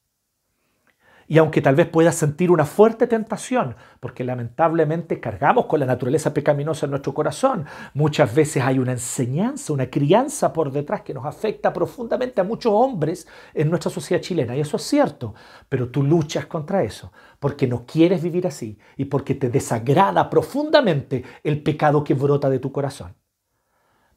Y 1.35 1.39
aunque 1.39 1.61
tal 1.61 1.75
vez 1.75 1.89
puedas 1.89 2.15
sentir 2.15 2.53
una 2.53 2.65
fuerte 2.65 3.09
tentación, 3.09 3.75
porque 3.99 4.23
lamentablemente 4.23 5.19
cargamos 5.19 5.67
con 5.67 5.81
la 5.81 5.87
naturaleza 5.87 6.33
pecaminosa 6.33 6.87
en 6.87 6.91
nuestro 6.91 7.13
corazón, 7.13 7.65
muchas 7.93 8.33
veces 8.33 8.63
hay 8.63 8.79
una 8.79 8.93
enseñanza, 8.93 9.73
una 9.73 9.91
crianza 9.91 10.53
por 10.53 10.71
detrás 10.71 11.03
que 11.03 11.13
nos 11.13 11.27
afecta 11.27 11.73
profundamente 11.73 12.41
a 12.41 12.45
muchos 12.45 12.73
hombres 12.73 13.27
en 13.53 13.69
nuestra 13.69 13.91
sociedad 13.91 14.23
chilena. 14.23 14.57
Y 14.57 14.61
eso 14.61 14.77
es 14.77 14.85
cierto, 14.85 15.35
pero 15.69 15.89
tú 15.89 16.05
luchas 16.05 16.47
contra 16.47 16.85
eso, 16.85 17.13
porque 17.41 17.67
no 17.67 17.85
quieres 17.85 18.23
vivir 18.23 18.47
así 18.47 18.79
y 18.97 19.07
porque 19.07 19.35
te 19.35 19.51
desagrada 19.51 20.31
profundamente 20.31 21.25
el 21.43 21.65
pecado 21.65 22.05
que 22.05 22.15
brota 22.15 22.49
de 22.49 22.61
tu 22.61 22.71
corazón. 22.71 23.17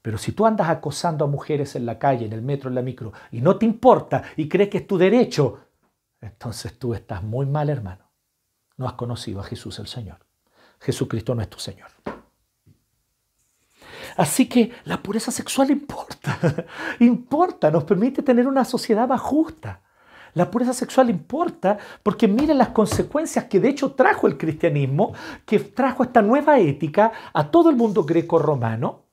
Pero 0.04 0.20
si 0.20 0.34
tú 0.34 0.46
andas 0.46 0.70
acosando 0.70 1.26
a 1.26 1.28
mujeres 1.28 1.76
en 1.76 1.88
la 1.88 1.98
calle, 1.98 2.28
en 2.28 2.34
el 2.34 2.44
metro, 2.44 2.70
en 2.70 2.76
la 2.76 2.84
micro, 2.84 3.12
y 3.32 3.42
no 3.42 3.58
te 3.58 3.66
importa 3.66 4.22
y 4.36 4.48
crees 4.48 4.70
que 4.70 4.78
es 4.78 4.88
tu 4.88 5.00
derecho, 5.00 5.67
entonces 6.22 6.78
tú 6.78 6.94
estás 6.94 7.24
muy 7.24 7.46
mal, 7.46 7.70
hermano. 7.70 8.12
No 8.78 8.88
has 8.88 8.94
conocido 8.94 9.40
a 9.40 9.44
Jesús 9.44 9.80
el 9.80 9.88
Señor. 9.88 10.20
Jesucristo 10.80 11.34
no 11.36 11.42
es 11.42 11.50
tu 11.50 11.60
Señor. 11.60 11.90
Así 14.16 14.48
que 14.48 14.72
la 14.86 15.02
pureza 15.02 15.32
sexual 15.32 15.70
importa, 15.72 16.40
importa, 17.00 17.70
nos 17.70 17.84
permite 17.84 18.24
tener 18.24 18.48
una 18.48 18.66
sociedad 18.66 19.08
más 19.08 19.22
justa. 19.22 19.82
La 20.34 20.52
pureza 20.52 20.74
sexual 20.74 21.10
importa 21.10 21.78
porque 22.04 22.28
miren 22.28 22.58
las 22.58 22.70
consecuencias 22.70 23.46
que 23.46 23.60
de 23.60 23.70
hecho 23.70 23.94
trajo 23.94 24.28
el 24.28 24.38
cristianismo, 24.38 25.14
que 25.46 25.60
trajo 25.60 26.04
esta 26.04 26.22
nueva 26.22 26.60
ética 26.60 27.12
a 27.34 27.50
todo 27.50 27.70
el 27.70 27.76
mundo 27.76 28.04
greco-romano 28.04 29.07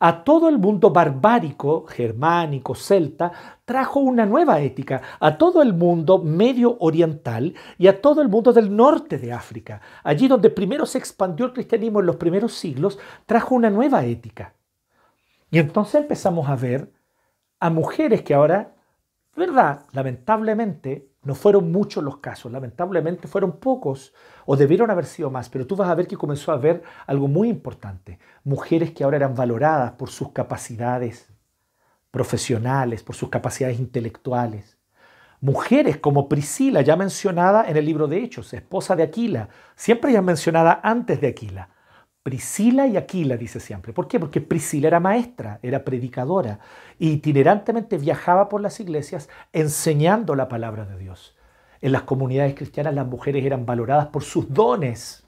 a 0.00 0.22
todo 0.24 0.48
el 0.48 0.58
mundo 0.58 0.90
barbárico, 0.90 1.86
germánico, 1.86 2.74
celta, 2.74 3.32
trajo 3.64 4.00
una 4.00 4.26
nueva 4.26 4.60
ética, 4.60 5.02
a 5.18 5.36
todo 5.36 5.60
el 5.62 5.74
mundo 5.74 6.18
medio 6.18 6.76
oriental 6.80 7.54
y 7.78 7.88
a 7.88 8.00
todo 8.00 8.22
el 8.22 8.28
mundo 8.28 8.52
del 8.52 8.74
norte 8.74 9.18
de 9.18 9.32
África. 9.32 9.80
Allí 10.04 10.28
donde 10.28 10.50
primero 10.50 10.86
se 10.86 10.98
expandió 10.98 11.46
el 11.46 11.52
cristianismo 11.52 12.00
en 12.00 12.06
los 12.06 12.16
primeros 12.16 12.54
siglos, 12.54 12.98
trajo 13.26 13.54
una 13.54 13.70
nueva 13.70 14.04
ética. 14.04 14.54
Y 15.50 15.58
entonces 15.58 16.02
empezamos 16.02 16.48
a 16.48 16.56
ver 16.56 16.92
a 17.58 17.70
mujeres 17.70 18.22
que 18.22 18.34
ahora, 18.34 18.74
¿verdad? 19.34 19.86
Lamentablemente, 19.92 21.07
no 21.22 21.34
fueron 21.34 21.72
muchos 21.72 22.02
los 22.04 22.18
casos, 22.18 22.50
lamentablemente 22.52 23.28
fueron 23.28 23.58
pocos 23.58 24.14
o 24.46 24.56
debieron 24.56 24.90
haber 24.90 25.04
sido 25.04 25.30
más, 25.30 25.48
pero 25.48 25.66
tú 25.66 25.76
vas 25.76 25.88
a 25.88 25.94
ver 25.94 26.06
que 26.06 26.16
comenzó 26.16 26.52
a 26.52 26.54
haber 26.54 26.82
algo 27.06 27.28
muy 27.28 27.48
importante. 27.48 28.18
Mujeres 28.44 28.92
que 28.92 29.04
ahora 29.04 29.16
eran 29.16 29.34
valoradas 29.34 29.92
por 29.92 30.10
sus 30.10 30.32
capacidades 30.32 31.32
profesionales, 32.10 33.02
por 33.02 33.16
sus 33.16 33.28
capacidades 33.28 33.78
intelectuales. 33.78 34.78
Mujeres 35.40 35.98
como 35.98 36.28
Priscila, 36.28 36.82
ya 36.82 36.96
mencionada 36.96 37.68
en 37.68 37.76
el 37.76 37.84
libro 37.84 38.08
de 38.08 38.22
Hechos, 38.22 38.52
esposa 38.54 38.96
de 38.96 39.04
Aquila, 39.04 39.48
siempre 39.76 40.12
ya 40.12 40.22
mencionada 40.22 40.80
antes 40.82 41.20
de 41.20 41.28
Aquila. 41.28 41.70
Priscila 42.28 42.86
y 42.86 42.98
Aquila, 42.98 43.38
dice 43.38 43.58
siempre. 43.58 43.94
¿Por 43.94 44.06
qué? 44.06 44.20
Porque 44.20 44.42
Priscila 44.42 44.88
era 44.88 45.00
maestra, 45.00 45.60
era 45.62 45.82
predicadora, 45.82 46.58
y 46.98 47.12
itinerantemente 47.12 47.96
viajaba 47.96 48.50
por 48.50 48.60
las 48.60 48.80
iglesias 48.80 49.30
enseñando 49.54 50.34
la 50.34 50.46
palabra 50.46 50.84
de 50.84 50.98
Dios. 50.98 51.38
En 51.80 51.90
las 51.90 52.02
comunidades 52.02 52.54
cristianas 52.54 52.94
las 52.94 53.06
mujeres 53.06 53.46
eran 53.46 53.64
valoradas 53.64 54.08
por 54.08 54.24
sus 54.24 54.52
dones. 54.52 55.26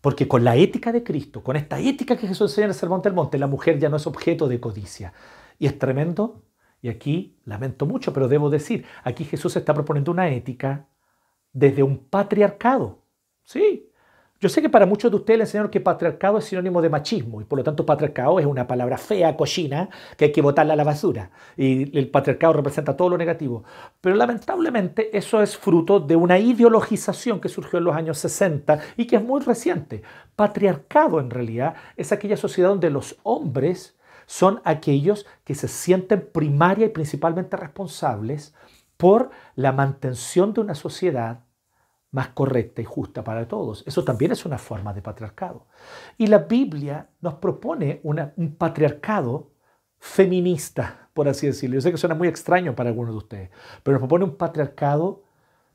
Porque 0.00 0.28
con 0.28 0.44
la 0.44 0.54
ética 0.54 0.92
de 0.92 1.02
Cristo, 1.02 1.42
con 1.42 1.56
esta 1.56 1.80
ética 1.80 2.16
que 2.16 2.28
Jesús 2.28 2.52
enseña 2.52 2.66
en 2.66 2.70
el 2.70 2.76
Sermón 2.76 3.02
del 3.02 3.14
Monte, 3.14 3.36
la 3.36 3.48
mujer 3.48 3.80
ya 3.80 3.88
no 3.88 3.96
es 3.96 4.06
objeto 4.06 4.46
de 4.46 4.60
codicia. 4.60 5.12
Y 5.58 5.66
es 5.66 5.76
tremendo, 5.76 6.44
y 6.80 6.88
aquí 6.88 7.36
lamento 7.44 7.84
mucho, 7.84 8.12
pero 8.12 8.28
debo 8.28 8.48
decir, 8.48 8.84
aquí 9.02 9.24
Jesús 9.24 9.56
está 9.56 9.74
proponiendo 9.74 10.12
una 10.12 10.28
ética 10.28 10.86
desde 11.52 11.82
un 11.82 11.98
patriarcado. 11.98 13.02
Sí, 13.42 13.87
yo 14.40 14.48
sé 14.48 14.62
que 14.62 14.68
para 14.68 14.86
muchos 14.86 15.10
de 15.10 15.16
ustedes 15.16 15.38
le 15.38 15.44
enseñaron 15.44 15.70
que 15.70 15.80
patriarcado 15.80 16.38
es 16.38 16.44
sinónimo 16.44 16.80
de 16.80 16.88
machismo 16.88 17.40
y 17.40 17.44
por 17.44 17.58
lo 17.58 17.64
tanto 17.64 17.84
patriarcado 17.84 18.38
es 18.38 18.46
una 18.46 18.68
palabra 18.68 18.96
fea, 18.96 19.36
cochina, 19.36 19.88
que 20.16 20.26
hay 20.26 20.32
que 20.32 20.42
botarla 20.42 20.74
a 20.74 20.76
la 20.76 20.84
basura. 20.84 21.30
Y 21.56 21.98
el 21.98 22.08
patriarcado 22.08 22.52
representa 22.52 22.96
todo 22.96 23.08
lo 23.08 23.18
negativo. 23.18 23.64
Pero 24.00 24.14
lamentablemente 24.14 25.16
eso 25.16 25.42
es 25.42 25.56
fruto 25.56 25.98
de 25.98 26.14
una 26.14 26.38
ideologización 26.38 27.40
que 27.40 27.48
surgió 27.48 27.80
en 27.80 27.86
los 27.86 27.96
años 27.96 28.18
60 28.18 28.78
y 28.96 29.08
que 29.08 29.16
es 29.16 29.24
muy 29.24 29.40
reciente. 29.40 30.02
Patriarcado 30.36 31.18
en 31.18 31.30
realidad 31.30 31.74
es 31.96 32.12
aquella 32.12 32.36
sociedad 32.36 32.68
donde 32.68 32.90
los 32.90 33.18
hombres 33.24 33.98
son 34.26 34.60
aquellos 34.64 35.26
que 35.42 35.56
se 35.56 35.66
sienten 35.66 36.28
primaria 36.32 36.86
y 36.86 36.90
principalmente 36.90 37.56
responsables 37.56 38.54
por 38.96 39.30
la 39.56 39.72
mantención 39.72 40.52
de 40.52 40.60
una 40.60 40.76
sociedad 40.76 41.40
más 42.10 42.28
correcta 42.28 42.80
y 42.80 42.84
justa 42.84 43.22
para 43.22 43.46
todos. 43.46 43.84
Eso 43.86 44.04
también 44.04 44.32
es 44.32 44.46
una 44.46 44.58
forma 44.58 44.92
de 44.92 45.02
patriarcado. 45.02 45.66
Y 46.16 46.26
la 46.26 46.38
Biblia 46.38 47.08
nos 47.20 47.34
propone 47.34 48.00
un 48.02 48.56
patriarcado 48.56 49.50
feminista, 49.98 51.10
por 51.12 51.28
así 51.28 51.46
decirlo. 51.46 51.74
Yo 51.74 51.80
sé 51.80 51.90
que 51.90 51.98
suena 51.98 52.14
muy 52.14 52.28
extraño 52.28 52.74
para 52.74 52.90
algunos 52.90 53.12
de 53.12 53.18
ustedes, 53.18 53.50
pero 53.82 53.94
nos 53.94 54.00
propone 54.00 54.24
un 54.24 54.36
patriarcado 54.36 55.24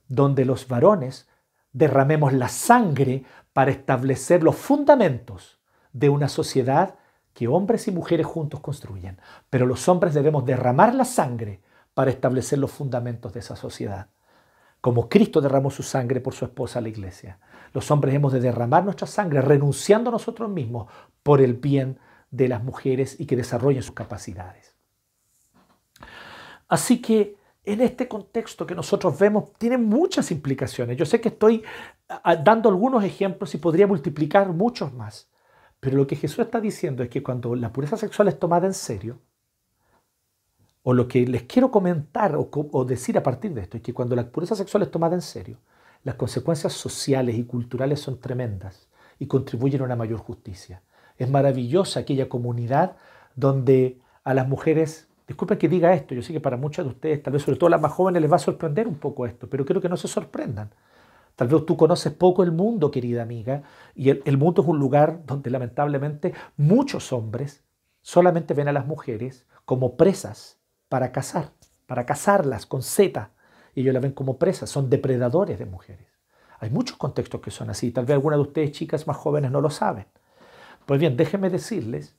donde 0.08 0.46
los 0.46 0.68
varones 0.68 1.28
derramemos 1.72 2.34
la 2.34 2.50
sangre 2.50 3.26
para 3.52 3.72
establecer 3.72 4.44
los 4.44 4.56
fundamentos 4.56 5.60
de 5.92 6.10
una 6.10 6.30
sociedad 6.30 6.96
que 7.34 7.48
hombres 7.48 7.88
y 7.88 7.92
mujeres 7.92 8.26
juntos 8.26 8.60
construyen. 8.60 9.20
Pero 9.50 9.66
los 9.66 9.88
hombres 9.88 10.14
debemos 10.14 10.46
derramar 10.46 10.94
la 10.96 11.06
sangre 11.06 11.62
para 11.94 12.12
establecer 12.12 12.60
los 12.60 12.72
fundamentos 12.72 13.34
de 13.34 13.40
esa 13.40 13.56
sociedad 13.56 14.10
como 14.84 15.08
Cristo 15.08 15.40
derramó 15.40 15.72
su 15.72 15.82
sangre 15.82 16.20
por 16.20 16.34
su 16.34 16.44
esposa 16.44 16.82
la 16.82 16.90
iglesia. 16.90 17.40
Los 17.72 17.90
hombres 17.90 18.14
hemos 18.16 18.34
de 18.34 18.42
derramar 18.42 18.84
nuestra 18.84 19.08
sangre 19.08 19.40
renunciando 19.40 20.10
a 20.10 20.12
nosotros 20.12 20.50
mismos 20.50 20.92
por 21.24 21.40
el 21.40 21.54
bien 21.54 22.00
de 22.32 22.50
las 22.50 22.62
mujeres 22.62 23.18
y 23.18 23.26
que 23.26 23.38
desarrollen 23.38 23.82
sus 23.82 23.96
capacidades. 23.96 24.76
Así 26.68 27.02
que 27.02 27.38
en 27.64 27.80
este 27.80 28.10
contexto 28.10 28.68
que 28.68 28.76
nosotros 28.76 29.18
vemos 29.18 29.54
tiene 29.58 29.78
muchas 29.78 30.32
implicaciones. 30.32 30.98
Yo 30.98 31.06
sé 31.06 31.22
que 31.22 31.30
estoy 31.30 31.64
dando 32.44 32.68
algunos 32.68 33.06
ejemplos 33.06 33.56
y 33.56 33.60
podría 33.60 33.88
multiplicar 33.88 34.50
muchos 34.50 34.92
más, 34.92 35.30
pero 35.80 35.96
lo 35.96 36.06
que 36.06 36.18
Jesús 36.18 36.40
está 36.40 36.60
diciendo 36.60 37.04
es 37.04 37.10
que 37.10 37.24
cuando 37.24 37.56
la 37.56 37.72
pureza 37.72 37.96
sexual 37.96 38.28
es 38.28 38.38
tomada 38.38 38.68
en 38.68 38.74
serio, 38.74 39.22
o 40.84 40.94
lo 40.94 41.08
que 41.08 41.26
les 41.26 41.44
quiero 41.44 41.72
comentar 41.72 42.36
o, 42.36 42.86
decir 42.86 43.18
a 43.18 43.24
partir 43.24 43.54
de 43.54 43.62
esto 43.62 43.78
es 43.78 43.84
que 43.84 43.94
cuando 43.94 44.16
la 44.16 44.30
pureza 44.30 44.56
sexual 44.56 44.84
es 44.84 44.92
tomada 44.92 45.16
en 45.16 45.22
serio, 45.22 45.58
las 46.04 46.16
consecuencias 46.16 46.74
sociales 46.74 47.38
y 47.38 47.46
culturales 47.46 48.02
son 48.02 48.20
tremendas 48.20 48.90
y 49.18 49.28
contribuyen 49.28 49.82
a 49.82 49.86
una 49.86 49.96
mayor 49.96 50.20
justicia. 50.20 50.82
Es 51.18 51.30
maravillosa 51.30 52.02
aquella 52.02 52.28
comunidad 52.28 52.98
donde 53.36 54.02
a 54.26 54.34
las 54.34 54.48
mujeres, 54.48 55.08
disculpen 55.26 55.58
que 55.58 55.70
diga 55.70 55.94
esto, 55.94 56.14
yo 56.14 56.22
sé 56.22 56.34
que 56.34 56.42
para 56.42 56.58
muchas 56.58 56.86
de 56.86 56.92
ustedes, 56.92 57.24
tal 57.24 57.34
vez 57.34 57.44
sobre 57.44 57.58
todo 57.58 57.70
las 57.70 57.82
más 57.82 57.94
jóvenes, 57.94 58.22
les 58.22 58.32
va 58.32 58.36
a 58.36 58.40
sorprender 58.40 58.88
un 58.88 58.96
poco 58.96 59.26
esto, 59.26 59.50
pero 59.50 59.66
quiero 59.66 59.80
que 59.80 59.90
no 59.90 59.96
se 59.96 60.10
sorprendan. 60.10 60.72
Tal 61.38 61.48
vez 61.48 61.66
tú 61.66 61.78
conoces 61.78 62.12
poco 62.12 62.44
el 62.44 62.52
mundo, 62.52 62.92
querida 62.92 63.24
amiga, 63.24 63.64
y 63.96 64.10
el 64.10 64.38
mundo 64.38 64.62
es 64.62 64.68
un 64.68 64.80
lugar 64.80 65.26
donde 65.26 65.50
lamentablemente 65.50 66.34
muchos 66.58 67.14
hombres 67.14 67.64
solamente 68.02 68.54
ven 68.54 68.68
a 68.68 68.74
las 68.74 68.86
mujeres 68.86 69.48
como 69.66 69.96
presas 69.96 70.60
para 70.94 71.12
casar. 71.12 71.50
para 71.88 72.06
cazarlas 72.06 72.68
con 72.68 72.84
Z. 72.84 73.32
Y 73.74 73.82
ellos 73.82 73.96
las 73.96 74.04
ven 74.04 74.12
como 74.12 74.38
presas, 74.38 74.70
son 74.70 74.92
depredadores 74.92 75.58
de 75.58 75.66
mujeres. 75.66 76.08
Hay 76.60 76.70
muchos 76.70 76.98
contextos 76.98 77.42
que 77.42 77.50
son 77.50 77.72
así. 77.72 77.90
Tal 77.90 78.06
vez 78.06 78.14
algunas 78.14 78.38
de 78.38 78.44
ustedes, 78.44 78.74
chicas 78.74 79.08
más 79.08 79.18
jóvenes, 79.18 79.50
no 79.50 79.60
lo 79.60 79.72
saben. 79.72 80.06
Pues 80.86 81.00
bien, 81.00 81.18
déjenme 81.18 81.50
decirles 81.50 82.16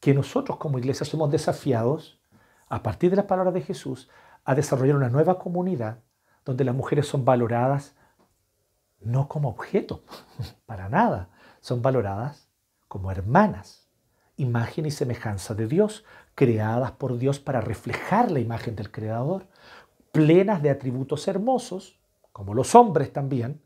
que 0.00 0.14
nosotros 0.14 0.56
como 0.56 0.78
iglesia 0.78 1.04
somos 1.04 1.30
desafiados, 1.30 2.18
a 2.66 2.82
partir 2.82 3.10
de 3.10 3.16
las 3.16 3.26
palabras 3.26 3.52
de 3.52 3.60
Jesús, 3.60 4.08
a 4.42 4.54
desarrollar 4.54 4.96
una 4.96 5.10
nueva 5.10 5.38
comunidad 5.38 5.98
donde 6.46 6.64
las 6.64 6.74
mujeres 6.74 7.06
son 7.06 7.26
valoradas 7.26 7.94
no 9.00 9.28
como 9.28 9.50
objeto, 9.50 10.02
para 10.64 10.88
nada, 10.88 11.28
son 11.60 11.82
valoradas 11.82 12.48
como 12.88 13.10
hermanas, 13.10 13.86
imagen 14.36 14.86
y 14.86 14.90
semejanza 14.90 15.54
de 15.54 15.66
Dios, 15.66 16.06
creadas 16.34 16.92
por 16.92 17.18
Dios 17.18 17.40
para 17.40 17.60
reflejar 17.60 18.30
la 18.30 18.40
imagen 18.40 18.76
del 18.76 18.90
Creador, 18.90 19.46
plenas 20.12 20.62
de 20.62 20.70
atributos 20.70 21.28
hermosos, 21.28 21.98
como 22.32 22.54
los 22.54 22.74
hombres 22.74 23.12
también, 23.12 23.60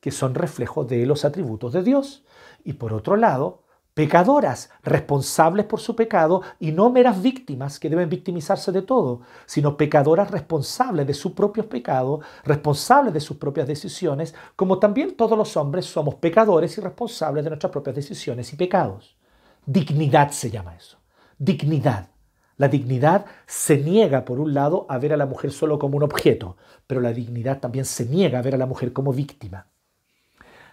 que 0.00 0.10
son 0.10 0.34
reflejos 0.34 0.88
de 0.88 1.06
los 1.06 1.24
atributos 1.24 1.72
de 1.72 1.82
Dios. 1.82 2.24
Y 2.64 2.74
por 2.74 2.92
otro 2.92 3.16
lado, 3.16 3.62
pecadoras, 3.94 4.70
responsables 4.84 5.66
por 5.66 5.80
su 5.80 5.96
pecado 5.96 6.42
y 6.60 6.70
no 6.70 6.88
meras 6.90 7.20
víctimas 7.20 7.80
que 7.80 7.90
deben 7.90 8.08
victimizarse 8.08 8.70
de 8.70 8.82
todo, 8.82 9.22
sino 9.44 9.76
pecadoras 9.76 10.30
responsables 10.30 11.04
de 11.04 11.14
sus 11.14 11.32
propios 11.32 11.66
pecados, 11.66 12.24
responsables 12.44 13.12
de 13.12 13.20
sus 13.20 13.38
propias 13.38 13.66
decisiones, 13.66 14.36
como 14.54 14.78
también 14.78 15.16
todos 15.16 15.36
los 15.36 15.56
hombres 15.56 15.86
somos 15.86 16.14
pecadores 16.16 16.78
y 16.78 16.80
responsables 16.80 17.42
de 17.42 17.50
nuestras 17.50 17.72
propias 17.72 17.96
decisiones 17.96 18.52
y 18.52 18.56
pecados. 18.56 19.16
Dignidad 19.66 20.30
se 20.30 20.50
llama 20.50 20.76
eso. 20.76 20.97
Dignidad. 21.38 22.08
La 22.56 22.66
dignidad 22.66 23.26
se 23.46 23.78
niega, 23.78 24.24
por 24.24 24.40
un 24.40 24.52
lado, 24.52 24.86
a 24.88 24.98
ver 24.98 25.12
a 25.12 25.16
la 25.16 25.26
mujer 25.26 25.52
solo 25.52 25.78
como 25.78 25.96
un 25.96 26.02
objeto, 26.02 26.56
pero 26.88 27.00
la 27.00 27.12
dignidad 27.12 27.60
también 27.60 27.84
se 27.84 28.06
niega 28.06 28.40
a 28.40 28.42
ver 28.42 28.56
a 28.56 28.58
la 28.58 28.66
mujer 28.66 28.92
como 28.92 29.12
víctima. 29.12 29.68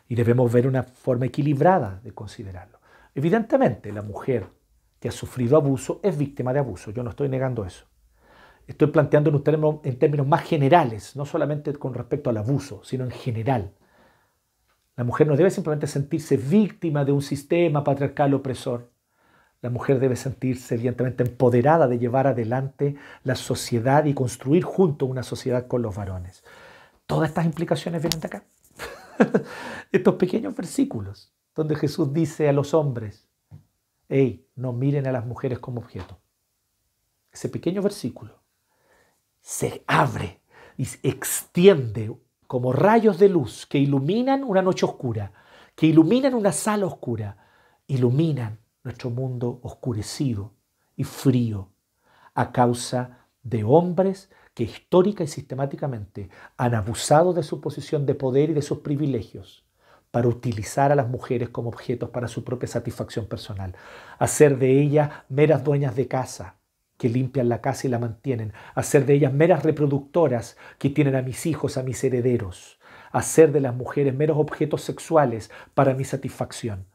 Y 0.07 0.15
debemos 0.15 0.51
ver 0.51 0.65
una 0.65 0.81
forma 0.81 1.27
equilibrada 1.27 2.01
de 2.03 2.11
considerarlo. 2.11 2.79
Evidentemente, 3.13 3.93
la 3.93 4.01
mujer 4.01 4.47
que 4.99 5.09
ha 5.09 5.11
sufrido 5.11 5.55
abuso 5.55 5.99
es 6.01 6.17
víctima 6.17 6.51
de 6.51 6.59
abuso. 6.59 6.89
Yo 6.89 7.03
no 7.03 7.11
estoy 7.11 7.29
negando 7.29 7.63
eso. 7.63 7.85
Estoy 8.65 8.87
planteando 8.87 9.29
en, 9.29 9.79
en 9.83 9.99
términos 9.99 10.25
más 10.25 10.41
generales, 10.41 11.15
no 11.15 11.25
solamente 11.25 11.71
con 11.73 11.93
respecto 11.93 12.31
al 12.31 12.37
abuso, 12.37 12.83
sino 12.83 13.03
en 13.03 13.11
general. 13.11 13.71
La 14.95 15.03
mujer 15.03 15.27
no 15.27 15.35
debe 15.35 15.51
simplemente 15.51 15.85
sentirse 15.85 16.37
víctima 16.37 17.05
de 17.05 17.11
un 17.11 17.21
sistema 17.21 17.83
patriarcal 17.83 18.33
opresor. 18.33 18.94
La 19.61 19.69
mujer 19.69 19.99
debe 19.99 20.15
sentirse 20.15 20.75
evidentemente 20.75 21.23
empoderada 21.23 21.87
de 21.87 21.97
llevar 21.97 22.27
adelante 22.27 22.95
la 23.23 23.35
sociedad 23.35 24.05
y 24.05 24.13
construir 24.13 24.63
junto 24.63 25.05
una 25.05 25.23
sociedad 25.23 25.67
con 25.67 25.81
los 25.81 25.95
varones. 25.95 26.43
Todas 27.05 27.29
estas 27.29 27.45
implicaciones 27.45 28.01
vienen 28.01 28.19
de 28.19 28.27
acá. 28.27 28.43
Estos 29.91 30.15
pequeños 30.15 30.55
versículos 30.55 31.33
donde 31.55 31.75
Jesús 31.75 32.13
dice 32.13 32.49
a 32.49 32.53
los 32.53 32.73
hombres, 32.73 33.27
hey, 34.09 34.45
no 34.55 34.73
miren 34.73 35.07
a 35.07 35.11
las 35.11 35.25
mujeres 35.25 35.59
como 35.59 35.79
objeto. 35.79 36.19
Ese 37.31 37.49
pequeño 37.49 37.81
versículo 37.81 38.43
se 39.41 39.83
abre 39.87 40.41
y 40.77 40.85
se 40.85 40.99
extiende 41.07 42.15
como 42.47 42.73
rayos 42.73 43.19
de 43.19 43.29
luz 43.29 43.65
que 43.65 43.77
iluminan 43.77 44.43
una 44.43 44.61
noche 44.61 44.85
oscura, 44.85 45.31
que 45.75 45.87
iluminan 45.87 46.33
una 46.33 46.51
sala 46.51 46.85
oscura, 46.85 47.37
iluminan 47.87 48.59
nuestro 48.85 49.09
mundo 49.09 49.59
oscurecido 49.63 50.53
y 50.95 51.03
frío 51.03 51.71
a 52.33 52.51
causa 52.51 53.27
de 53.43 53.63
hombres 53.63 54.29
que 54.53 54.63
histórica 54.63 55.23
y 55.23 55.27
sistemáticamente 55.27 56.29
han 56.55 56.75
abusado 56.75 57.33
de 57.33 57.43
su 57.43 57.59
posición 57.59 58.05
de 58.05 58.15
poder 58.15 58.51
y 58.51 58.53
de 58.53 58.61
sus 58.61 58.79
privilegios 58.79 59.65
para 60.11 60.29
utilizar 60.29 60.91
a 60.91 60.95
las 60.95 61.09
mujeres 61.09 61.49
como 61.49 61.69
objetos 61.69 62.09
para 62.11 62.29
su 62.29 62.45
propia 62.45 62.69
satisfacción 62.69 63.25
personal, 63.25 63.75
hacer 64.17 64.57
de 64.57 64.79
ellas 64.79 65.11
meras 65.27 65.63
dueñas 65.63 65.95
de 65.95 66.07
casa 66.07 66.55
que 66.97 67.09
limpian 67.09 67.49
la 67.49 67.59
casa 67.59 67.87
y 67.87 67.89
la 67.89 67.99
mantienen, 67.99 68.53
hacer 68.75 69.05
de 69.05 69.15
ellas 69.15 69.33
meras 69.33 69.63
reproductoras 69.63 70.55
que 70.77 70.89
tienen 70.89 71.15
a 71.15 71.21
mis 71.21 71.45
hijos, 71.45 71.77
a 71.77 71.83
mis 71.83 72.01
herederos, 72.03 72.79
hacer 73.11 73.51
de 73.51 73.59
las 73.59 73.75
mujeres 73.75 74.15
meros 74.15 74.37
objetos 74.37 74.83
sexuales 74.83 75.51
para 75.73 75.93
mi 75.93 76.05
satisfacción. 76.05 76.85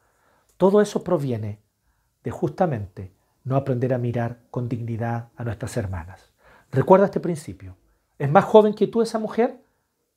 Todo 0.57 0.81
eso 0.81 1.05
proviene 1.05 1.61
de 2.25 2.31
justamente 2.31 3.13
no 3.45 3.57
aprender 3.57 3.95
a 3.95 3.99
mirar 3.99 4.41
con 4.51 4.69
dignidad 4.69 5.29
a 5.37 5.45
nuestras 5.45 5.77
hermanas. 5.77 6.33
Recuerda 6.71 7.07
este 7.07 7.21
principio. 7.21 7.77
¿Es 8.19 8.31
más 8.31 8.45
joven 8.45 8.75
que 8.75 8.87
tú 8.87 9.03
esa 9.03 9.19
mujer? 9.19 9.61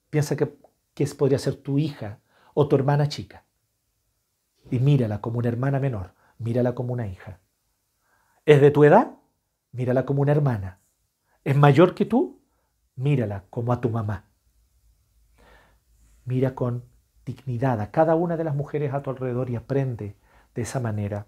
Piensa 0.09 0.35
que, 0.35 0.55
que 0.93 1.05
podría 1.07 1.39
ser 1.39 1.55
tu 1.55 1.79
hija 1.79 2.19
o 2.53 2.67
tu 2.67 2.75
hermana 2.75 3.07
chica. 3.07 3.45
Y 4.69 4.79
mírala 4.79 5.21
como 5.21 5.39
una 5.39 5.47
hermana 5.47 5.79
menor, 5.79 6.13
mírala 6.37 6.75
como 6.75 6.93
una 6.93 7.07
hija. 7.07 7.39
¿Es 8.45 8.61
de 8.61 8.71
tu 8.71 8.83
edad? 8.83 9.15
Mírala 9.71 10.05
como 10.05 10.21
una 10.21 10.31
hermana. 10.31 10.79
¿Es 11.43 11.55
mayor 11.55 11.95
que 11.95 12.05
tú? 12.05 12.41
Mírala 12.95 13.45
como 13.49 13.73
a 13.73 13.81
tu 13.81 13.89
mamá. 13.89 14.25
Mira 16.25 16.55
con 16.55 16.83
dignidad 17.25 17.81
a 17.81 17.91
cada 17.91 18.15
una 18.15 18.37
de 18.37 18.43
las 18.43 18.55
mujeres 18.55 18.93
a 18.93 19.01
tu 19.01 19.09
alrededor 19.09 19.49
y 19.49 19.55
aprende 19.55 20.15
de 20.55 20.61
esa 20.61 20.79
manera 20.79 21.27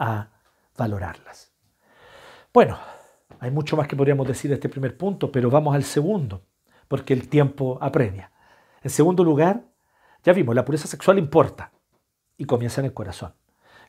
a 0.00 0.30
valorarlas. 0.76 1.52
Bueno, 2.52 2.78
hay 3.38 3.50
mucho 3.50 3.76
más 3.76 3.86
que 3.86 3.94
podríamos 3.94 4.26
decir 4.26 4.48
de 4.48 4.56
este 4.56 4.68
primer 4.68 4.96
punto, 4.96 5.30
pero 5.30 5.50
vamos 5.50 5.74
al 5.74 5.84
segundo, 5.84 6.42
porque 6.88 7.12
el 7.12 7.28
tiempo 7.28 7.78
apremia. 7.80 8.32
En 8.82 8.90
segundo 8.90 9.22
lugar, 9.22 9.62
ya 10.24 10.32
vimos, 10.32 10.54
la 10.54 10.64
pureza 10.64 10.88
sexual 10.88 11.18
importa 11.18 11.70
y 12.36 12.46
comienza 12.46 12.80
en 12.80 12.86
el 12.86 12.94
corazón. 12.94 13.34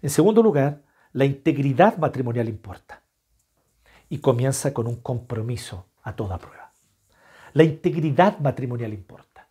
En 0.02 0.10
segundo 0.10 0.44
lugar, 0.44 0.84
la 1.14 1.26
integridad 1.26 1.98
matrimonial 1.98 2.50
importa 2.50 3.02
y 4.10 4.20
comienza 4.20 4.74
con 4.74 4.88
un 4.88 4.98
compromiso 4.98 5.88
a 6.04 6.16
toda 6.16 6.38
prueba. 6.38 6.74
La 7.54 7.64
integridad 7.64 8.38
matrimonial 8.40 8.94
importa. 8.94 9.48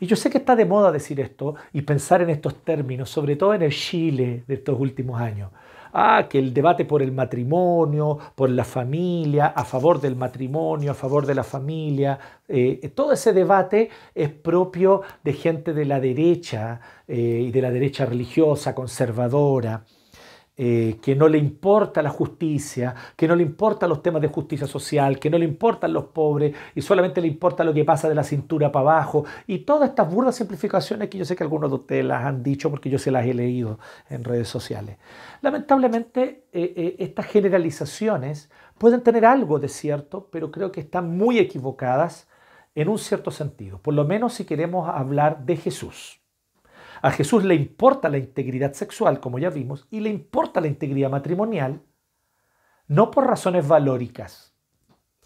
Y 0.00 0.06
yo 0.06 0.16
sé 0.16 0.30
que 0.30 0.38
está 0.38 0.56
de 0.56 0.64
moda 0.64 0.92
decir 0.92 1.20
esto 1.20 1.56
y 1.72 1.82
pensar 1.82 2.22
en 2.22 2.30
estos 2.30 2.62
términos, 2.62 3.10
sobre 3.10 3.36
todo 3.36 3.52
en 3.52 3.62
el 3.62 3.72
Chile 3.72 4.44
de 4.46 4.54
estos 4.54 4.78
últimos 4.78 5.20
años 5.20 5.50
ah, 5.98 6.28
que 6.28 6.38
el 6.38 6.52
debate 6.54 6.84
por 6.84 7.02
el 7.02 7.12
matrimonio, 7.12 8.18
por 8.34 8.50
la 8.50 8.64
familia, 8.64 9.46
a 9.48 9.64
favor 9.64 10.00
del 10.00 10.16
matrimonio, 10.16 10.92
a 10.92 10.94
favor 10.94 11.26
de 11.26 11.34
la 11.34 11.44
familia, 11.44 12.18
eh, 12.46 12.90
todo 12.94 13.12
ese 13.12 13.32
debate 13.32 13.90
es 14.14 14.30
propio 14.30 15.02
de 15.24 15.32
gente 15.32 15.72
de 15.72 15.84
la 15.84 16.00
derecha 16.00 16.80
eh, 17.06 17.44
y 17.46 17.50
de 17.50 17.62
la 17.62 17.70
derecha 17.70 18.06
religiosa, 18.06 18.74
conservadora. 18.74 19.84
Eh, 20.60 20.98
que 21.00 21.14
no 21.14 21.28
le 21.28 21.38
importa 21.38 22.02
la 22.02 22.10
justicia, 22.10 22.92
que 23.14 23.28
no 23.28 23.36
le 23.36 23.44
importan 23.44 23.88
los 23.88 24.02
temas 24.02 24.20
de 24.20 24.26
justicia 24.26 24.66
social, 24.66 25.20
que 25.20 25.30
no 25.30 25.38
le 25.38 25.44
importan 25.44 25.92
los 25.92 26.06
pobres 26.06 26.52
y 26.74 26.82
solamente 26.82 27.20
le 27.20 27.28
importa 27.28 27.62
lo 27.62 27.72
que 27.72 27.84
pasa 27.84 28.08
de 28.08 28.16
la 28.16 28.24
cintura 28.24 28.72
para 28.72 28.90
abajo 28.90 29.24
y 29.46 29.58
todas 29.58 29.90
estas 29.90 30.12
burdas 30.12 30.34
simplificaciones 30.34 31.08
que 31.08 31.18
yo 31.18 31.24
sé 31.24 31.36
que 31.36 31.44
algunos 31.44 31.70
de 31.70 31.76
ustedes 31.76 32.04
las 32.04 32.24
han 32.24 32.42
dicho 32.42 32.70
porque 32.70 32.90
yo 32.90 32.98
se 32.98 33.12
las 33.12 33.24
he 33.24 33.34
leído 33.34 33.78
en 34.10 34.24
redes 34.24 34.48
sociales. 34.48 34.98
Lamentablemente 35.42 36.46
eh, 36.52 36.72
eh, 36.76 36.96
estas 36.98 37.26
generalizaciones 37.26 38.50
pueden 38.78 39.02
tener 39.02 39.26
algo 39.26 39.60
de 39.60 39.68
cierto, 39.68 40.28
pero 40.32 40.50
creo 40.50 40.72
que 40.72 40.80
están 40.80 41.16
muy 41.16 41.38
equivocadas 41.38 42.26
en 42.74 42.88
un 42.88 42.98
cierto 42.98 43.30
sentido, 43.30 43.78
por 43.78 43.94
lo 43.94 44.04
menos 44.04 44.34
si 44.34 44.44
queremos 44.44 44.88
hablar 44.88 45.44
de 45.44 45.56
Jesús. 45.56 46.17
A 47.02 47.10
Jesús 47.10 47.44
le 47.44 47.54
importa 47.54 48.08
la 48.08 48.18
integridad 48.18 48.72
sexual, 48.72 49.20
como 49.20 49.38
ya 49.38 49.50
vimos, 49.50 49.86
y 49.90 50.00
le 50.00 50.10
importa 50.10 50.60
la 50.60 50.66
integridad 50.66 51.10
matrimonial, 51.10 51.82
no 52.86 53.10
por 53.10 53.26
razones 53.26 53.68
valóricas 53.68 54.54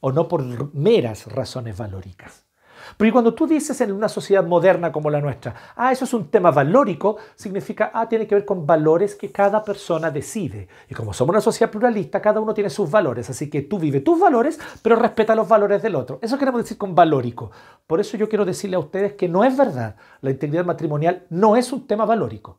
o 0.01 0.13
no 0.13 0.29
por 0.29 0.75
meras 0.75 1.31
razones 1.33 1.77
valóricas, 1.77 2.47
porque 2.97 3.13
cuando 3.13 3.35
tú 3.35 3.47
dices 3.47 3.81
en 3.81 3.93
una 3.93 4.09
sociedad 4.09 4.45
moderna 4.45 4.93
como 4.93 5.11
la 5.11 5.21
nuestra, 5.21 5.55
ah, 5.77 5.93
eso 5.93 6.05
es 6.05 6.15
un 6.15 6.29
tema 6.29 6.51
valórico, 6.51 7.17
significa, 7.35 7.91
ah, 7.95 8.09
tiene 8.09 8.27
que 8.27 8.35
ver 8.35 8.45
con 8.45 8.67
valores 8.67 9.15
que 9.15 9.31
cada 9.31 9.63
persona 9.63 10.11
decide. 10.11 10.69
Y 10.89 10.95
como 10.95 11.13
somos 11.13 11.35
una 11.35 11.41
sociedad 11.41 11.71
pluralista, 11.71 12.21
cada 12.21 12.41
uno 12.41 12.55
tiene 12.55 12.71
sus 12.71 12.91
valores. 12.91 13.29
Así 13.31 13.49
que 13.49 13.63
tú 13.63 13.79
vive 13.79 14.01
tus 14.01 14.19
valores, 14.19 14.59
pero 14.83 14.97
respeta 14.97 15.35
los 15.35 15.49
valores 15.49 15.83
del 15.83 15.95
otro. 15.95 16.19
Eso 16.23 16.39
queremos 16.39 16.63
decir 16.63 16.79
con 16.79 16.95
valórico. 16.95 17.51
Por 17.87 18.01
eso 18.01 18.17
yo 18.17 18.29
quiero 18.29 18.45
decirle 18.45 18.77
a 18.77 18.81
ustedes 18.81 19.15
que 19.15 19.29
no 19.29 19.45
es 19.45 19.57
verdad. 19.57 19.97
La 20.21 20.31
integridad 20.31 20.65
matrimonial 20.65 21.27
no 21.31 21.57
es 21.57 21.73
un 21.73 21.87
tema 21.87 22.05
valórico. 22.05 22.59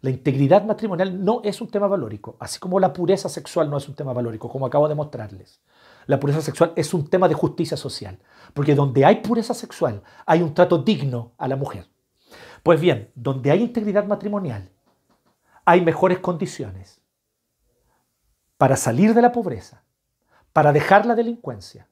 La 0.00 0.10
integridad 0.10 0.64
matrimonial 0.64 1.24
no 1.24 1.40
es 1.42 1.60
un 1.60 1.68
tema 1.68 1.88
valórico, 1.88 2.36
así 2.38 2.60
como 2.60 2.78
la 2.78 2.92
pureza 2.92 3.28
sexual 3.28 3.68
no 3.68 3.76
es 3.78 3.88
un 3.88 3.96
tema 3.96 4.12
valórico, 4.12 4.48
como 4.48 4.64
acabo 4.64 4.88
de 4.88 4.94
mostrarles 4.94 5.60
la 6.08 6.18
pureza 6.18 6.40
sexual 6.40 6.72
es 6.74 6.94
un 6.94 7.06
tema 7.06 7.28
de 7.28 7.34
justicia 7.34 7.76
social, 7.76 8.18
porque 8.54 8.74
donde 8.74 9.04
hay 9.04 9.16
pureza 9.16 9.52
sexual 9.52 10.02
hay 10.24 10.40
un 10.40 10.54
trato 10.54 10.78
digno 10.78 11.32
a 11.36 11.46
la 11.46 11.54
mujer. 11.54 11.86
Pues 12.62 12.80
bien, 12.80 13.12
donde 13.14 13.50
hay 13.50 13.62
integridad 13.62 14.06
matrimonial, 14.06 14.70
hay 15.66 15.82
mejores 15.82 16.18
condiciones 16.20 17.02
para 18.56 18.76
salir 18.76 19.12
de 19.12 19.20
la 19.20 19.32
pobreza, 19.32 19.82
para 20.54 20.72
dejar 20.72 21.04
la 21.04 21.14
delincuencia 21.14 21.88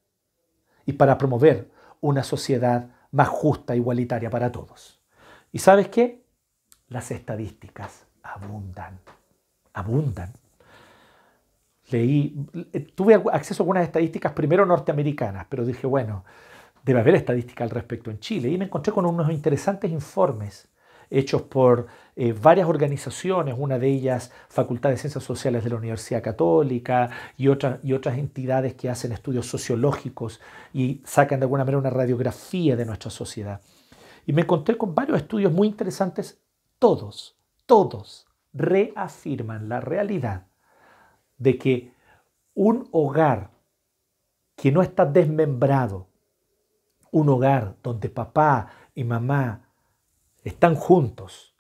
y 0.87 0.95
para 0.95 1.19
promover 1.19 1.71
una 2.01 2.23
sociedad 2.23 2.89
más 3.11 3.29
justa 3.29 3.77
igualitaria 3.77 4.31
para 4.31 4.51
todos. 4.51 4.99
¿Y 5.53 5.59
sabes 5.59 5.89
qué? 5.89 6.25
Las 6.89 7.11
estadísticas 7.11 8.07
abundan, 8.23 8.99
abundan. 9.75 10.33
Leí, 11.91 12.35
tuve 12.95 13.15
acceso 13.33 13.63
a 13.63 13.65
algunas 13.65 13.85
estadísticas 13.85 14.33
primero 14.33 14.67
norteamericanas, 14.67 15.47
pero 15.49 15.65
dije, 15.65 15.87
bueno, 15.87 16.25
debe 16.85 17.01
haber 17.01 17.15
estadística 17.15 17.65
al 17.65 17.71
respecto 17.71 18.11
en 18.11 18.19
Chile. 18.19 18.49
Y 18.49 18.59
me 18.59 18.65
encontré 18.65 18.93
con 18.93 19.07
unos 19.07 19.31
interesantes 19.31 19.91
informes 19.91 20.69
hechos 21.11 21.43
por 21.43 21.87
eh, 22.17 22.33
varias 22.33 22.69
organizaciones, 22.69 23.55
una 23.59 23.79
de 23.79 23.89
ellas 23.89 24.33
Facultad 24.49 24.91
de 24.91 24.97
Ciencias 24.97 25.23
Sociales 25.23 25.63
de 25.65 25.71
la 25.71 25.77
Universidad 25.77 26.23
Católica 26.23 27.11
y, 27.37 27.49
otras 27.49 27.79
y 27.85 27.93
otras 27.93 28.19
entidades 28.19 28.75
que 28.75 28.91
hacen 28.91 29.13
estudios 29.13 29.47
sociológicos 29.47 30.41
y 30.73 31.03
sacan 31.05 31.41
de 31.41 31.45
alguna 31.45 31.65
manera 31.65 31.79
una 31.79 31.91
radiografía 31.91 32.77
de 32.77 32.87
nuestra 32.87 33.11
sociedad. 33.11 33.61
Y 34.27 34.33
me 34.33 34.43
encontré 34.43 34.77
con 34.77 34.95
varios 34.95 35.19
estudios 35.19 35.53
muy 35.53 35.69
interesantes, 35.69 36.41
todos, 36.79 37.37
todos 37.67 38.27
reafirman 38.53 39.69
la 39.69 39.81
realidad 39.81 40.46
de 41.39 41.59
que 41.59 41.93
un 42.55 42.89
hogar 42.93 43.51
que 44.57 44.73
no 44.73 44.83
está 44.83 45.05
desmembrado, 45.05 46.09
un 47.11 47.29
hogar 47.29 47.77
donde 47.83 48.09
papá 48.09 48.69
y 48.95 49.05
mamá 49.05 49.69
están 50.43 50.75
juntos, 50.75 51.55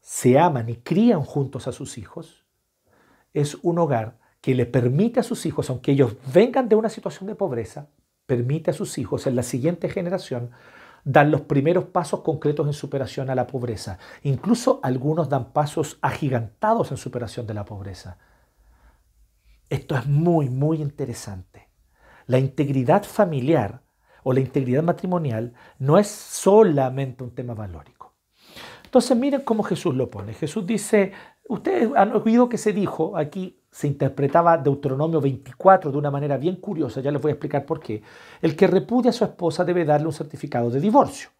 se 0.00 0.38
aman 0.38 0.68
y 0.68 0.76
crían 0.76 1.22
juntos 1.22 1.66
a 1.66 1.72
sus 1.72 1.98
hijos, 1.98 2.44
es 3.32 3.56
un 3.62 3.78
hogar 3.78 4.18
que 4.40 4.54
le 4.54 4.66
permite 4.66 5.20
a 5.20 5.24
sus 5.24 5.44
hijos, 5.46 5.70
aunque 5.70 5.92
ellos 5.92 6.16
vengan 6.32 6.68
de 6.68 6.76
una 6.76 6.88
situación 6.88 7.26
de 7.26 7.34
pobreza, 7.34 7.88
permite 8.26 8.70
a 8.70 8.74
sus 8.74 8.98
hijos 8.98 9.26
en 9.26 9.36
la 9.36 9.42
siguiente 9.42 9.88
generación 9.88 10.50
dar 11.04 11.26
los 11.26 11.42
primeros 11.42 11.84
pasos 11.84 12.20
concretos 12.20 12.66
en 12.66 12.72
superación 12.72 13.30
a 13.30 13.34
la 13.34 13.46
pobreza. 13.46 13.98
Incluso 14.22 14.80
algunos 14.82 15.28
dan 15.28 15.52
pasos 15.52 15.98
agigantados 16.02 16.90
en 16.90 16.96
superación 16.96 17.46
de 17.46 17.54
la 17.54 17.64
pobreza. 17.64 18.18
Esto 19.68 19.96
es 19.96 20.06
muy, 20.06 20.48
muy 20.48 20.80
interesante. 20.80 21.68
La 22.26 22.38
integridad 22.38 23.04
familiar 23.04 23.82
o 24.22 24.32
la 24.32 24.40
integridad 24.40 24.82
matrimonial 24.82 25.54
no 25.78 25.98
es 25.98 26.08
solamente 26.08 27.24
un 27.24 27.34
tema 27.34 27.54
valórico. 27.54 28.14
Entonces 28.84 29.16
miren 29.16 29.42
cómo 29.42 29.62
Jesús 29.62 29.94
lo 29.94 30.08
pone. 30.08 30.34
Jesús 30.34 30.66
dice, 30.66 31.12
ustedes 31.48 31.90
han 31.96 32.12
oído 32.12 32.48
que 32.48 32.58
se 32.58 32.72
dijo, 32.72 33.16
aquí 33.16 33.60
se 33.70 33.88
interpretaba 33.88 34.56
Deuteronomio 34.56 35.20
24 35.20 35.90
de 35.90 35.98
una 35.98 36.10
manera 36.10 36.36
bien 36.36 36.56
curiosa, 36.56 37.00
ya 37.00 37.10
les 37.10 37.20
voy 37.20 37.30
a 37.30 37.34
explicar 37.34 37.66
por 37.66 37.80
qué. 37.80 38.02
El 38.40 38.56
que 38.56 38.66
repudia 38.68 39.10
a 39.10 39.12
su 39.12 39.24
esposa 39.24 39.64
debe 39.64 39.84
darle 39.84 40.06
un 40.06 40.12
certificado 40.12 40.70
de 40.70 40.80
divorcio. 40.80 41.30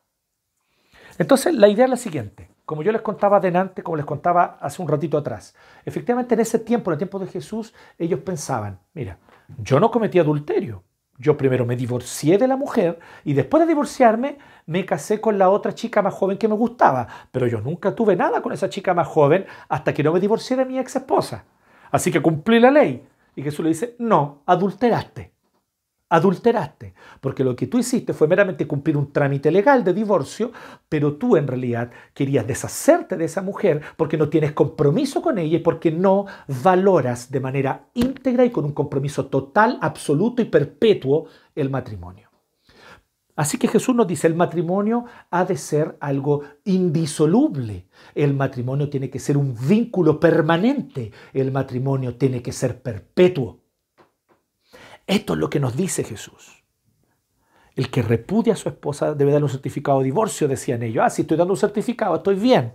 Entonces 1.18 1.55
la 1.55 1.68
idea 1.68 1.85
es 1.85 1.91
la 1.91 1.97
siguiente 1.97 2.55
como 2.66 2.82
yo 2.82 2.90
les 2.92 3.00
contaba 3.00 3.36
adelante, 3.36 3.82
como 3.82 3.96
les 3.96 4.04
contaba 4.04 4.58
hace 4.60 4.82
un 4.82 4.88
ratito 4.88 5.16
atrás. 5.16 5.54
Efectivamente, 5.84 6.34
en 6.34 6.40
ese 6.40 6.58
tiempo, 6.58 6.90
en 6.90 6.94
el 6.94 6.98
tiempo 6.98 7.20
de 7.20 7.28
Jesús, 7.28 7.72
ellos 7.96 8.20
pensaban, 8.20 8.80
mira, 8.92 9.18
yo 9.58 9.78
no 9.78 9.90
cometí 9.90 10.18
adulterio. 10.18 10.82
Yo 11.18 11.36
primero 11.38 11.64
me 11.64 11.76
divorcié 11.76 12.36
de 12.36 12.46
la 12.46 12.56
mujer 12.56 12.98
y 13.24 13.32
después 13.32 13.62
de 13.62 13.68
divorciarme 13.68 14.36
me 14.66 14.84
casé 14.84 15.18
con 15.18 15.38
la 15.38 15.48
otra 15.48 15.74
chica 15.74 16.02
más 16.02 16.12
joven 16.12 16.36
que 16.36 16.48
me 16.48 16.54
gustaba, 16.54 17.06
pero 17.30 17.46
yo 17.46 17.60
nunca 17.62 17.94
tuve 17.94 18.16
nada 18.16 18.42
con 18.42 18.52
esa 18.52 18.68
chica 18.68 18.92
más 18.92 19.06
joven 19.06 19.46
hasta 19.68 19.94
que 19.94 20.02
no 20.02 20.12
me 20.12 20.20
divorcié 20.20 20.56
de 20.56 20.66
mi 20.66 20.78
ex 20.78 20.96
esposa. 20.96 21.44
Así 21.90 22.10
que 22.10 22.20
cumplí 22.20 22.60
la 22.60 22.70
ley. 22.70 23.06
Y 23.34 23.42
Jesús 23.42 23.62
le 23.62 23.70
dice, 23.70 23.94
no, 23.98 24.42
adulteraste 24.44 25.36
adulteraste, 26.09 26.94
porque 27.20 27.42
lo 27.42 27.57
que 27.57 27.66
tú 27.66 27.78
hiciste 27.78 28.12
fue 28.12 28.28
meramente 28.28 28.66
cumplir 28.66 28.96
un 28.96 29.12
trámite 29.12 29.50
legal 29.50 29.82
de 29.82 29.92
divorcio, 29.92 30.52
pero 30.88 31.14
tú 31.14 31.36
en 31.36 31.46
realidad 31.46 31.90
querías 32.14 32.46
deshacerte 32.46 33.16
de 33.16 33.24
esa 33.24 33.42
mujer 33.42 33.82
porque 33.96 34.16
no 34.16 34.28
tienes 34.28 34.52
compromiso 34.52 35.20
con 35.20 35.38
ella 35.38 35.57
y 35.57 35.61
porque 35.61 35.90
no 35.90 36.26
valoras 36.62 37.30
de 37.30 37.40
manera 37.40 37.88
íntegra 37.94 38.44
y 38.44 38.50
con 38.50 38.64
un 38.64 38.72
compromiso 38.72 39.26
total, 39.26 39.78
absoluto 39.80 40.42
y 40.42 40.46
perpetuo 40.46 41.26
el 41.54 41.70
matrimonio. 41.70 42.30
Así 43.34 43.59
que 43.59 43.68
Jesús 43.68 43.94
nos 43.94 44.07
dice, 44.07 44.26
el 44.26 44.34
matrimonio 44.34 45.04
ha 45.30 45.44
de 45.44 45.59
ser 45.59 45.98
algo 46.00 46.42
indisoluble. 46.64 47.86
El 48.14 48.32
matrimonio 48.32 48.88
tiene 48.88 49.11
que 49.11 49.18
ser 49.18 49.36
un 49.36 49.54
vínculo 49.68 50.18
permanente. 50.18 51.12
El 51.34 51.52
matrimonio 51.52 52.16
tiene 52.16 52.40
que 52.40 52.52
ser 52.52 52.80
perpetuo. 52.80 53.65
Esto 55.07 55.34
es 55.34 55.38
lo 55.38 55.50
que 55.50 55.61
nos 55.61 55.76
dice 55.76 56.02
Jesús. 56.02 56.64
El 57.74 57.90
que 57.90 58.02
repudia 58.02 58.54
a 58.54 58.57
su 58.57 58.68
esposa 58.68 59.14
debe 59.14 59.32
darle 59.32 59.44
un 59.44 59.50
certificado 59.50 59.98
de 59.98 60.07
divorcio, 60.07 60.48
decían 60.48 60.82
ellos. 60.82 61.04
Ah, 61.04 61.11
si 61.11 61.22
estoy 61.22 61.36
dando 61.36 61.52
un 61.52 61.59
certificado, 61.59 62.16
estoy 62.16 62.36
bien. 62.36 62.72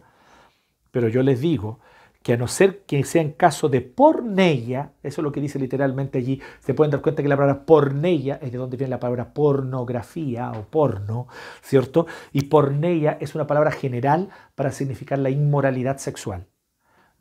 Pero 0.91 1.07
yo 1.07 1.23
les 1.23 1.41
digo 1.41 1.79
que 2.21 2.34
a 2.34 2.38
no 2.38 2.47
ser 2.47 2.84
que 2.84 3.03
sea 3.03 3.23
en 3.23 3.32
caso 3.32 3.67
de 3.67 3.82
porneia, 3.82 4.93
eso 5.01 5.21
es 5.21 5.23
lo 5.23 5.32
que 5.32 5.41
dice 5.41 5.57
literalmente 5.57 6.19
allí, 6.19 6.39
se 6.59 6.75
pueden 6.75 6.91
dar 6.91 7.01
cuenta 7.01 7.23
que 7.23 7.29
la 7.29 7.36
palabra 7.36 7.65
porneia 7.65 8.36
es 8.41 8.51
de 8.51 8.59
donde 8.59 8.77
viene 8.77 8.91
la 8.91 8.99
palabra 8.99 9.34
pornografía 9.34 10.51
o 10.51 10.65
porno, 10.65 11.27
¿cierto? 11.63 12.05
Y 12.32 12.43
porneia 12.43 13.17
es 13.19 13.34
una 13.34 13.47
palabra 13.47 13.71
general 13.71 14.29
para 14.53 14.71
significar 14.71 15.17
la 15.17 15.32
inmoralidad 15.32 15.97
sexual 15.97 16.45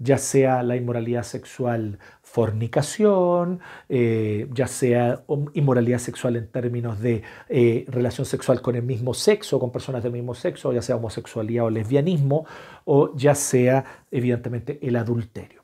ya 0.00 0.16
sea 0.16 0.62
la 0.62 0.76
inmoralidad 0.76 1.22
sexual 1.22 1.98
fornicación, 2.22 3.60
eh, 3.88 4.48
ya 4.52 4.66
sea 4.66 5.24
inmoralidad 5.52 5.98
sexual 5.98 6.36
en 6.36 6.50
términos 6.50 7.00
de 7.00 7.22
eh, 7.48 7.84
relación 7.86 8.24
sexual 8.24 8.62
con 8.62 8.76
el 8.76 8.82
mismo 8.82 9.12
sexo, 9.12 9.60
con 9.60 9.70
personas 9.70 10.02
del 10.02 10.12
mismo 10.12 10.34
sexo, 10.34 10.72
ya 10.72 10.80
sea 10.80 10.96
homosexualidad 10.96 11.66
o 11.66 11.70
lesbianismo, 11.70 12.46
o 12.84 13.14
ya 13.14 13.34
sea 13.34 14.06
evidentemente 14.10 14.78
el 14.82 14.96
adulterio. 14.96 15.62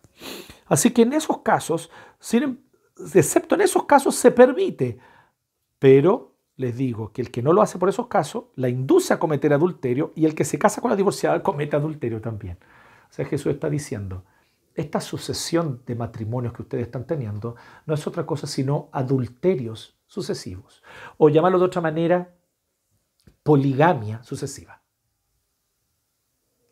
Así 0.67 0.91
que 0.91 1.03
en 1.03 1.15
esos 1.15 1.39
casos, 1.39 1.91
em, 2.33 2.59
excepto 3.15 3.55
en 3.55 3.63
esos 3.63 3.85
casos, 3.85 4.15
se 4.17 4.33
permite, 4.33 4.99
pero 5.79 6.37
les 6.57 6.77
digo 6.77 7.13
que 7.13 7.23
el 7.23 7.31
que 7.31 7.43
no 7.43 7.53
lo 7.53 7.63
hace 7.63 7.79
por 7.79 7.89
esos 7.89 8.09
casos, 8.09 8.45
la 8.55 8.69
induce 8.69 9.15
a 9.15 9.19
cometer 9.19 9.53
adulterio 9.53 10.13
y 10.15 10.27
el 10.27 10.35
que 10.35 10.45
se 10.45 10.59
casa 10.59 10.81
con 10.83 10.91
la 10.91 10.97
divorciada 10.97 11.43
comete 11.43 11.77
adulterio 11.77 12.21
también. 12.21 12.59
O 13.11 13.13
sea, 13.13 13.25
Jesús 13.25 13.53
está 13.53 13.71
diciendo, 13.71 14.25
esta 14.75 15.01
sucesión 15.01 15.83
de 15.87 15.95
matrimonios 15.95 16.53
que 16.53 16.63
ustedes 16.63 16.85
están 16.87 17.07
teniendo 17.07 17.57
no 17.87 17.95
es 17.95 18.07
otra 18.07 18.27
cosa 18.27 18.47
sino 18.47 18.91
adulterios 18.93 19.99
sucesivos. 20.07 20.83
O 21.17 21.29
llamarlo 21.29 21.59
de 21.59 21.65
otra 21.65 21.81
manera, 21.81 22.35
poligamia 23.43 24.23
sucesiva. 24.23 24.83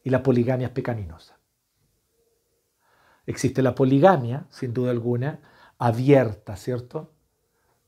Y 0.02 0.10
la 0.10 0.22
poligamia 0.22 0.66
es 0.66 0.72
pecaminosa. 0.72 1.38
Existe 3.26 3.62
la 3.62 3.74
poligamia, 3.74 4.46
sin 4.50 4.74
duda 4.74 4.90
alguna, 4.90 5.40
abierta, 5.78 6.56
¿cierto? 6.56 7.12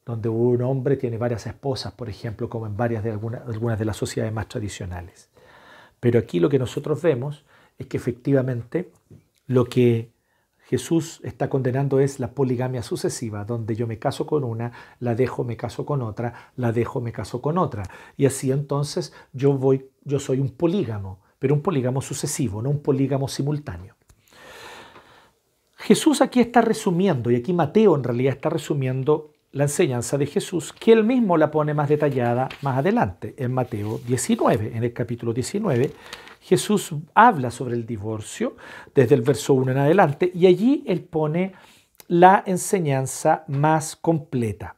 Donde 0.05 0.31
un 0.31 0.63
hombre 0.63 0.97
tiene 0.97 1.19
varias 1.19 1.47
esposas, 1.47 1.93
por 1.93 2.09
ejemplo, 2.09 2.49
como 2.49 2.67
en 2.67 2.77
varias 2.77 3.05
de 3.05 3.11
algunas, 3.11 3.47
algunas 3.47 3.79
de 3.79 3.85
las 3.85 3.99
sociedades 3.99 4.33
más 4.33 4.49
tradicionales. 4.49 5.29
Pero 6.01 6.19
aquí 6.19 6.41
lo 6.41 6.49
que 6.49 6.59
nosotros 6.59 7.03
vemos 7.03 7.45
es 7.79 7.87
que 7.87 7.97
efectivamente 7.97 8.93
lo 9.47 9.65
que 9.67 10.11
Jesús 10.69 11.21
está 11.23 11.49
condenando 11.49 12.01
es 12.01 12.19
la 12.19 12.33
poligamia 12.33 12.83
sucesiva, 12.83 13.45
donde 13.45 13.77
yo 13.77 13.87
me 13.87 14.01
caso 14.01 14.27
con 14.27 14.43
una, 14.43 14.73
la 14.99 15.15
dejo, 15.15 15.45
me 15.45 15.57
caso 15.57 15.87
con 15.87 16.03
otra, 16.03 16.51
la 16.57 16.73
dejo, 16.73 17.01
me 17.01 17.13
caso 17.13 17.41
con 17.41 17.57
otra. 17.57 17.85
Y 18.17 18.27
así 18.27 18.51
entonces 18.51 19.13
yo 19.33 19.53
voy, 19.53 19.89
yo 20.03 20.19
soy 20.19 20.41
un 20.41 20.51
polígamo, 20.51 21.21
pero 21.39 21.55
un 21.55 21.63
polígamo 21.63 22.03
sucesivo, 22.03 22.63
no 22.63 22.71
un 22.71 22.83
polígamo 22.83 23.29
simultáneo. 23.29 23.95
Jesús 25.77 26.21
aquí 26.21 26.41
está 26.41 26.63
resumiendo, 26.63 27.31
y 27.31 27.37
aquí 27.37 27.53
Mateo 27.53 27.95
en 27.95 28.03
realidad 28.03 28.35
está 28.35 28.51
resumiendo 28.51 29.35
la 29.53 29.65
enseñanza 29.65 30.19
de 30.19 30.27
Jesús, 30.27 30.73
que 30.73 30.93
él 30.93 31.05
mismo 31.05 31.37
la 31.37 31.53
pone 31.53 31.75
más 31.75 31.89
detallada 31.89 32.49
más 32.63 32.79
adelante, 32.79 33.37
en 33.39 33.53
Mateo 33.55 34.01
19, 34.07 34.77
en 34.77 34.83
el 34.83 34.93
capítulo 34.93 35.33
19, 35.33 35.93
Jesús 36.47 36.95
habla 37.13 37.51
sobre 37.51 37.75
el 37.75 37.85
divorcio 37.87 38.57
desde 38.95 39.17
el 39.17 39.23
verso 39.23 39.53
1 39.55 39.73
en 39.73 39.79
adelante 39.79 40.31
y 40.33 40.47
allí 40.47 40.85
él 40.87 41.03
pone 41.03 41.55
la 42.07 42.45
enseñanza 42.47 43.43
más 43.49 43.97
completa. 43.97 44.77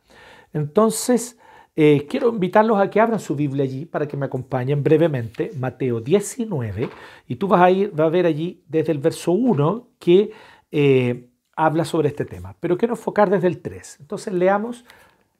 Entonces, 0.54 1.38
eh, 1.76 2.06
quiero 2.08 2.30
invitarlos 2.30 2.80
a 2.80 2.88
que 2.88 3.02
abran 3.02 3.20
su 3.20 3.36
Biblia 3.36 3.64
allí 3.64 3.84
para 3.84 4.08
que 4.08 4.16
me 4.16 4.24
acompañen 4.24 4.82
brevemente, 4.82 5.52
Mateo 5.58 6.00
19, 6.00 6.88
y 7.28 7.36
tú 7.36 7.48
vas 7.48 7.60
a, 7.60 7.70
ir, 7.70 7.92
a 7.98 8.08
ver 8.08 8.24
allí 8.24 8.62
desde 8.66 8.92
el 8.92 8.98
verso 8.98 9.32
1 9.32 9.88
que 9.98 10.30
eh, 10.72 11.28
habla 11.54 11.84
sobre 11.84 12.08
este 12.08 12.24
tema, 12.24 12.56
pero 12.60 12.78
quiero 12.78 12.94
enfocar 12.94 13.28
desde 13.28 13.46
el 13.46 13.60
3. 13.60 13.98
Entonces 14.00 14.32
leamos 14.32 14.86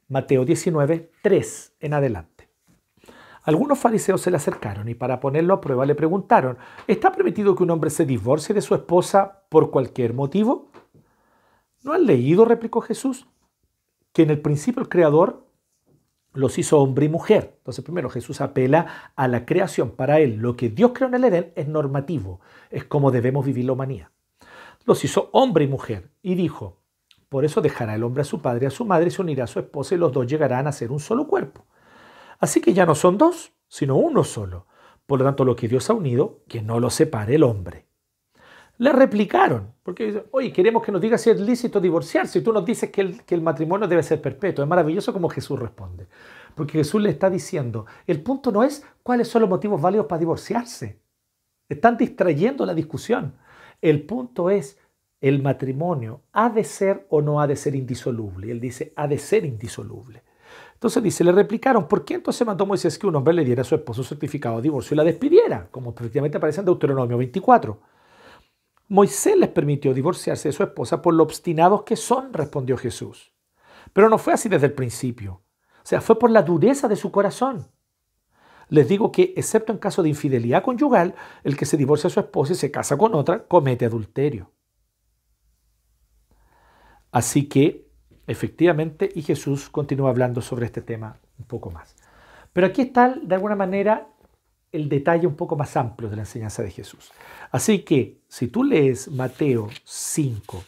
Mateo 0.07 0.45
19, 0.45 1.09
3 1.23 1.73
en 1.79 1.93
adelante. 1.95 2.38
Algunos 3.49 3.79
fariseos 3.79 4.21
se 4.21 4.29
le 4.29 4.37
acercaron 4.37 4.89
y 4.89 4.93
para 4.93 5.19
ponerlo 5.19 5.55
a 5.55 5.59
prueba 5.59 5.83
le 5.83 5.95
preguntaron, 5.95 6.59
¿está 6.85 7.11
permitido 7.11 7.55
que 7.55 7.63
un 7.63 7.71
hombre 7.71 7.89
se 7.89 8.05
divorcie 8.05 8.53
de 8.53 8.61
su 8.61 8.75
esposa 8.75 9.41
por 9.49 9.71
cualquier 9.71 10.13
motivo? 10.13 10.69
¿No 11.81 11.93
han 11.93 12.05
leído, 12.05 12.45
replicó 12.45 12.79
Jesús, 12.81 13.25
que 14.13 14.21
en 14.21 14.29
el 14.29 14.39
principio 14.39 14.83
el 14.83 14.87
Creador 14.87 15.47
los 16.31 16.59
hizo 16.59 16.79
hombre 16.79 17.07
y 17.07 17.09
mujer. 17.09 17.55
Entonces, 17.57 17.83
primero 17.83 18.11
Jesús 18.11 18.39
apela 18.39 19.11
a 19.15 19.27
la 19.27 19.47
creación. 19.47 19.95
Para 19.95 20.19
él, 20.19 20.35
lo 20.35 20.55
que 20.55 20.69
Dios 20.69 20.91
creó 20.93 21.07
en 21.07 21.15
el 21.15 21.23
Edén 21.23 21.51
es 21.55 21.67
normativo, 21.67 22.41
es 22.69 22.83
como 22.83 23.09
debemos 23.09 23.47
vivir 23.47 23.65
la 23.65 23.73
humanidad. 23.73 24.09
Los 24.85 25.03
hizo 25.03 25.31
hombre 25.33 25.65
y 25.65 25.67
mujer 25.67 26.11
y 26.21 26.35
dijo, 26.35 26.77
por 27.29 27.45
eso 27.45 27.61
dejará 27.61 27.95
el 27.95 28.03
hombre 28.03 28.21
a 28.21 28.25
su 28.25 28.43
padre 28.43 28.65
y 28.65 28.67
a 28.67 28.69
su 28.69 28.85
madre 28.85 29.07
y 29.07 29.09
se 29.09 29.23
unirá 29.23 29.45
a 29.45 29.47
su 29.47 29.57
esposa 29.57 29.95
y 29.95 29.97
los 29.97 30.11
dos 30.13 30.27
llegarán 30.27 30.67
a 30.67 30.71
ser 30.71 30.91
un 30.91 30.99
solo 30.99 31.25
cuerpo. 31.25 31.65
Así 32.39 32.61
que 32.61 32.73
ya 32.73 32.85
no 32.85 32.95
son 32.95 33.17
dos, 33.17 33.53
sino 33.67 33.95
uno 33.97 34.23
solo. 34.23 34.65
Por 35.05 35.19
lo 35.19 35.25
tanto, 35.25 35.45
lo 35.45 35.55
que 35.55 35.67
Dios 35.67 35.89
ha 35.89 35.93
unido, 35.93 36.41
que 36.47 36.61
no 36.61 36.79
lo 36.79 36.89
separe 36.89 37.35
el 37.35 37.43
hombre. 37.43 37.85
Le 38.77 38.93
replicaron, 38.93 39.73
porque 39.83 40.05
dicen, 40.05 40.23
oye, 40.31 40.53
queremos 40.53 40.81
que 40.83 40.91
nos 40.91 41.01
digas 41.01 41.21
si 41.21 41.29
es 41.29 41.39
lícito 41.39 41.81
divorciarse 41.81 42.39
y 42.39 42.41
tú 42.41 42.53
nos 42.53 42.63
dices 42.63 42.89
que 42.89 43.01
el, 43.01 43.25
que 43.25 43.35
el 43.35 43.41
matrimonio 43.41 43.87
debe 43.89 44.03
ser 44.03 44.21
perpetuo. 44.21 44.63
Es 44.63 44.69
maravilloso 44.69 45.11
como 45.11 45.27
Jesús 45.27 45.59
responde, 45.59 46.07
porque 46.55 46.77
Jesús 46.77 47.01
le 47.01 47.09
está 47.09 47.29
diciendo, 47.29 47.85
el 48.07 48.21
punto 48.21 48.53
no 48.53 48.63
es 48.63 48.85
cuáles 49.03 49.27
son 49.27 49.41
los 49.41 49.49
motivos 49.49 49.81
válidos 49.81 50.05
para 50.05 50.19
divorciarse. 50.19 51.01
Están 51.67 51.97
distrayendo 51.97 52.65
la 52.65 52.73
discusión. 52.73 53.35
El 53.81 54.05
punto 54.05 54.49
es, 54.49 54.79
el 55.19 55.41
matrimonio 55.41 56.21
ha 56.31 56.49
de 56.49 56.63
ser 56.63 57.05
o 57.09 57.21
no 57.21 57.41
ha 57.41 57.47
de 57.47 57.57
ser 57.57 57.75
indisoluble. 57.75 58.49
Él 58.49 58.61
dice, 58.61 58.93
ha 58.95 59.07
de 59.07 59.17
ser 59.17 59.43
indisoluble. 59.43 60.23
Entonces 60.79 61.03
dice, 61.03 61.25
le 61.25 61.33
replicaron, 61.33 61.89
¿por 61.89 62.05
qué 62.05 62.13
entonces 62.13 62.47
mandó 62.47 62.65
Moisés 62.65 62.97
que 62.97 63.05
un 63.05 63.13
hombre 63.13 63.33
le 63.33 63.43
diera 63.43 63.63
a 63.63 63.65
su 63.65 63.75
esposo 63.75 64.01
certificado 64.01 64.55
de 64.55 64.61
divorcio 64.61 64.95
y 64.95 64.97
la 64.97 65.03
despidiera? 65.03 65.67
Como 65.71 65.89
efectivamente 65.91 66.37
aparece 66.37 66.61
en 66.61 66.67
Deuteronomio 66.67 67.17
24. 67.17 67.81
Moisés 68.87 69.35
les 69.37 69.49
permitió 69.49 69.93
divorciarse 69.93 70.47
de 70.47 70.53
su 70.53 70.63
esposa 70.63 71.01
por 71.01 71.13
lo 71.13 71.23
obstinados 71.23 71.83
que 71.83 71.97
son, 71.97 72.31
respondió 72.31 72.77
Jesús. 72.77 73.33
Pero 73.91 74.07
no 74.07 74.17
fue 74.17 74.31
así 74.31 74.47
desde 74.47 74.67
el 74.67 74.73
principio. 74.73 75.41
O 75.79 75.83
sea, 75.83 75.99
fue 75.99 76.17
por 76.17 76.31
la 76.31 76.43
dureza 76.43 76.87
de 76.87 76.95
su 76.95 77.11
corazón. 77.11 77.67
Les 78.69 78.87
digo 78.87 79.11
que, 79.11 79.33
excepto 79.35 79.73
en 79.73 79.79
caso 79.79 80.01
de 80.01 80.07
infidelidad 80.07 80.63
conyugal, 80.63 81.13
el 81.43 81.57
que 81.57 81.65
se 81.65 81.75
divorcia 81.75 82.07
de 82.07 82.13
su 82.13 82.21
esposa 82.21 82.53
y 82.53 82.55
se 82.55 82.71
casa 82.71 82.97
con 82.97 83.15
otra 83.15 83.45
comete 83.49 83.83
adulterio. 83.83 84.49
Así 87.11 87.49
que 87.49 87.88
efectivamente, 88.29 89.09
y 89.13 89.23
Jesús 89.23 89.69
continúa 89.69 90.11
hablando 90.11 90.39
sobre 90.41 90.67
este 90.67 90.81
tema 90.81 91.17
un 91.39 91.45
poco 91.45 91.71
más. 91.71 91.95
Pero 92.53 92.67
aquí 92.67 92.83
está, 92.83 93.15
de 93.15 93.35
alguna 93.35 93.55
manera, 93.55 94.07
el 94.71 94.87
detalle 94.87 95.25
un 95.25 95.35
poco 95.35 95.55
más 95.55 95.75
amplio 95.75 96.09
de 96.09 96.15
la 96.15 96.21
enseñanza 96.21 96.61
de 96.61 96.69
Jesús. 96.69 97.11
Así 97.51 97.79
que, 97.79 98.19
si 98.27 98.47
tú 98.47 98.63
lees 98.63 99.09
Mateo 99.09 99.69
5, 99.83 100.63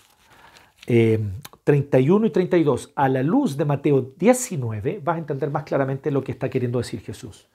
31 1.63 2.25
eh, 2.25 2.27
y 2.27 2.31
32 2.31 2.93
a 2.95 3.07
la 3.09 3.21
luz 3.21 3.57
de 3.57 3.65
Mateo 3.65 4.13
19, 4.17 4.99
vas 5.03 5.17
a 5.17 5.19
entender 5.19 5.51
más 5.51 5.63
claramente 5.63 6.09
lo 6.09 6.23
que 6.23 6.31
está 6.31 6.49
queriendo 6.49 6.79
decir 6.79 7.01
Jesús. 7.01 7.47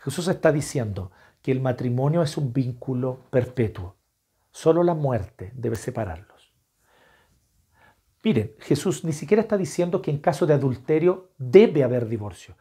Jesús 0.00 0.28
está 0.28 0.52
diciendo 0.52 1.10
que 1.40 1.52
el 1.52 1.62
matrimonio 1.62 2.22
es 2.22 2.36
un 2.36 2.52
vínculo 2.52 3.20
perpetuo. 3.30 3.94
Solo 4.50 4.82
la 4.82 4.94
muerte 4.94 5.52
debe 5.54 5.76
separarlo. 5.76 6.27
Miren, 8.24 8.54
Jesús 8.58 9.04
ni 9.04 9.12
siquiera 9.12 9.42
está 9.42 9.56
diciendo 9.56 10.02
que 10.02 10.10
en 10.10 10.18
caso 10.18 10.46
de 10.46 10.54
adulterio 10.54 11.30
debe 11.38 11.84
haber 11.84 12.08
divorcio. 12.08 12.56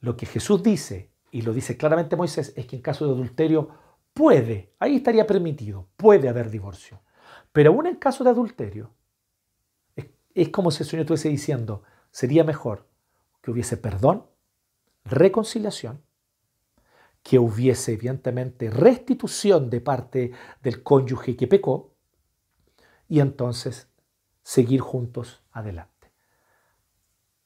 Lo 0.00 0.16
que 0.16 0.26
Jesús 0.26 0.62
dice, 0.62 1.10
y 1.30 1.42
lo 1.42 1.52
dice 1.52 1.76
claramente 1.76 2.16
Moisés, 2.16 2.52
es 2.56 2.66
que 2.66 2.76
en 2.76 2.82
caso 2.82 3.06
de 3.06 3.12
adulterio 3.12 3.68
puede, 4.14 4.72
ahí 4.78 4.96
estaría 4.96 5.26
permitido, 5.26 5.88
puede 5.96 6.28
haber 6.28 6.50
divorcio. 6.50 7.02
Pero 7.52 7.70
aún 7.70 7.86
en 7.86 7.96
caso 7.96 8.24
de 8.24 8.30
adulterio, 8.30 8.90
es, 10.34 10.48
como 10.48 10.70
si 10.70 10.82
el 10.82 10.88
Señor 10.88 11.02
estuviese 11.02 11.28
diciendo, 11.28 11.82
sería 12.10 12.44
mejor 12.44 12.88
que 13.42 13.50
hubiese 13.50 13.76
perdón, 13.76 14.26
reconciliación, 15.04 16.02
que 17.22 17.38
hubiese 17.38 17.92
evidentemente 17.92 18.70
restitución 18.70 19.70
de 19.70 19.80
parte 19.80 20.32
del 20.62 20.82
cónyuge 20.82 21.36
que 21.36 21.46
pecó, 21.46 21.94
y 23.08 23.20
entonces 23.20 23.88
seguir 24.44 24.80
juntos 24.80 25.42
adelante. 25.50 26.12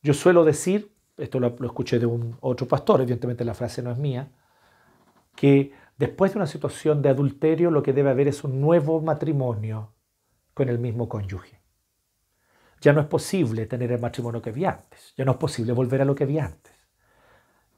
Yo 0.02 0.12
suelo 0.12 0.44
decir, 0.44 0.94
esto 1.16 1.40
lo, 1.40 1.56
escuché 1.64 1.98
de 1.98 2.06
un 2.06 2.36
otro 2.40 2.68
pastor, 2.68 3.00
evidentemente 3.00 3.44
la 3.44 3.54
frase 3.54 3.82
no 3.82 3.90
es 3.90 3.98
mía, 3.98 4.30
que 5.34 5.72
después 5.96 6.32
de 6.32 6.38
una 6.38 6.46
situación 6.46 7.00
de 7.00 7.08
adulterio 7.08 7.70
lo 7.70 7.82
que 7.82 7.92
debe 7.92 8.10
haber 8.10 8.28
es 8.28 8.44
un 8.44 8.60
nuevo 8.60 9.00
matrimonio 9.00 9.94
con 10.52 10.68
el 10.68 10.78
mismo 10.78 11.08
cónyuge. 11.08 11.62
Ya 12.80 12.92
no 12.92 13.00
es 13.00 13.06
posible 13.06 13.66
tener 13.66 13.90
el 13.92 14.00
matrimonio 14.00 14.42
que 14.42 14.50
había 14.50 14.70
antes, 14.70 15.14
ya 15.16 15.24
no 15.24 15.32
es 15.32 15.38
posible 15.38 15.72
volver 15.72 16.02
a 16.02 16.04
lo 16.04 16.14
que 16.14 16.24
había 16.24 16.46
antes. 16.46 16.74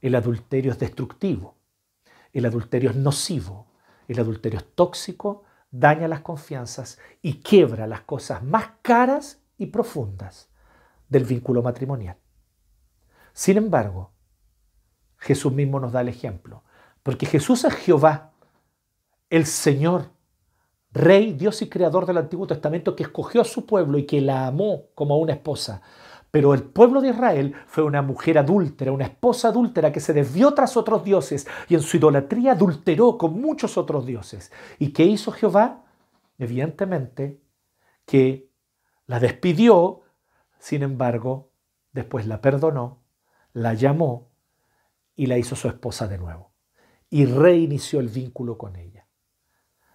El 0.00 0.14
adulterio 0.14 0.72
es 0.72 0.78
destructivo, 0.78 1.58
el 2.32 2.46
adulterio 2.46 2.90
es 2.90 2.96
nocivo, 2.96 3.66
el 4.08 4.18
adulterio 4.18 4.60
es 4.60 4.74
tóxico, 4.74 5.44
daña 5.70 6.08
las 6.08 6.20
confianzas 6.20 6.98
y 7.22 7.40
quiebra 7.40 7.86
las 7.86 8.02
cosas 8.02 8.42
más 8.42 8.70
caras 8.82 9.42
y 9.56 9.66
profundas 9.66 10.48
del 11.08 11.24
vínculo 11.24 11.62
matrimonial. 11.62 12.16
Sin 13.32 13.56
embargo, 13.56 14.12
Jesús 15.18 15.52
mismo 15.52 15.78
nos 15.80 15.92
da 15.92 16.00
el 16.00 16.08
ejemplo, 16.08 16.64
porque 17.02 17.26
Jesús 17.26 17.64
es 17.64 17.74
Jehová, 17.74 18.32
el 19.28 19.46
Señor, 19.46 20.10
Rey, 20.92 21.34
Dios 21.34 21.62
y 21.62 21.68
Creador 21.68 22.06
del 22.06 22.18
Antiguo 22.18 22.46
Testamento, 22.46 22.96
que 22.96 23.04
escogió 23.04 23.42
a 23.42 23.44
su 23.44 23.64
pueblo 23.64 23.98
y 23.98 24.06
que 24.06 24.20
la 24.20 24.46
amó 24.46 24.86
como 24.94 25.14
a 25.14 25.18
una 25.18 25.34
esposa, 25.34 25.82
pero 26.30 26.54
el 26.54 26.62
pueblo 26.62 27.00
de 27.00 27.08
Israel 27.08 27.54
fue 27.66 27.82
una 27.82 28.02
mujer 28.02 28.38
adúltera, 28.38 28.92
una 28.92 29.04
esposa 29.04 29.48
adúltera 29.48 29.90
que 29.92 30.00
se 30.00 30.12
desvió 30.12 30.54
tras 30.54 30.76
otros 30.76 31.02
dioses 31.04 31.46
y 31.68 31.74
en 31.74 31.82
su 31.82 31.96
idolatría 31.96 32.52
adulteró 32.52 33.18
con 33.18 33.40
muchos 33.40 33.76
otros 33.76 34.06
dioses. 34.06 34.52
¿Y 34.78 34.92
qué 34.92 35.04
hizo 35.04 35.32
Jehová? 35.32 35.84
Evidentemente 36.38 37.40
que 38.06 38.48
la 39.06 39.18
despidió, 39.18 40.02
sin 40.58 40.82
embargo, 40.82 41.50
después 41.92 42.26
la 42.26 42.40
perdonó, 42.40 43.02
la 43.52 43.74
llamó 43.74 44.30
y 45.16 45.26
la 45.26 45.36
hizo 45.36 45.56
su 45.56 45.68
esposa 45.68 46.06
de 46.06 46.18
nuevo. 46.18 46.52
Y 47.08 47.24
reinició 47.24 47.98
el 47.98 48.08
vínculo 48.08 48.56
con 48.56 48.76
ella. 48.76 49.06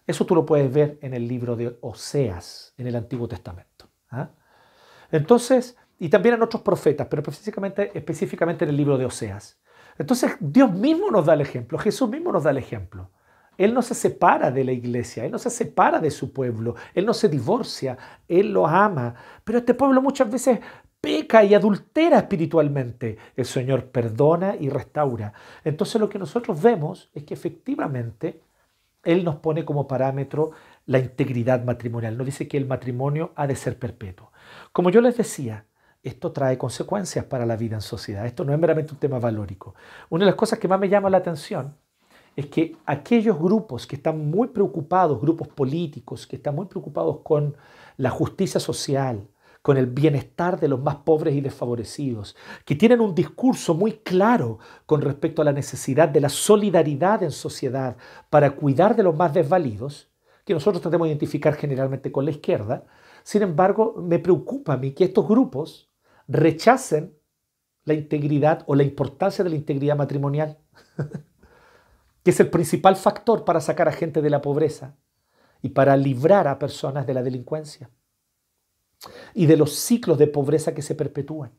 Eso 0.06 0.26
tú 0.26 0.36
lo 0.36 0.46
puedes 0.46 0.72
ver 0.72 1.00
en 1.02 1.14
el 1.14 1.28
libro 1.28 1.56
de 1.56 1.78
Oseas, 1.82 2.74
en 2.78 2.88
el 2.88 2.96
Antiguo 2.96 3.28
Testamento. 3.28 3.90
¿ah? 4.10 4.32
Entonces, 5.12 5.78
y 6.00 6.10
también 6.10 6.36
en 6.36 6.44
otros 6.44 6.62
profetas, 6.62 7.08
pero 7.10 7.22
específicamente, 7.22 7.92
específicamente 7.94 8.66
en 8.66 8.70
el 8.70 8.78
libro 8.78 8.98
de 8.98 9.06
Oseas. 9.06 9.60
Entonces 9.98 10.36
Dios 10.40 10.72
mismo 10.72 11.10
nos 11.10 11.26
da 11.26 11.34
el 11.34 11.42
ejemplo, 11.42 11.78
Jesús 11.78 12.10
mismo 12.10 12.32
nos 12.32 12.44
da 12.44 12.52
el 12.52 12.58
ejemplo. 12.58 13.10
Él 13.58 13.74
no 13.74 13.82
se 13.82 13.96
separa 13.96 14.52
de 14.52 14.64
la 14.64 14.74
iglesia, 14.74 15.24
Él 15.26 15.32
no 15.32 15.40
se 15.40 15.50
separa 15.50 16.00
de 16.00 16.12
su 16.12 16.34
pueblo, 16.34 16.76
Él 16.94 17.06
no 17.06 17.14
se 17.14 17.30
divorcia, 17.30 17.98
Él 18.28 18.52
lo 18.52 18.68
ama. 18.68 19.16
Pero 19.44 19.60
este 19.60 19.74
pueblo 19.74 20.02
muchas 20.02 20.30
veces 20.30 20.60
peca 21.00 21.44
y 21.44 21.54
adultera 21.54 22.18
espiritualmente. 22.18 23.18
El 23.36 23.46
Señor 23.46 23.86
perdona 23.92 24.56
y 24.60 24.70
restaura. 24.70 25.34
Entonces 25.64 26.02
lo 26.02 26.10
que 26.10 26.20
nosotros 26.20 26.62
vemos 26.62 27.10
es 27.14 27.24
que 27.24 27.34
efectivamente 27.34 28.42
Él 29.04 29.24
nos 29.24 29.38
pone 29.38 29.64
como 29.64 29.88
parámetro 29.88 30.52
la 30.86 31.00
integridad 31.00 31.64
matrimonial. 31.64 32.18
Nos 32.18 32.26
dice 32.26 32.48
que 32.48 32.58
el 32.58 32.66
matrimonio 32.66 33.32
ha 33.36 33.48
de 33.48 33.56
ser 33.56 33.80
perpetuo. 33.80 34.32
Como 34.72 34.90
yo 34.90 35.00
les 35.00 35.16
decía, 35.16 35.66
esto 36.06 36.32
trae 36.32 36.58
consecuencias 36.58 37.26
para 37.26 37.46
la 37.46 37.56
vida 37.56 37.76
en 37.76 37.82
sociedad. 37.82 38.26
Esto 38.26 38.46
no 38.46 38.54
es 38.54 38.60
meramente 38.60 38.94
un 38.94 39.00
tema 39.00 39.18
valórico. 39.18 39.74
Una 40.10 40.24
de 40.24 40.32
las 40.32 40.36
cosas 40.36 40.60
que 40.60 40.68
más 40.68 40.80
me 40.80 40.88
llama 40.88 41.10
la 41.10 41.18
atención 41.18 41.76
es 42.36 42.46
que 42.46 42.76
aquellos 42.86 43.40
grupos 43.40 43.88
que 43.88 43.96
están 43.96 44.30
muy 44.30 44.50
preocupados, 44.50 45.20
grupos 45.20 45.48
políticos, 45.48 46.28
que 46.28 46.36
están 46.36 46.54
muy 46.56 46.68
preocupados 46.68 47.22
con 47.24 47.56
la 47.98 48.12
justicia 48.12 48.60
social, 48.60 49.28
con 49.64 49.78
el 49.78 49.88
bienestar 49.88 50.60
de 50.60 50.68
los 50.68 50.80
más 50.80 50.98
pobres 50.98 51.34
y 51.34 51.42
desfavorecidos, 51.42 52.36
que 52.66 52.76
tienen 52.76 53.02
un 53.02 53.16
discurso 53.16 53.74
muy 53.74 53.94
claro 53.94 54.60
con 54.86 55.02
respecto 55.02 55.42
a 55.42 55.46
la 55.46 55.54
necesidad 55.54 56.08
de 56.08 56.22
la 56.22 56.30
solidaridad 56.30 57.24
en 57.24 57.32
sociedad 57.32 57.98
para 58.30 58.52
cuidar 58.52 58.96
de 58.96 59.02
los 59.02 59.16
más 59.16 59.34
desvalidos, 59.34 60.12
que 60.46 60.54
nosotros 60.54 60.84
tratamos 60.84 61.06
de 61.08 61.14
identificar 61.14 61.56
generalmente 61.56 62.12
con 62.12 62.26
la 62.26 62.32
izquierda, 62.32 62.84
sin 63.24 63.42
embargo, 63.42 63.96
me 63.98 64.20
preocupa 64.20 64.74
a 64.74 64.78
mí 64.78 64.92
que 64.92 65.06
estos 65.06 65.28
grupos 65.28 65.90
rechacen 66.28 67.18
la 67.84 67.94
integridad 67.94 68.64
o 68.68 68.76
la 68.76 68.84
importancia 68.84 69.44
de 69.44 69.52
la 69.52 69.56
integridad 69.56 69.96
matrimonial, 69.96 70.58
que 72.24 72.32
es 72.32 72.40
el 72.40 72.50
principal 72.50 72.96
factor 72.96 73.46
para 73.46 73.62
sacar 73.62 73.88
a 73.88 73.92
gente 73.92 74.22
de 74.22 74.30
la 74.30 74.42
pobreza 74.42 74.98
y 75.62 75.70
para 75.70 75.96
librar 75.96 76.48
a 76.48 76.60
personas 76.60 77.06
de 77.06 77.14
la 77.14 77.24
delincuencia 77.24 77.90
y 79.34 79.46
de 79.46 79.58
los 79.58 79.74
ciclos 79.74 80.18
de 80.18 80.28
pobreza 80.28 80.74
que 80.74 80.82
se 80.82 80.96
perpetúan. 80.96 81.52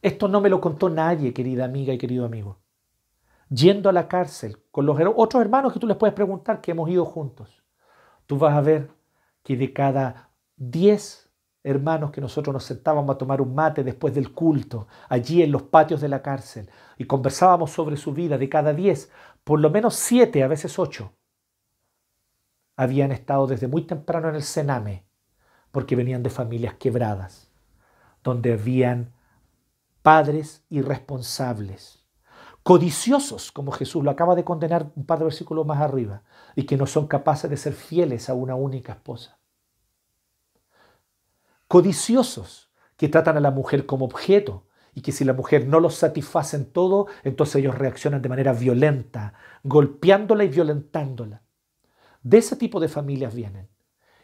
Esto 0.00 0.28
no 0.28 0.40
me 0.40 0.50
lo 0.50 0.60
contó 0.60 0.88
nadie, 0.90 1.32
querida 1.32 1.64
amiga 1.64 1.92
y 1.92 1.98
querido 1.98 2.24
amigo. 2.24 2.60
Yendo 3.48 3.88
a 3.88 3.92
la 3.92 4.08
cárcel 4.08 4.62
con 4.70 4.86
los 4.86 4.98
otros 5.16 5.40
hermanos 5.40 5.72
que 5.72 5.78
tú 5.78 5.86
les 5.86 5.96
puedes 5.96 6.14
preguntar 6.14 6.60
que 6.60 6.72
hemos 6.72 6.88
ido 6.88 7.04
juntos, 7.04 7.62
tú 8.26 8.38
vas 8.38 8.54
a 8.54 8.60
ver 8.60 8.90
que 9.42 9.56
de 9.56 9.72
cada 9.72 10.30
10 10.56 11.23
hermanos, 11.64 12.10
que 12.10 12.20
nosotros 12.20 12.52
nos 12.52 12.64
sentábamos 12.64 13.14
a 13.14 13.18
tomar 13.18 13.40
un 13.40 13.54
mate 13.54 13.82
después 13.82 14.14
del 14.14 14.32
culto, 14.32 14.86
allí 15.08 15.42
en 15.42 15.50
los 15.50 15.62
patios 15.62 16.02
de 16.02 16.08
la 16.08 16.22
cárcel, 16.22 16.68
y 16.98 17.06
conversábamos 17.06 17.70
sobre 17.70 17.96
su 17.96 18.12
vida. 18.12 18.36
De 18.36 18.50
cada 18.50 18.74
diez, 18.74 19.10
por 19.42 19.58
lo 19.58 19.70
menos 19.70 19.94
siete, 19.94 20.42
a 20.42 20.48
veces 20.48 20.78
ocho, 20.78 21.12
habían 22.76 23.12
estado 23.12 23.46
desde 23.46 23.66
muy 23.66 23.82
temprano 23.82 24.28
en 24.28 24.34
el 24.34 24.42
Sename, 24.42 25.04
porque 25.72 25.96
venían 25.96 26.22
de 26.22 26.30
familias 26.30 26.74
quebradas, 26.74 27.50
donde 28.22 28.52
habían 28.52 29.12
padres 30.02 30.64
irresponsables, 30.68 32.04
codiciosos, 32.62 33.50
como 33.52 33.72
Jesús 33.72 34.04
lo 34.04 34.10
acaba 34.10 34.34
de 34.34 34.44
condenar 34.44 34.92
un 34.96 35.06
par 35.06 35.18
de 35.18 35.24
versículos 35.24 35.64
más 35.64 35.80
arriba, 35.80 36.22
y 36.54 36.64
que 36.64 36.76
no 36.76 36.84
son 36.84 37.06
capaces 37.06 37.48
de 37.48 37.56
ser 37.56 37.72
fieles 37.72 38.28
a 38.28 38.34
una 38.34 38.54
única 38.54 38.92
esposa 38.92 39.38
codiciosos, 41.68 42.70
que 42.96 43.08
tratan 43.08 43.36
a 43.36 43.40
la 43.40 43.50
mujer 43.50 43.86
como 43.86 44.04
objeto 44.04 44.66
y 44.94 45.00
que 45.00 45.12
si 45.12 45.24
la 45.24 45.32
mujer 45.32 45.66
no 45.66 45.80
los 45.80 45.96
satisface 45.96 46.56
en 46.56 46.70
todo, 46.70 47.06
entonces 47.24 47.56
ellos 47.56 47.76
reaccionan 47.76 48.22
de 48.22 48.28
manera 48.28 48.52
violenta, 48.52 49.34
golpeándola 49.64 50.44
y 50.44 50.48
violentándola. 50.48 51.42
De 52.22 52.38
ese 52.38 52.56
tipo 52.56 52.80
de 52.80 52.88
familias 52.88 53.34
vienen. 53.34 53.68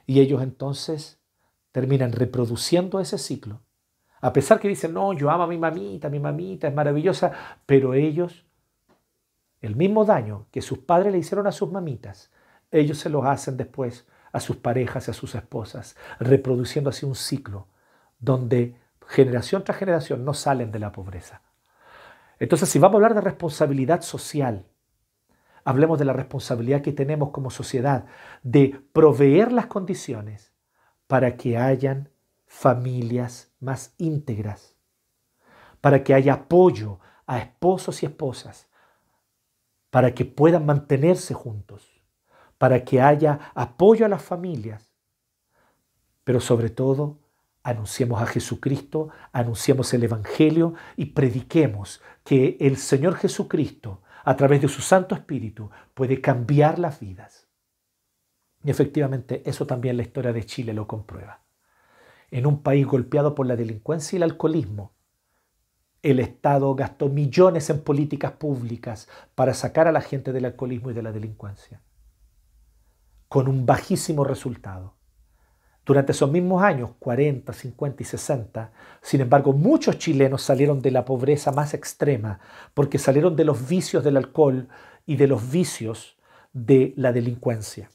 Y 0.07 0.20
ellos 0.20 0.43
entonces 0.43 1.20
terminan 1.72 2.12
reproduciendo 2.12 3.01
ese 3.01 3.18
ciclo. 3.18 3.62
A 4.20 4.32
pesar 4.32 4.61
que 4.61 4.68
dicen, 4.68 4.93
no, 4.93 5.12
yo 5.12 5.30
amo 5.30 5.45
a 5.45 5.47
mi 5.47 5.59
mamita, 5.59 6.09
mi 6.09 6.20
mamita 6.20 6.68
es 6.68 6.74
maravillosa, 6.74 7.32
pero 7.66 7.95
ellos, 7.95 8.47
el 9.61 9.76
mismo 9.76 10.05
daño 10.05 10.47
que 10.51 10.62
sus 10.62 10.78
padres 10.78 11.12
le 11.12 11.18
hicieron 11.18 11.47
a 11.47 11.53
sus 11.53 11.70
mamitas, 11.70 12.30
ellos 12.70 12.99
se 12.99 13.09
los 13.09 13.24
hacen 13.24 13.57
después 13.57 14.07
a 14.33 14.41
sus 14.41 14.57
parejas 14.57 15.09
y 15.09 15.11
a 15.11 15.14
sus 15.14 15.35
esposas, 15.35 15.97
reproduciendo 16.18 16.91
así 16.91 17.07
un 17.07 17.14
ciclo 17.14 17.68
donde 18.18 18.76
generación 19.07 19.64
tras 19.64 19.78
generación 19.78 20.24
no 20.24 20.35
salen 20.35 20.70
de 20.70 20.78
la 20.78 20.93
pobreza. 20.93 21.43
Entonces, 22.39 22.68
si 22.68 22.78
vamos 22.78 22.95
a 22.95 22.97
hablar 22.99 23.14
de 23.14 23.20
responsabilidad 23.20 24.03
social, 24.03 24.66
hablemos 25.64 25.99
de 25.99 26.05
la 26.05 26.12
responsabilidad 26.12 26.81
que 26.81 26.93
tenemos 26.93 27.31
como 27.31 27.51
sociedad 27.51 28.07
de 28.43 28.81
proveer 28.93 29.53
las 29.53 29.66
condiciones 29.66 30.53
para 31.07 31.37
que 31.37 31.59
hayan 31.59 32.09
familias 32.47 33.53
más 33.61 33.95
íntegras, 33.99 34.76
para 35.81 36.03
que 36.03 36.14
haya 36.14 36.35
apoyo 36.35 36.99
a 37.26 37.39
esposos 37.39 38.03
y 38.03 38.07
esposas, 38.07 38.68
para 39.91 40.14
que 40.14 40.24
puedan 40.24 40.66
mantenerse 40.66 41.35
juntos 41.35 41.99
para 42.61 42.84
que 42.84 43.00
haya 43.00 43.52
apoyo 43.54 44.04
a 44.04 44.08
las 44.11 44.20
familias, 44.20 44.92
pero 46.24 46.40
sobre 46.40 46.68
todo 46.68 47.18
anunciemos 47.62 48.20
a 48.20 48.26
Jesucristo, 48.26 49.08
anunciemos 49.32 49.94
el 49.94 50.04
Evangelio 50.04 50.74
y 50.94 51.06
prediquemos 51.06 52.02
que 52.22 52.58
el 52.61 52.76
Señor 52.76 53.14
Jesucristo, 53.14 54.02
a 54.24 54.36
través 54.36 54.61
de 54.61 54.68
su 54.68 54.82
Santo 54.82 55.14
Espíritu, 55.14 55.70
puede 55.94 56.20
cambiar 56.20 56.78
las 56.78 57.00
vidas. 57.00 57.48
Y 58.62 58.68
efectivamente 58.68 59.42
eso 59.46 59.66
también 59.66 59.96
la 59.96 60.02
historia 60.02 60.34
de 60.34 60.44
Chile 60.44 60.74
lo 60.74 60.86
comprueba. 60.86 61.40
En 62.30 62.44
un 62.44 62.62
país 62.62 62.86
golpeado 62.86 63.34
por 63.34 63.46
la 63.46 63.56
delincuencia 63.56 64.16
y 64.16 64.18
el 64.18 64.24
alcoholismo, 64.24 64.92
el 66.02 66.20
Estado 66.20 66.74
gastó 66.74 67.08
millones 67.08 67.70
en 67.70 67.80
políticas 67.80 68.32
públicas 68.32 69.08
para 69.34 69.54
sacar 69.54 69.88
a 69.88 69.92
la 69.92 70.02
gente 70.02 70.30
del 70.34 70.44
alcoholismo 70.44 70.90
y 70.90 70.94
de 70.94 71.02
la 71.02 71.12
delincuencia 71.12 71.80
con 73.31 73.47
un 73.47 73.64
bajísimo 73.64 74.24
resultado. 74.24 74.97
Durante 75.87 76.11
esos 76.11 76.28
mismos 76.33 76.64
años, 76.64 76.91
40, 76.99 77.53
50 77.53 78.03
y 78.03 78.05
60, 78.05 78.72
sin 79.03 79.20
embargo, 79.20 79.53
muchos 79.53 79.99
chilenos 79.99 80.43
salieron 80.43 80.83
de 80.83 80.91
la 80.91 81.05
pobreza 81.05 81.53
más 81.53 81.72
extrema 81.72 82.41
porque 82.74 82.99
salieron 82.99 83.37
de 83.37 83.45
los 83.45 83.68
vicios 83.68 84.03
del 84.03 84.16
alcohol 84.16 84.68
y 85.07 85.14
de 85.14 85.28
los 85.28 85.49
vicios 85.49 86.18
de 86.53 86.93
la 86.97 87.12
delincuencia. 87.12 87.89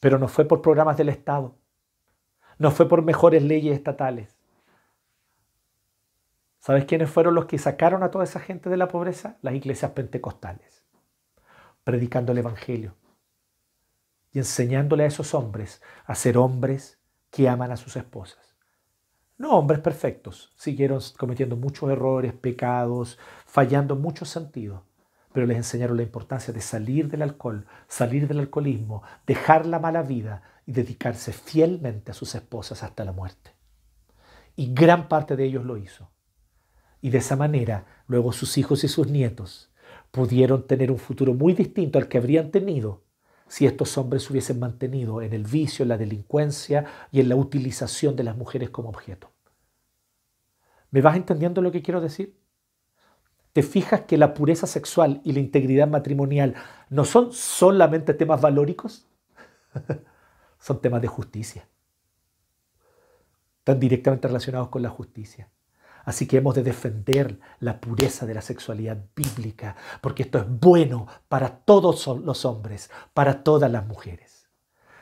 Pero 0.00 0.18
no 0.18 0.26
fue 0.26 0.44
por 0.44 0.60
programas 0.60 0.96
del 0.96 1.08
Estado, 1.08 1.54
no 2.58 2.72
fue 2.72 2.88
por 2.88 3.02
mejores 3.02 3.44
leyes 3.44 3.76
estatales. 3.76 4.36
¿Sabes 6.58 6.84
quiénes 6.84 7.08
fueron 7.08 7.36
los 7.36 7.46
que 7.46 7.58
sacaron 7.58 8.02
a 8.02 8.10
toda 8.10 8.24
esa 8.24 8.40
gente 8.40 8.70
de 8.70 8.76
la 8.76 8.88
pobreza? 8.88 9.36
Las 9.40 9.54
iglesias 9.54 9.92
pentecostales, 9.92 10.84
predicando 11.84 12.32
el 12.32 12.38
Evangelio, 12.38 12.96
y 14.32 14.38
enseñándole 14.38 15.04
a 15.04 15.06
esos 15.06 15.34
hombres 15.34 15.82
a 16.04 16.14
ser 16.14 16.38
hombres 16.38 16.98
que 17.30 17.48
aman 17.48 17.72
a 17.72 17.76
sus 17.76 17.96
esposas. 17.96 18.56
No 19.38 19.56
hombres 19.56 19.80
perfectos, 19.80 20.52
siguieron 20.56 21.00
cometiendo 21.16 21.56
muchos 21.56 21.90
errores, 21.90 22.34
pecados, 22.34 23.18
fallando 23.46 23.94
en 23.94 24.02
muchos 24.02 24.28
sentidos, 24.28 24.82
pero 25.32 25.46
les 25.46 25.56
enseñaron 25.56 25.96
la 25.96 26.02
importancia 26.02 26.52
de 26.52 26.60
salir 26.60 27.08
del 27.08 27.22
alcohol, 27.22 27.66
salir 27.88 28.28
del 28.28 28.40
alcoholismo, 28.40 29.02
dejar 29.26 29.64
la 29.64 29.78
mala 29.78 30.02
vida 30.02 30.42
y 30.66 30.72
dedicarse 30.72 31.32
fielmente 31.32 32.10
a 32.10 32.14
sus 32.14 32.34
esposas 32.34 32.82
hasta 32.82 33.04
la 33.04 33.12
muerte. 33.12 33.52
Y 34.56 34.74
gran 34.74 35.08
parte 35.08 35.36
de 35.36 35.44
ellos 35.44 35.64
lo 35.64 35.78
hizo. 35.78 36.10
Y 37.00 37.10
de 37.10 37.18
esa 37.18 37.36
manera, 37.36 37.86
luego 38.06 38.32
sus 38.32 38.58
hijos 38.58 38.84
y 38.84 38.88
sus 38.88 39.08
nietos 39.08 39.72
pudieron 40.10 40.66
tener 40.66 40.90
un 40.90 40.98
futuro 40.98 41.32
muy 41.32 41.54
distinto 41.54 41.98
al 41.98 42.08
que 42.08 42.18
habrían 42.18 42.50
tenido 42.50 43.04
si 43.50 43.66
estos 43.66 43.98
hombres 43.98 44.22
se 44.22 44.32
hubiesen 44.32 44.60
mantenido 44.60 45.20
en 45.22 45.32
el 45.32 45.42
vicio, 45.42 45.82
en 45.82 45.88
la 45.88 45.98
delincuencia 45.98 46.84
y 47.10 47.18
en 47.18 47.28
la 47.28 47.34
utilización 47.34 48.14
de 48.14 48.22
las 48.22 48.36
mujeres 48.36 48.70
como 48.70 48.88
objeto. 48.88 49.32
¿Me 50.92 51.00
vas 51.00 51.16
entendiendo 51.16 51.60
lo 51.60 51.72
que 51.72 51.82
quiero 51.82 52.00
decir? 52.00 52.38
¿Te 53.52 53.64
fijas 53.64 54.02
que 54.02 54.16
la 54.16 54.34
pureza 54.34 54.68
sexual 54.68 55.20
y 55.24 55.32
la 55.32 55.40
integridad 55.40 55.88
matrimonial 55.88 56.54
no 56.90 57.04
son 57.04 57.32
solamente 57.32 58.14
temas 58.14 58.40
valóricos? 58.40 59.08
son 60.60 60.80
temas 60.80 61.02
de 61.02 61.08
justicia. 61.08 61.66
Están 63.58 63.80
directamente 63.80 64.28
relacionados 64.28 64.68
con 64.68 64.80
la 64.80 64.90
justicia. 64.90 65.48
Así 66.04 66.26
que 66.26 66.38
hemos 66.38 66.54
de 66.54 66.62
defender 66.62 67.38
la 67.58 67.80
pureza 67.80 68.26
de 68.26 68.34
la 68.34 68.42
sexualidad 68.42 68.98
bíblica, 69.14 69.76
porque 70.00 70.22
esto 70.22 70.38
es 70.38 70.44
bueno 70.48 71.06
para 71.28 71.48
todos 71.48 72.06
los 72.24 72.44
hombres, 72.44 72.90
para 73.14 73.42
todas 73.42 73.70
las 73.70 73.86
mujeres. 73.86 74.40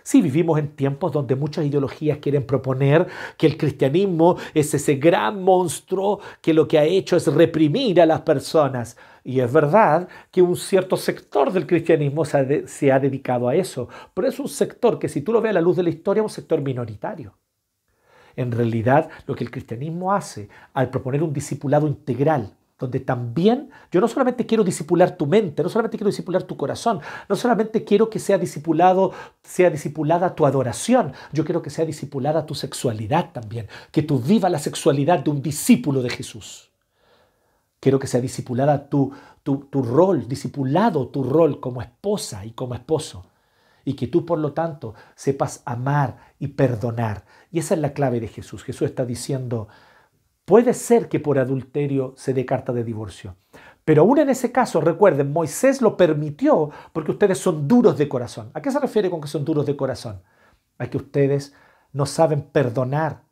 Sí, 0.09 0.23
vivimos 0.23 0.59
en 0.59 0.75
tiempos 0.75 1.13
donde 1.13 1.37
muchas 1.37 1.67
ideologías 1.67 2.17
quieren 2.17 2.47
proponer 2.47 3.07
que 3.37 3.47
el 3.47 3.59
cristianismo 3.59 4.39
es 4.55 4.73
ese 4.73 4.95
gran 4.95 5.43
monstruo 5.43 6.21
que 6.41 6.55
lo 6.55 6.67
que 6.67 6.79
ha 6.79 6.85
hecho 6.85 7.15
es 7.15 7.27
reprimir 7.27 8.01
a 8.01 8.07
las 8.07 8.23
personas. 8.23 8.97
Y 9.23 9.41
es 9.41 9.53
verdad 9.53 10.09
que 10.31 10.41
un 10.41 10.57
cierto 10.57 10.97
sector 10.97 11.53
del 11.53 11.67
cristianismo 11.67 12.25
se 12.25 12.39
ha, 12.39 12.67
se 12.67 12.91
ha 12.91 12.99
dedicado 12.99 13.49
a 13.49 13.55
eso, 13.55 13.91
pero 14.15 14.27
es 14.27 14.41
un 14.41 14.49
sector 14.49 14.99
que 14.99 15.11
si 15.11 15.21
tú 15.21 15.31
lo 15.31 15.43
ves 15.43 15.51
a 15.51 15.53
la 15.53 15.61
luz 15.61 15.77
de 15.77 15.83
la 15.83 15.91
historia 15.91 16.23
es 16.23 16.25
un 16.25 16.31
sector 16.31 16.63
minoritario. 16.63 17.35
En 18.39 18.53
realidad, 18.53 19.09
lo 19.27 19.35
que 19.35 19.43
el 19.43 19.51
cristianismo 19.51 20.13
hace 20.13 20.49
al 20.73 20.91
proponer 20.91 21.25
un 21.25 21.33
discipulado 21.33 21.89
integral, 21.89 22.55
donde 22.79 23.01
también 23.01 23.69
yo 23.91 24.01
no 24.01 24.07
solamente 24.07 24.47
quiero 24.47 24.63
disipular 24.63 25.17
tu 25.17 25.27
mente, 25.27 25.61
no 25.61 25.69
solamente 25.69 25.99
quiero 25.99 26.11
disipular 26.11 26.45
tu 26.45 26.57
corazón, 26.57 27.01
no 27.29 27.35
solamente 27.35 27.83
quiero 27.83 28.09
que 28.09 28.21
sea 28.21 28.39
disipulado, 28.39 29.11
sea 29.43 29.71
disipulada 29.71 30.37
tu 30.37 30.47
adoración, 30.47 31.15
yo 31.33 31.45
quiero 31.45 31.63
que 31.63 31.71
sea 31.71 31.85
disipulada 31.85 32.47
tu 32.47 32.55
sexualidad 32.55 33.33
también, 33.33 33.67
que 33.91 34.05
tú 34.05 34.21
vivas 34.21 34.53
la 34.53 34.61
sexualidad 34.61 35.19
de 35.19 35.31
un 35.31 35.43
discípulo 35.43 36.01
de 36.01 36.11
Jesús. 36.11 36.71
Quiero 37.81 37.99
que 37.99 38.07
sea 38.07 38.21
disipulada 38.21 38.89
tu, 38.89 39.11
tu, 39.43 39.65
tu 39.65 39.83
rol, 39.83 40.29
disipulado 40.29 41.09
tu 41.09 41.25
rol 41.25 41.59
como 41.59 41.83
esposa 41.83 42.47
y 42.47 42.53
como 42.53 42.75
esposo 42.75 43.25
y 43.89 43.95
que 43.95 44.07
tú 44.07 44.27
por 44.27 44.39
lo 44.39 44.53
tanto 44.53 44.95
sepas 45.15 45.63
amar 45.65 46.35
y 46.39 46.49
perdonar. 46.49 47.25
Y 47.51 47.61
esa 47.61 47.73
es 47.73 47.81
la 47.81 47.95
clave 47.95 48.21
de 48.21 48.29
Jesús. 48.29 48.63
Jesús 48.63 48.91
está 48.91 49.07
diciendo, 49.07 49.69
puede 50.45 50.75
ser 50.75 51.09
que 51.09 51.21
por 51.21 51.39
adulterio 51.39 52.13
se 52.15 52.35
dé 52.35 52.45
carta 52.45 52.75
de 52.75 52.85
divorcio. 52.85 53.37
Pero 53.87 54.03
aún 54.03 54.19
en 54.19 54.29
ese 54.29 54.53
caso, 54.53 54.83
recuerden, 54.83 55.33
Moisés 55.33 55.81
lo 55.81 55.97
permitió 55.97 56.71
porque 56.93 57.13
ustedes 57.13 57.39
son 57.39 57.67
duros 57.67 57.97
de 57.97 58.11
corazón. 58.11 58.51
¿A 58.53 58.61
qué 58.61 58.71
se 58.71 58.79
refiere 58.79 59.09
con 59.09 59.23
que 59.23 59.29
son 59.29 59.47
duros 59.47 59.65
de 59.65 59.75
corazón? 59.75 60.23
A 60.77 60.89
que 60.89 60.99
ustedes 60.99 61.55
no 61.95 62.05
saben 62.05 62.43
perdonar 62.43 63.23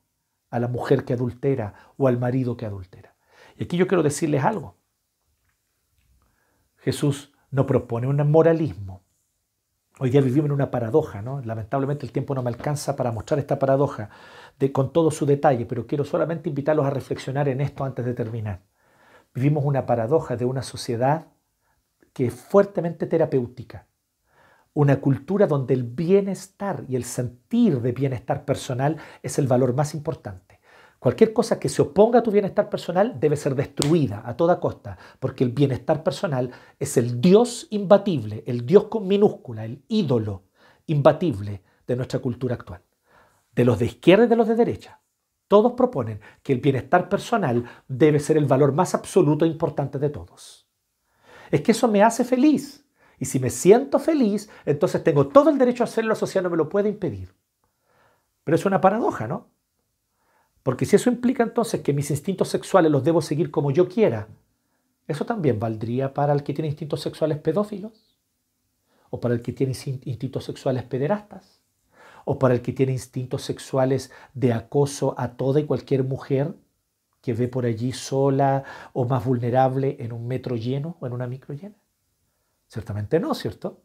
a 0.48 0.59
la 0.59 0.68
mujer 0.68 1.04
que 1.04 1.12
adultera 1.12 1.74
o 1.98 2.09
al 2.09 2.18
marido 2.18 2.57
que 2.57 2.64
adultera. 2.64 3.14
Y 3.59 3.64
aquí 3.64 3.76
yo 3.76 3.86
quiero 3.86 4.02
decirles 4.02 4.42
algo. 4.42 4.78
Jesús 6.78 7.34
no 7.50 7.66
propone 7.66 8.07
un 8.07 8.30
moralismo. 8.30 9.05
Hoy 9.99 10.11
día 10.11 10.20
vivimos 10.20 10.47
en 10.47 10.53
una 10.53 10.70
paradoja, 10.70 11.22
¿no? 11.22 11.40
Lamentablemente 11.40 12.05
el 12.05 12.12
tiempo 12.12 12.34
no 12.34 12.42
me 12.42 12.51
alcanza 12.51 12.94
para 12.97 13.12
mostrar 13.12 13.38
esta 13.38 13.59
paradoja 13.59 14.11
con 14.72 14.92
todo 14.92 15.11
su 15.11 15.24
detalle, 15.24 15.64
pero 15.64 15.86
quiero 15.86 16.05
solamente 16.05 16.51
invitarlos 16.51 16.84
a 16.84 16.90
reflexionar 16.90 17.49
en 17.49 17.62
esto 17.62 17.82
antes 17.82 18.05
de 18.05 18.12
terminar. 18.12 18.61
Vivimos 19.34 19.64
una 19.64 19.86
paradoja 19.86 20.36
de 20.36 20.44
una 20.44 20.62
sociedad 20.62 21.28
que 22.12 22.26
es 22.26 22.34
fuertemente 22.34 23.07
terapéutica, 23.07 23.86
una 24.74 25.01
cultura 25.01 25.47
donde 25.47 25.72
el 25.72 25.84
bienestar 25.84 26.84
y 26.86 26.97
el 26.97 27.05
sentir 27.05 27.80
de 27.80 27.92
bienestar 27.92 28.44
personal 28.44 28.99
es 29.22 29.38
el 29.38 29.47
valor 29.47 29.74
más 29.74 29.94
importante. 29.94 30.45
Cualquier 30.99 31.32
cosa 31.32 31.61
que 31.61 31.68
se 31.68 31.82
oponga 31.82 32.20
a 32.20 32.22
tu 32.22 32.30
bienestar 32.30 32.70
personal 32.70 33.20
debe 33.20 33.36
ser 33.36 33.55
destruida 33.55 34.22
a 34.24 34.36
toda 34.36 34.61
costa, 34.61 34.97
porque 35.20 35.44
el 35.44 35.51
bienestar 35.51 36.03
personal 36.03 36.51
es 36.78 36.97
el 36.97 37.20
Dios 37.20 37.66
imbatible, 37.70 38.42
el 38.47 38.64
Dios 38.64 38.84
con 38.84 39.07
minúscula, 39.07 39.64
el 39.64 39.84
ídolo 39.88 40.44
imbatible 40.86 41.62
de 41.86 41.97
nuestra 41.97 42.20
cultura 42.20 42.55
actual, 42.55 42.82
de 43.55 43.64
los 43.64 43.78
de 43.78 43.86
izquierda 43.86 44.24
y 44.24 44.28
de 44.28 44.36
los 44.36 44.49
de 44.49 44.57
derecha. 44.57 45.01
Todos 45.49 45.72
proponen 45.72 46.20
que 46.42 46.53
el 46.53 46.61
bienestar 46.61 47.09
personal 47.09 47.64
debe 47.86 48.18
ser 48.18 48.36
el 48.36 48.47
valor 48.47 48.72
más 48.72 48.94
absoluto 48.94 49.44
e 49.44 49.49
importante 49.49 49.99
de 49.99 50.11
todos. 50.11 50.66
Es 51.51 51.61
que 51.61 51.72
eso 51.72 51.88
me 51.88 52.03
hace 52.03 52.24
feliz. 52.24 52.84
Y 53.18 53.26
si 53.26 53.38
me 53.38 53.51
siento 53.51 53.99
feliz, 53.99 54.51
entonces 54.64 55.03
tengo 55.05 55.28
todo 55.28 55.51
el 55.51 55.59
derecho 55.59 55.84
a 55.84 55.86
hacerlo, 55.86 56.11
la 56.11 56.16
sociedad 56.16 56.42
no 56.42 56.51
me 56.51 56.57
lo 56.57 56.68
puede 56.68 56.88
impedir. 56.88 57.34
Pero 58.44 58.57
es 58.57 58.66
una 58.66 58.80
paradoja, 58.80 59.26
¿no? 59.26 59.49
Porque 60.67 60.85
si 60.85 60.97
eso 60.97 61.11
implica 61.11 61.45
entonces 61.45 61.81
que 61.81 61.93
mis 61.93 62.11
instintos 62.11 62.49
sexuales 62.49 62.91
los 62.91 63.05
debo 63.05 63.23
seguir 63.23 63.53
como 63.53 63.71
yo 63.71 63.89
quiera, 63.89 64.27
¿eso 65.07 65.25
también 65.25 65.61
valdría 65.61 66.12
para 66.12 66.33
el 66.33 66.43
que 66.43 66.55
tiene 66.55 66.67
instintos 66.67 67.03
sexuales 67.03 67.39
pedófilos? 67.39 68.19
¿O 69.11 69.21
para 69.21 69.35
el 69.35 69.43
que 69.43 69.53
tiene 69.53 69.75
instintos 70.05 70.43
sexuales 70.43 70.83
pederastas? 70.83 71.62
¿O 72.25 72.41
para 72.41 72.53
el 72.53 72.62
que 72.62 72.73
tiene 72.73 72.91
instintos 72.91 73.43
sexuales 73.43 74.11
de 74.35 74.53
acoso 74.53 75.14
a 75.17 75.37
toda 75.37 75.61
y 75.61 75.67
cualquier 75.67 76.03
mujer 76.03 76.57
que 77.23 77.33
ve 77.33 77.47
por 77.47 77.64
allí 77.64 77.93
sola 77.93 78.64
o 78.93 79.05
más 79.05 79.25
vulnerable 79.25 79.99
en 80.01 80.12
un 80.12 80.27
metro 80.27 80.57
lleno 80.57 80.97
o 80.99 81.07
en 81.07 81.12
una 81.12 81.29
micro 81.29 81.55
llena? 81.55 81.77
Ciertamente 82.67 83.21
no, 83.21 83.33
¿cierto? 83.35 83.85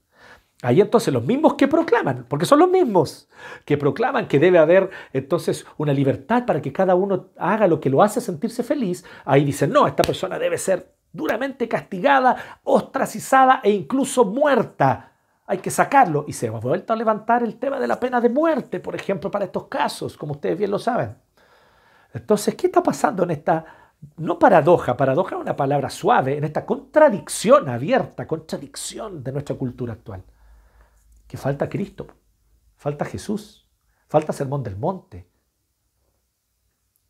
Ahí 0.61 0.79
entonces 0.79 1.11
los 1.11 1.23
mismos 1.23 1.55
que 1.55 1.67
proclaman, 1.67 2.25
porque 2.29 2.45
son 2.45 2.59
los 2.59 2.69
mismos 2.69 3.27
que 3.65 3.77
proclaman 3.77 4.27
que 4.27 4.37
debe 4.37 4.59
haber 4.59 4.91
entonces 5.11 5.65
una 5.77 5.91
libertad 5.91 6.45
para 6.45 6.61
que 6.61 6.71
cada 6.71 6.93
uno 6.93 7.29
haga 7.37 7.67
lo 7.67 7.79
que 7.79 7.89
lo 7.89 8.03
hace 8.03 8.21
sentirse 8.21 8.61
feliz, 8.61 9.03
ahí 9.25 9.43
dicen, 9.43 9.71
no, 9.71 9.87
esta 9.87 10.03
persona 10.03 10.37
debe 10.37 10.59
ser 10.59 10.93
duramente 11.11 11.67
castigada, 11.67 12.59
ostracizada 12.63 13.61
e 13.63 13.71
incluso 13.71 14.23
muerta. 14.25 15.13
Hay 15.47 15.57
que 15.57 15.71
sacarlo. 15.71 16.25
Y 16.27 16.33
se 16.33 16.47
ha 16.47 16.51
vuelto 16.51 16.93
a 16.93 16.95
levantar 16.95 17.43
el 17.43 17.57
tema 17.57 17.79
de 17.79 17.87
la 17.87 17.99
pena 17.99 18.21
de 18.21 18.29
muerte, 18.29 18.79
por 18.79 18.95
ejemplo, 18.95 19.31
para 19.31 19.45
estos 19.45 19.65
casos, 19.65 20.15
como 20.15 20.33
ustedes 20.33 20.57
bien 20.57 20.71
lo 20.71 20.79
saben. 20.79 21.17
Entonces, 22.13 22.55
¿qué 22.55 22.67
está 22.67 22.83
pasando 22.83 23.23
en 23.23 23.31
esta 23.31 23.65
no 24.17 24.39
paradoja, 24.39 24.97
paradoja 24.97 25.35
es 25.35 25.41
una 25.41 25.55
palabra 25.55 25.89
suave, 25.89 26.37
en 26.37 26.43
esta 26.43 26.65
contradicción 26.65 27.69
abierta, 27.69 28.27
contradicción 28.27 29.23
de 29.23 29.31
nuestra 29.31 29.55
cultura 29.55 29.93
actual. 29.93 30.23
Que 31.31 31.37
falta 31.37 31.69
Cristo, 31.69 32.07
falta 32.75 33.05
Jesús, 33.05 33.65
falta 34.09 34.33
Sermón 34.33 34.63
del 34.63 34.75
Monte. 34.75 35.29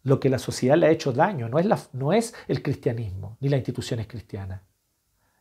Lo 0.04 0.20
que 0.20 0.30
la 0.30 0.38
sociedad 0.38 0.78
le 0.78 0.86
ha 0.86 0.92
hecho 0.92 1.12
daño 1.12 1.50
no 1.50 1.58
es, 1.58 1.66
la, 1.66 1.80
no 1.94 2.14
es 2.14 2.36
el 2.48 2.62
cristianismo 2.62 3.38
ni 3.40 3.50
las 3.50 3.58
instituciones 3.58 4.06
cristianas, 4.06 4.62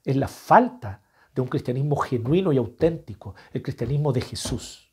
es 0.02 0.16
la 0.16 0.28
falta 0.28 1.02
de 1.34 1.42
un 1.42 1.48
cristianismo 1.48 1.94
genuino 1.96 2.54
y 2.54 2.56
auténtico, 2.56 3.34
el 3.52 3.60
cristianismo 3.60 4.14
de 4.14 4.22
Jesús. 4.22 4.90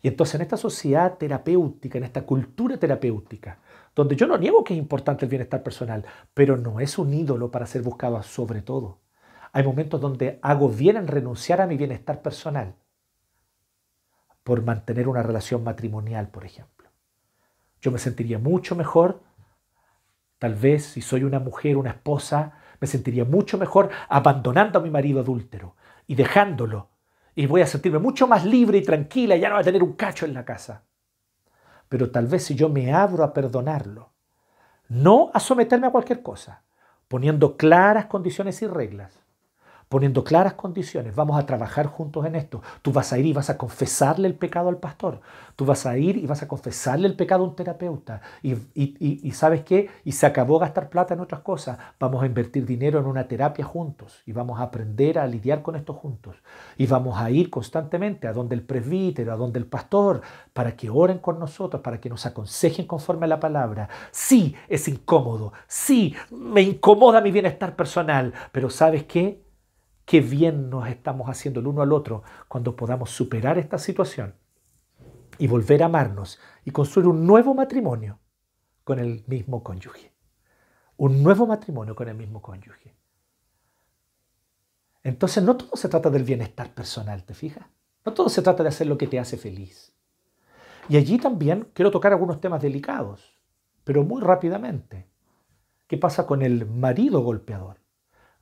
Y 0.00 0.06
entonces 0.06 0.36
en 0.36 0.42
esta 0.42 0.56
sociedad 0.56 1.18
terapéutica, 1.18 1.98
en 1.98 2.04
esta 2.04 2.22
cultura 2.22 2.78
terapéutica, 2.78 3.58
donde 3.96 4.14
yo 4.14 4.28
no 4.28 4.38
niego 4.38 4.62
que 4.62 4.74
es 4.74 4.78
importante 4.78 5.24
el 5.24 5.28
bienestar 5.28 5.64
personal, 5.64 6.04
pero 6.34 6.56
no 6.56 6.78
es 6.78 6.98
un 6.98 7.12
ídolo 7.12 7.50
para 7.50 7.66
ser 7.66 7.82
buscado 7.82 8.22
sobre 8.22 8.62
todo. 8.62 9.00
Hay 9.52 9.64
momentos 9.64 10.00
donde 10.00 10.38
hago 10.42 10.68
bien 10.68 10.96
en 10.96 11.06
renunciar 11.08 11.60
a 11.60 11.66
mi 11.66 11.76
bienestar 11.76 12.22
personal 12.22 12.76
por 14.42 14.62
mantener 14.62 15.08
una 15.08 15.22
relación 15.22 15.64
matrimonial, 15.64 16.28
por 16.28 16.44
ejemplo. 16.44 16.88
Yo 17.80 17.90
me 17.90 17.98
sentiría 17.98 18.38
mucho 18.38 18.76
mejor, 18.76 19.22
tal 20.38 20.54
vez 20.54 20.84
si 20.84 21.00
soy 21.00 21.24
una 21.24 21.38
mujer, 21.38 21.76
una 21.76 21.90
esposa, 21.90 22.52
me 22.80 22.86
sentiría 22.86 23.24
mucho 23.24 23.58
mejor 23.58 23.90
abandonando 24.08 24.78
a 24.78 24.82
mi 24.82 24.90
marido 24.90 25.20
adúltero 25.20 25.76
y 26.06 26.14
dejándolo. 26.14 26.88
Y 27.34 27.46
voy 27.46 27.60
a 27.60 27.66
sentirme 27.66 27.98
mucho 27.98 28.26
más 28.26 28.44
libre 28.44 28.78
y 28.78 28.82
tranquila, 28.82 29.36
y 29.36 29.40
ya 29.40 29.48
no 29.48 29.54
voy 29.54 29.62
a 29.62 29.64
tener 29.64 29.82
un 29.82 29.92
cacho 29.94 30.26
en 30.26 30.34
la 30.34 30.44
casa. 30.44 30.84
Pero 31.88 32.10
tal 32.10 32.26
vez 32.26 32.44
si 32.44 32.54
yo 32.54 32.68
me 32.68 32.92
abro 32.92 33.24
a 33.24 33.32
perdonarlo, 33.32 34.12
no 34.88 35.30
a 35.32 35.40
someterme 35.40 35.86
a 35.86 35.92
cualquier 35.92 36.22
cosa, 36.22 36.62
poniendo 37.08 37.56
claras 37.56 38.06
condiciones 38.06 38.60
y 38.62 38.66
reglas, 38.66 39.19
poniendo 39.90 40.22
claras 40.22 40.54
condiciones. 40.54 41.16
Vamos 41.16 41.36
a 41.36 41.44
trabajar 41.44 41.86
juntos 41.86 42.24
en 42.24 42.36
esto. 42.36 42.62
Tú 42.80 42.92
vas 42.92 43.12
a 43.12 43.18
ir 43.18 43.26
y 43.26 43.32
vas 43.32 43.50
a 43.50 43.58
confesarle 43.58 44.28
el 44.28 44.36
pecado 44.36 44.68
al 44.68 44.76
pastor. 44.76 45.20
Tú 45.56 45.64
vas 45.64 45.84
a 45.84 45.98
ir 45.98 46.16
y 46.16 46.26
vas 46.26 46.44
a 46.44 46.48
confesarle 46.48 47.08
el 47.08 47.16
pecado 47.16 47.42
a 47.42 47.48
un 47.48 47.56
terapeuta. 47.56 48.22
Y, 48.40 48.54
sabes 49.32 49.64
qué? 49.64 49.90
Y 50.04 50.12
se 50.12 50.26
acabó 50.26 50.60
gastar 50.60 50.90
plata 50.90 51.14
en 51.14 51.20
otras 51.20 51.40
cosas. 51.40 51.76
Vamos 51.98 52.22
a 52.22 52.26
invertir 52.26 52.64
dinero 52.66 53.00
en 53.00 53.06
una 53.06 53.26
terapia 53.26 53.64
juntos. 53.64 54.22
Y 54.26 54.32
vamos 54.32 54.60
a 54.60 54.62
aprender 54.62 55.18
a 55.18 55.26
lidiar 55.26 55.60
con 55.60 55.74
esto 55.74 55.92
juntos. 55.92 56.36
Y 56.78 56.86
vamos 56.86 57.18
a 57.18 57.28
ir 57.32 57.50
constantemente 57.50 58.28
a 58.28 58.32
donde 58.32 58.54
el 58.54 58.62
presbítero, 58.62 59.32
a 59.32 59.36
donde 59.36 59.58
el 59.58 59.66
pastor, 59.66 60.20
para 60.52 60.76
que 60.76 60.88
oren 60.88 61.18
con 61.18 61.40
nosotros, 61.40 61.82
para 61.82 62.00
que 62.00 62.08
nos 62.08 62.26
aconsejen 62.26 62.86
conforme 62.86 63.24
a 63.24 63.28
la 63.28 63.40
palabra. 63.40 63.88
Sí, 64.12 64.54
es 64.68 64.86
incómodo. 64.86 65.52
Sí, 65.66 66.14
me 66.30 66.62
incomoda 66.62 67.20
mi 67.20 67.32
bienestar 67.32 67.74
personal. 67.74 68.32
Pero 68.52 68.70
¿sabes 68.70 69.02
qué? 69.02 69.49
Qué 70.10 70.20
bien 70.20 70.70
nos 70.70 70.88
estamos 70.88 71.28
haciendo 71.28 71.60
el 71.60 71.68
uno 71.68 71.82
al 71.82 71.92
otro 71.92 72.24
cuando 72.48 72.74
podamos 72.74 73.10
superar 73.10 73.58
esta 73.58 73.78
situación 73.78 74.34
y 75.38 75.46
volver 75.46 75.84
a 75.84 75.86
amarnos 75.86 76.40
y 76.64 76.72
construir 76.72 77.06
un 77.06 77.24
nuevo 77.24 77.54
matrimonio 77.54 78.18
con 78.82 78.98
el 78.98 79.22
mismo 79.28 79.62
cónyuge. 79.62 80.12
Un 80.96 81.22
nuevo 81.22 81.46
matrimonio 81.46 81.94
con 81.94 82.08
el 82.08 82.16
mismo 82.16 82.42
cónyuge. 82.42 82.96
Entonces 85.04 85.44
no 85.44 85.56
todo 85.56 85.76
se 85.76 85.88
trata 85.88 86.10
del 86.10 86.24
bienestar 86.24 86.74
personal, 86.74 87.22
¿te 87.22 87.32
fijas? 87.34 87.68
No 88.04 88.12
todo 88.12 88.28
se 88.30 88.42
trata 88.42 88.64
de 88.64 88.70
hacer 88.70 88.88
lo 88.88 88.98
que 88.98 89.06
te 89.06 89.20
hace 89.20 89.36
feliz. 89.36 89.94
Y 90.88 90.96
allí 90.96 91.18
también 91.18 91.70
quiero 91.72 91.92
tocar 91.92 92.10
algunos 92.10 92.40
temas 92.40 92.60
delicados, 92.60 93.38
pero 93.84 94.02
muy 94.02 94.20
rápidamente. 94.20 95.08
¿Qué 95.86 95.98
pasa 95.98 96.26
con 96.26 96.42
el 96.42 96.66
marido 96.66 97.20
golpeador? 97.20 97.78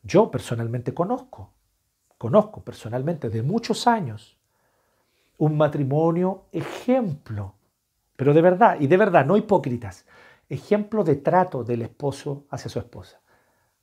Yo 0.02 0.30
personalmente 0.30 0.94
conozco 0.94 1.57
conozco 2.18 2.62
personalmente 2.62 3.30
de 3.30 3.42
muchos 3.42 3.86
años, 3.86 4.36
un 5.38 5.56
matrimonio 5.56 6.46
ejemplo, 6.52 7.54
pero 8.16 8.34
de 8.34 8.42
verdad, 8.42 8.76
y 8.80 8.88
de 8.88 8.96
verdad, 8.96 9.24
no 9.24 9.36
hipócritas, 9.36 10.04
ejemplo 10.48 11.04
de 11.04 11.16
trato 11.16 11.62
del 11.62 11.82
esposo 11.82 12.44
hacia 12.50 12.68
su 12.68 12.80
esposa. 12.80 13.20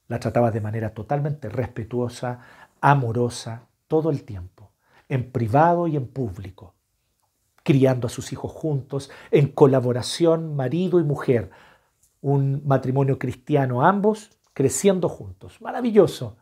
La 0.08 0.20
trataba 0.20 0.52
de 0.52 0.62
manera 0.62 0.94
totalmente 0.94 1.50
respetuosa, 1.50 2.42
amorosa, 2.82 3.64
todo 3.88 4.10
el 4.10 4.24
tiempo, 4.24 4.72
en 5.08 5.32
privado 5.32 5.88
y 5.88 5.96
en 5.96 6.08
público, 6.08 6.74
criando 7.64 8.08
a 8.08 8.10
sus 8.10 8.34
hijos 8.34 8.52
juntos, 8.52 9.10
en 9.32 9.48
colaboración 9.48 10.56
marido 10.56 11.00
y 11.00 11.04
mujer, 11.04 11.52
un 12.22 12.62
matrimonio 12.66 13.18
cristiano 13.18 13.86
ambos, 13.86 14.32
creciendo 14.54 15.10
juntos. 15.10 15.62
Maravilloso. 15.62 16.38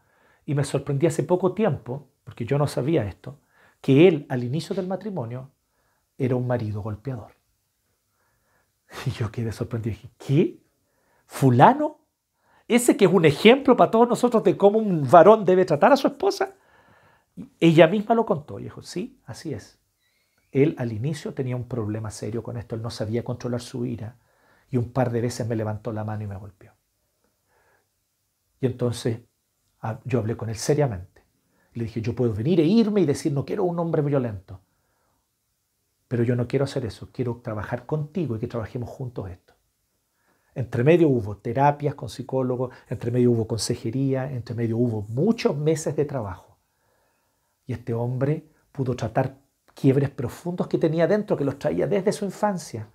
Y 0.46 0.56
me 0.56 0.64
sorprendí 0.64 1.08
hace 1.08 1.24
poco 1.24 1.54
tiempo, 1.54 2.10
porque 2.24 2.46
yo 2.46 2.58
no 2.58 2.68
sabía 2.68 3.06
esto, 3.06 3.40
que 3.82 4.08
él 4.08 4.26
al 4.30 4.44
inicio 4.44 4.76
del 4.76 4.88
matrimonio 4.88 5.52
era 6.18 6.36
un 6.36 6.48
marido 6.48 6.82
golpeador. 6.82 7.36
Y 9.06 9.12
yo 9.12 9.32
quedé 9.32 9.52
sorprendido 9.52 9.96
dije, 9.96 10.10
¿qué? 10.18 10.60
¿Fulano? 11.26 12.00
¿Ese 12.68 12.96
que 12.96 13.06
es 13.06 13.12
un 13.12 13.26
ejemplo 13.26 13.76
para 13.76 13.92
todos 13.92 14.08
nosotros 14.08 14.44
de 14.44 14.56
cómo 14.56 14.80
un 14.80 15.10
varón 15.10 15.44
debe 15.46 15.66
tratar 15.66 15.92
a 15.92 15.98
su 15.98 16.08
esposa? 16.08 16.56
Ella 17.60 17.88
misma 17.88 18.16
lo 18.16 18.26
contó 18.26 18.60
y 18.60 18.64
dijo, 18.64 18.82
sí, 18.82 19.20
así 19.26 19.54
es. 19.54 19.80
Él 20.52 20.76
al 20.78 20.92
inicio 20.92 21.34
tenía 21.34 21.56
un 21.56 21.68
problema 21.68 22.12
serio 22.12 22.44
con 22.44 22.58
esto, 22.58 22.76
él 22.76 22.82
no 22.82 22.92
sabía 22.92 23.24
controlar 23.24 23.62
su 23.62 23.86
ira 23.86 24.18
y 24.70 24.78
un 24.78 24.92
par 24.92 25.12
de 25.12 25.22
veces 25.22 25.48
me 25.48 25.56
levantó 25.56 25.92
la 25.92 26.04
mano 26.04 26.24
y 26.24 26.28
me 26.28 26.38
golpeó. 26.38 26.74
Y 28.62 28.68
entonces 28.68 29.22
yo 30.06 30.20
hablé 30.20 30.38
con 30.38 30.50
él 30.50 30.56
seriamente. 30.56 31.24
Le 31.74 31.86
dije, 31.86 32.02
yo 32.02 32.16
puedo 32.16 32.34
venir 32.34 32.60
e 32.60 32.66
irme 32.66 33.02
y 33.02 33.06
decir, 33.06 33.32
no 33.34 33.46
quiero 33.46 33.64
un 33.64 33.80
hombre 33.80 34.02
violento. 34.02 34.62
Pero 36.08 36.24
yo 36.24 36.36
no 36.36 36.48
quiero 36.48 36.66
hacer 36.66 36.86
eso, 36.86 37.10
quiero 37.12 37.42
trabajar 37.44 37.86
contigo 37.86 38.36
y 38.36 38.40
que 38.40 38.48
trabajemos 38.48 38.90
juntos 38.90 39.30
esto. 39.30 39.54
Entre 40.56 40.84
medio 40.84 41.10
hubo 41.10 41.38
terapias 41.38 41.96
con 41.96 42.10
psicólogos, 42.10 42.74
entre 42.88 43.10
medio 43.10 43.32
hubo 43.32 43.48
consejería, 43.48 44.32
entre 44.32 44.54
medio 44.56 44.78
hubo 44.78 45.02
muchos 45.10 45.58
meses 45.58 45.96
de 45.96 46.06
trabajo. 46.06 46.60
Y 47.66 47.74
este 47.74 47.94
hombre 47.94 48.48
pudo 48.72 48.96
tratar 48.96 49.40
quiebres 49.74 50.12
profundos 50.12 50.68
que 50.68 50.78
tenía 50.78 51.08
dentro, 51.08 51.36
que 51.36 51.46
los 51.46 51.58
traía 51.58 51.88
desde 51.88 52.12
su 52.12 52.26
infancia. 52.26 52.90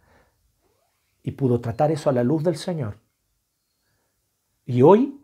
Y 1.22 1.32
pudo 1.32 1.60
tratar 1.60 1.90
eso 1.90 2.08
a 2.08 2.12
la 2.12 2.22
luz 2.22 2.44
del 2.44 2.56
Señor. 2.56 2.98
Y 4.64 4.82
hoy 4.82 5.17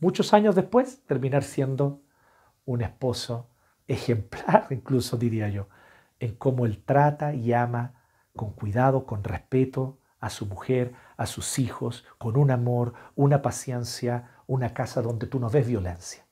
muchos 0.00 0.32
años 0.32 0.54
después, 0.54 1.04
terminar 1.06 1.42
siendo 1.42 2.02
un 2.64 2.82
esposo 2.82 3.50
ejemplar, 3.86 4.68
incluso 4.70 5.16
diría 5.16 5.48
yo, 5.48 5.68
en 6.20 6.36
cómo 6.36 6.66
él 6.66 6.82
trata 6.84 7.34
y 7.34 7.52
ama 7.52 7.94
con 8.34 8.52
cuidado, 8.52 9.06
con 9.06 9.22
respeto 9.24 9.98
a 10.20 10.30
su 10.30 10.46
mujer, 10.46 10.94
a 11.16 11.26
sus 11.26 11.58
hijos, 11.58 12.04
con 12.18 12.36
un 12.36 12.50
amor, 12.50 12.94
una 13.14 13.42
paciencia, 13.42 14.30
una 14.46 14.72
casa 14.72 15.02
donde 15.02 15.26
tú 15.26 15.38
no 15.38 15.50
ves 15.50 15.66
violencia. 15.66 16.26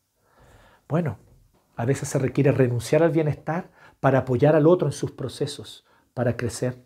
Bueno, 0.88 1.18
a 1.76 1.84
veces 1.84 2.08
se 2.08 2.18
requiere 2.18 2.52
renunciar 2.52 3.02
al 3.02 3.10
bienestar 3.10 3.70
para 4.00 4.20
apoyar 4.20 4.56
al 4.56 4.66
otro 4.66 4.88
en 4.88 4.92
sus 4.92 5.12
procesos, 5.12 5.84
para 6.14 6.36
crecer. 6.36 6.82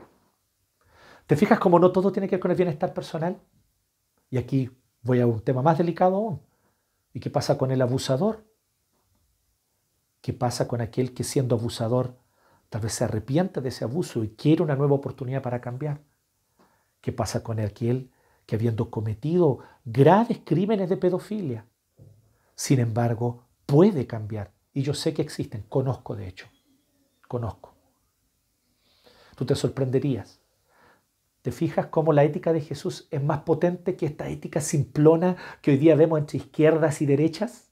¿Te 1.26 1.36
fijas 1.36 1.58
cómo 1.58 1.78
no 1.78 1.92
todo 1.92 2.12
tiene 2.12 2.28
que 2.28 2.36
ver 2.36 2.40
con 2.40 2.50
el 2.50 2.56
bienestar 2.56 2.92
personal? 2.92 3.40
Y 4.30 4.38
aquí 4.38 4.70
voy 5.02 5.20
a 5.20 5.26
un 5.26 5.40
tema 5.40 5.62
más 5.62 5.78
delicado 5.78 6.16
aún. 6.16 6.45
¿Y 7.16 7.20
qué 7.20 7.30
pasa 7.30 7.56
con 7.56 7.70
el 7.70 7.80
abusador? 7.80 8.44
¿Qué 10.20 10.34
pasa 10.34 10.68
con 10.68 10.82
aquel 10.82 11.14
que 11.14 11.24
siendo 11.24 11.56
abusador 11.56 12.18
tal 12.68 12.82
vez 12.82 12.92
se 12.92 13.04
arrepiente 13.04 13.62
de 13.62 13.70
ese 13.70 13.84
abuso 13.84 14.22
y 14.22 14.34
quiere 14.36 14.62
una 14.62 14.76
nueva 14.76 14.96
oportunidad 14.96 15.40
para 15.40 15.62
cambiar? 15.62 16.02
¿Qué 17.00 17.12
pasa 17.12 17.42
con 17.42 17.58
aquel 17.58 18.10
que 18.44 18.56
habiendo 18.56 18.90
cometido 18.90 19.60
graves 19.86 20.42
crímenes 20.44 20.90
de 20.90 20.98
pedofilia, 20.98 21.64
sin 22.54 22.80
embargo, 22.80 23.46
puede 23.64 24.06
cambiar? 24.06 24.52
Y 24.74 24.82
yo 24.82 24.92
sé 24.92 25.14
que 25.14 25.22
existen, 25.22 25.62
conozco 25.70 26.16
de 26.16 26.28
hecho, 26.28 26.48
conozco. 27.28 27.72
Tú 29.36 29.46
te 29.46 29.54
sorprenderías. 29.54 30.38
¿Te 31.46 31.52
fijas 31.52 31.86
cómo 31.86 32.12
la 32.12 32.24
ética 32.24 32.52
de 32.52 32.60
Jesús 32.60 33.06
es 33.12 33.22
más 33.22 33.42
potente 33.42 33.94
que 33.94 34.04
esta 34.04 34.28
ética 34.28 34.60
simplona 34.60 35.36
que 35.62 35.70
hoy 35.70 35.76
día 35.76 35.94
vemos 35.94 36.18
entre 36.18 36.38
izquierdas 36.38 37.00
y 37.02 37.06
derechas? 37.06 37.70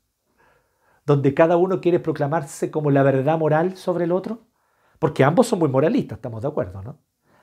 donde 1.04 1.34
cada 1.34 1.56
uno 1.56 1.80
quiere 1.80 1.98
proclamarse 1.98 2.70
como 2.70 2.92
la 2.92 3.02
verdad 3.02 3.36
moral 3.36 3.76
sobre 3.76 4.04
el 4.04 4.12
otro? 4.12 4.42
Porque 5.00 5.24
ambos 5.24 5.48
son 5.48 5.58
muy 5.58 5.68
moralistas, 5.68 6.18
estamos 6.18 6.40
de 6.40 6.46
acuerdo, 6.46 6.82
¿no? 6.82 7.00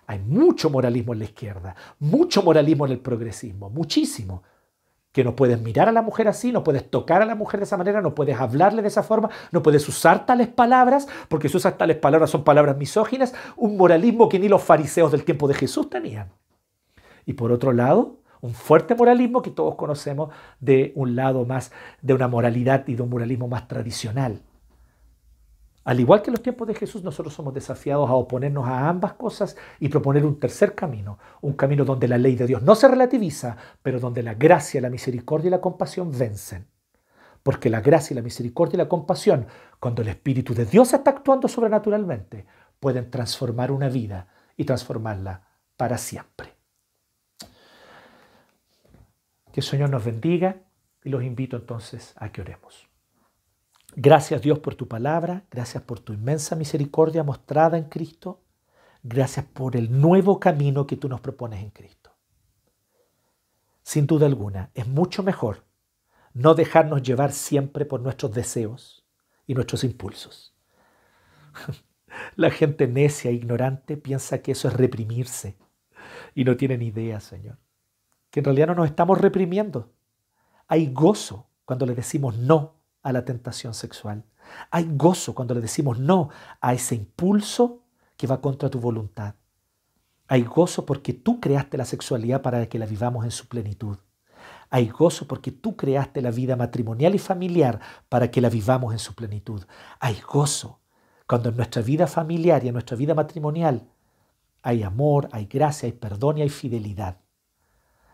Hay 0.08 0.20
mucho 0.20 0.70
moralismo 0.70 1.12
en 1.12 1.20
la 1.20 1.26
izquierda, 1.26 1.76
mucho 2.00 2.42
moralismo 2.44 2.86
en 2.86 2.94
el 2.94 3.02
progresismo, 3.02 3.70
muchísimo. 3.70 4.44
Que 5.12 5.24
no 5.24 5.36
puedes 5.36 5.62
mirar 5.62 5.90
a 5.90 5.92
la 5.92 6.02
mujer 6.02 6.28
así, 6.28 6.52
no 6.52 6.64
puedes 6.64 6.90
tocar 6.90 7.22
a 7.22 7.26
la 7.26 7.36
mujer 7.36 7.60
de 7.60 7.66
esa 7.66 7.78
manera, 7.78 8.02
no 8.02 8.16
puedes 8.16 8.40
hablarle 8.40 8.82
de 8.82 8.88
esa 8.88 9.04
forma, 9.04 9.30
no 9.52 9.62
puedes 9.62 9.88
usar 9.90 10.26
tales 10.26 10.48
palabras, 10.48 11.08
porque 11.28 11.50
si 11.50 11.58
usas 11.58 11.78
tales 11.78 11.98
palabras 11.98 12.30
son 12.30 12.44
palabras 12.44 12.78
misóginas, 12.78 13.34
un 13.58 13.76
moralismo 13.78 14.30
que 14.30 14.40
ni 14.40 14.48
los 14.48 14.64
fariseos 14.64 15.12
del 15.12 15.26
tiempo 15.26 15.48
de 15.48 15.56
Jesús 15.56 15.90
tenían. 15.90 16.32
Y 17.26 17.34
por 17.34 17.52
otro 17.52 17.74
lado, 17.74 18.22
un 18.42 18.54
fuerte 18.54 18.96
moralismo 18.96 19.42
que 19.42 19.52
todos 19.52 19.76
conocemos 19.76 20.34
de 20.60 20.92
un 20.96 21.16
lado 21.16 21.46
más 21.46 21.72
de 22.02 22.14
una 22.14 22.28
moralidad 22.28 22.88
y 22.88 22.96
de 22.96 23.04
un 23.04 23.10
moralismo 23.10 23.48
más 23.48 23.68
tradicional. 23.68 24.42
Al 25.84 26.00
igual 26.00 26.22
que 26.22 26.30
en 26.30 26.34
los 26.34 26.44
tiempos 26.44 26.68
de 26.68 26.76
Jesús, 26.76 27.04
nosotros 27.04 27.34
somos 27.34 27.54
desafiados 27.54 28.08
a 28.08 28.14
oponernos 28.14 28.68
a 28.68 28.88
ambas 28.88 29.14
cosas 29.14 29.58
y 29.80 29.90
proponer 29.90 30.26
un 30.26 30.40
tercer 30.40 30.76
camino, 30.76 31.18
un 31.42 31.54
camino 31.54 31.84
donde 31.84 32.08
la 32.08 32.20
ley 32.20 32.36
de 32.36 32.46
Dios 32.46 32.62
no 32.62 32.76
se 32.76 32.88
relativiza, 32.88 33.58
pero 33.82 34.00
donde 34.00 34.22
la 34.22 34.36
gracia, 34.36 34.80
la 34.80 34.92
misericordia 34.92 35.48
y 35.48 35.52
la 35.52 35.62
compasión 35.62 36.12
vencen. 36.16 36.68
Porque 37.42 37.72
la 37.72 37.82
gracia, 37.82 38.16
la 38.16 38.22
misericordia 38.22 38.76
y 38.76 38.78
la 38.78 38.90
compasión, 38.90 39.48
cuando 39.80 40.04
el 40.04 40.10
Espíritu 40.10 40.54
de 40.54 40.66
Dios 40.66 40.94
está 40.94 41.10
actuando 41.10 41.48
sobrenaturalmente, 41.48 42.46
pueden 42.80 43.10
transformar 43.10 43.72
una 43.72 43.90
vida 43.90 44.28
y 44.56 44.66
transformarla 44.66 45.48
para 45.78 45.98
siempre. 45.98 46.54
Que 49.52 49.62
el 49.62 49.64
Señor 49.66 49.90
nos 49.90 50.06
bendiga 50.06 50.58
y 51.04 51.10
los 51.10 51.24
invito 51.24 51.58
entonces 51.58 52.14
a 52.18 52.32
que 52.32 52.42
oremos. 52.42 52.91
Gracias 53.96 54.42
Dios 54.42 54.60
por 54.60 54.76
tu 54.76 54.88
palabra, 54.88 55.46
gracias 55.52 55.84
por 55.84 56.00
tu 56.00 56.14
inmensa 56.14 56.56
misericordia 56.56 57.24
mostrada 57.24 57.78
en 57.78 57.86
Cristo, 57.86 58.42
gracias 59.04 59.46
por 59.46 59.76
el 59.76 60.00
nuevo 60.00 60.40
camino 60.40 60.88
que 60.88 60.98
tú 60.98 61.10
nos 61.10 61.22
propones 61.22 61.62
en 61.62 61.72
Cristo. 61.72 62.12
Sin 63.84 64.08
duda 64.08 64.28
alguna, 64.28 64.72
es 64.74 64.88
mucho 64.88 65.24
mejor 65.24 65.66
no 66.34 66.54
dejarnos 66.54 67.04
llevar 67.04 67.34
siempre 67.34 67.86
por 67.86 68.00
nuestros 68.00 68.34
deseos 68.34 69.06
y 69.46 69.54
nuestros 69.54 69.84
impulsos. 69.84 70.56
La 72.36 72.52
gente 72.52 72.88
necia 72.88 73.32
e 73.32 73.34
ignorante 73.34 73.98
piensa 73.98 74.42
que 74.42 74.54
eso 74.54 74.68
es 74.68 74.74
reprimirse 74.74 75.58
y 76.34 76.46
no 76.46 76.56
tienen 76.56 76.82
idea, 76.82 77.20
Señor 77.20 77.58
que 78.32 78.40
en 78.40 78.46
realidad 78.46 78.68
no 78.68 78.76
nos 78.76 78.88
estamos 78.88 79.20
reprimiendo. 79.20 79.94
Hay 80.68 80.92
gozo 80.92 81.50
cuando 81.66 81.86
le 81.86 81.94
decimos 81.94 82.38
no 82.38 82.81
a 83.04 83.12
la 83.12 83.26
tentación 83.26 83.74
sexual. 83.74 84.24
Hay 84.70 84.88
gozo 84.92 85.34
cuando 85.34 85.54
le 85.54 85.62
decimos 85.62 86.00
no 86.00 86.30
a 86.60 86.74
ese 86.74 86.96
impulso 86.96 87.84
que 88.18 88.28
va 88.28 88.42
contra 88.42 88.70
tu 88.70 88.80
voluntad. 88.80 89.36
Hay 90.28 90.44
gozo 90.44 90.86
porque 90.86 91.14
tú 91.14 91.40
creaste 91.40 91.78
la 91.78 91.86
sexualidad 91.86 92.42
para 92.42 92.68
que 92.68 92.80
la 92.80 92.86
vivamos 92.86 93.26
en 93.26 93.32
su 93.32 93.48
plenitud. 93.48 93.98
Hay 94.70 94.88
gozo 94.88 95.28
porque 95.28 95.52
tú 95.52 95.76
creaste 95.76 96.22
la 96.22 96.32
vida 96.32 96.56
matrimonial 96.56 97.14
y 97.14 97.20
familiar 97.20 97.80
para 98.08 98.32
que 98.32 98.40
la 98.40 98.50
vivamos 98.50 98.94
en 98.94 99.00
su 99.00 99.14
plenitud. 99.14 99.64
Hay 100.00 100.22
gozo 100.22 100.80
cuando 101.28 101.50
en 101.50 101.58
nuestra 101.58 101.82
vida 101.82 102.08
familiar 102.08 102.64
y 102.64 102.70
en 102.70 102.74
nuestra 102.74 102.96
vida 102.96 103.14
matrimonial 103.14 103.90
hay 104.62 104.84
amor, 104.84 105.28
hay 105.32 105.46
gracia, 105.46 105.88
hay 105.88 105.94
perdón 105.94 106.38
y 106.38 106.42
hay 106.44 106.50
fidelidad. 106.50 107.18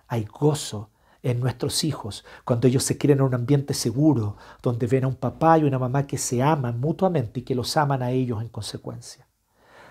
Hay 0.08 0.26
gozo 0.26 0.90
en 1.32 1.42
nuestros 1.42 1.84
hijos 1.84 2.24
cuando 2.46 2.68
ellos 2.68 2.84
se 2.84 2.98
quieren 2.98 3.20
en 3.20 3.26
un 3.26 3.36
ambiente 3.36 3.74
seguro, 3.74 4.38
donde 4.62 4.88
ven 4.88 5.04
a 5.04 5.08
un 5.08 5.16
papá 5.16 5.58
y 5.58 5.66
una 5.66 5.78
mamá 5.78 6.08
que 6.08 6.18
se 6.18 6.42
aman 6.42 6.80
mutuamente 6.80 7.42
y 7.42 7.44
que 7.44 7.56
los 7.56 7.76
aman 7.76 8.02
a 8.02 8.12
ellos 8.12 8.42
en 8.42 8.48
consecuencia. 8.48 9.28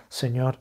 Señor, 0.08 0.60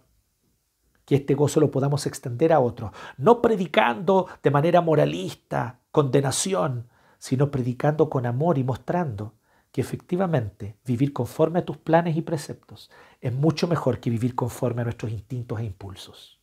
que 1.05 1.15
este 1.15 1.33
gozo 1.33 1.61
lo 1.61 1.71
podamos 1.71 2.05
extender 2.07 2.51
a 2.51 2.59
otros, 2.59 2.91
no 3.17 3.41
predicando 3.41 4.27
de 4.43 4.51
manera 4.51 4.81
moralista, 4.81 5.79
condenación, 5.91 6.89
sino 7.19 7.51
predicando 7.51 8.09
con 8.09 8.25
amor 8.25 8.57
y 8.57 8.65
mostrando 8.65 9.33
que 9.71 9.79
efectivamente 9.79 10.75
vivir 10.85 11.13
conforme 11.13 11.59
a 11.59 11.65
tus 11.65 11.77
planes 11.77 12.17
y 12.17 12.21
preceptos 12.21 12.91
es 13.21 13.31
mucho 13.31 13.67
mejor 13.67 13.99
que 13.99 14.09
vivir 14.09 14.35
conforme 14.35 14.81
a 14.81 14.85
nuestros 14.85 15.11
instintos 15.11 15.59
e 15.59 15.63
impulsos. 15.65 16.39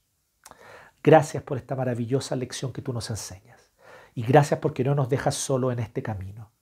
Gracias 1.03 1.43
por 1.43 1.59
esta 1.59 1.75
maravillosa 1.77 2.35
lección 2.37 2.73
que 2.73 2.83
tú 2.83 2.93
nos 2.93 3.11
enseñas. 3.11 3.62
Y 4.15 4.23
gracias 4.23 4.61
porque 4.61 4.85
no 4.85 4.95
nos 4.95 5.09
dejas 5.09 5.35
solo 5.35 5.73
en 5.73 5.79
este 5.79 6.03
camino. 6.03 6.53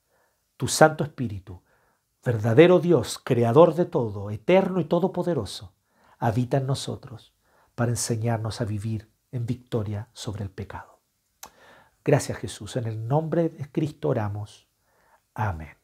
Tu 0.57 0.68
Santo 0.68 1.05
Espíritu, 1.05 1.62
verdadero 2.24 2.80
Dios, 2.80 3.18
creador 3.18 3.74
de 3.74 3.86
todo, 3.86 4.30
eterno 4.30 4.80
y 4.80 4.84
todopoderoso, 4.84 5.74
habita 6.18 6.59
en 6.59 6.66
nosotros 6.66 7.34
para 7.74 7.90
enseñarnos 7.90 8.61
a 8.61 8.64
vivir 8.64 9.11
en 9.32 9.46
victoria 9.46 10.09
sobre 10.12 10.44
el 10.44 10.51
pecado. 10.51 11.01
Gracias 12.05 12.38
Jesús. 12.38 12.76
En 12.76 12.86
el 12.86 13.07
nombre 13.07 13.48
de 13.48 13.70
Cristo 13.70 14.09
oramos. 14.09 14.68
Amén. 15.34 15.80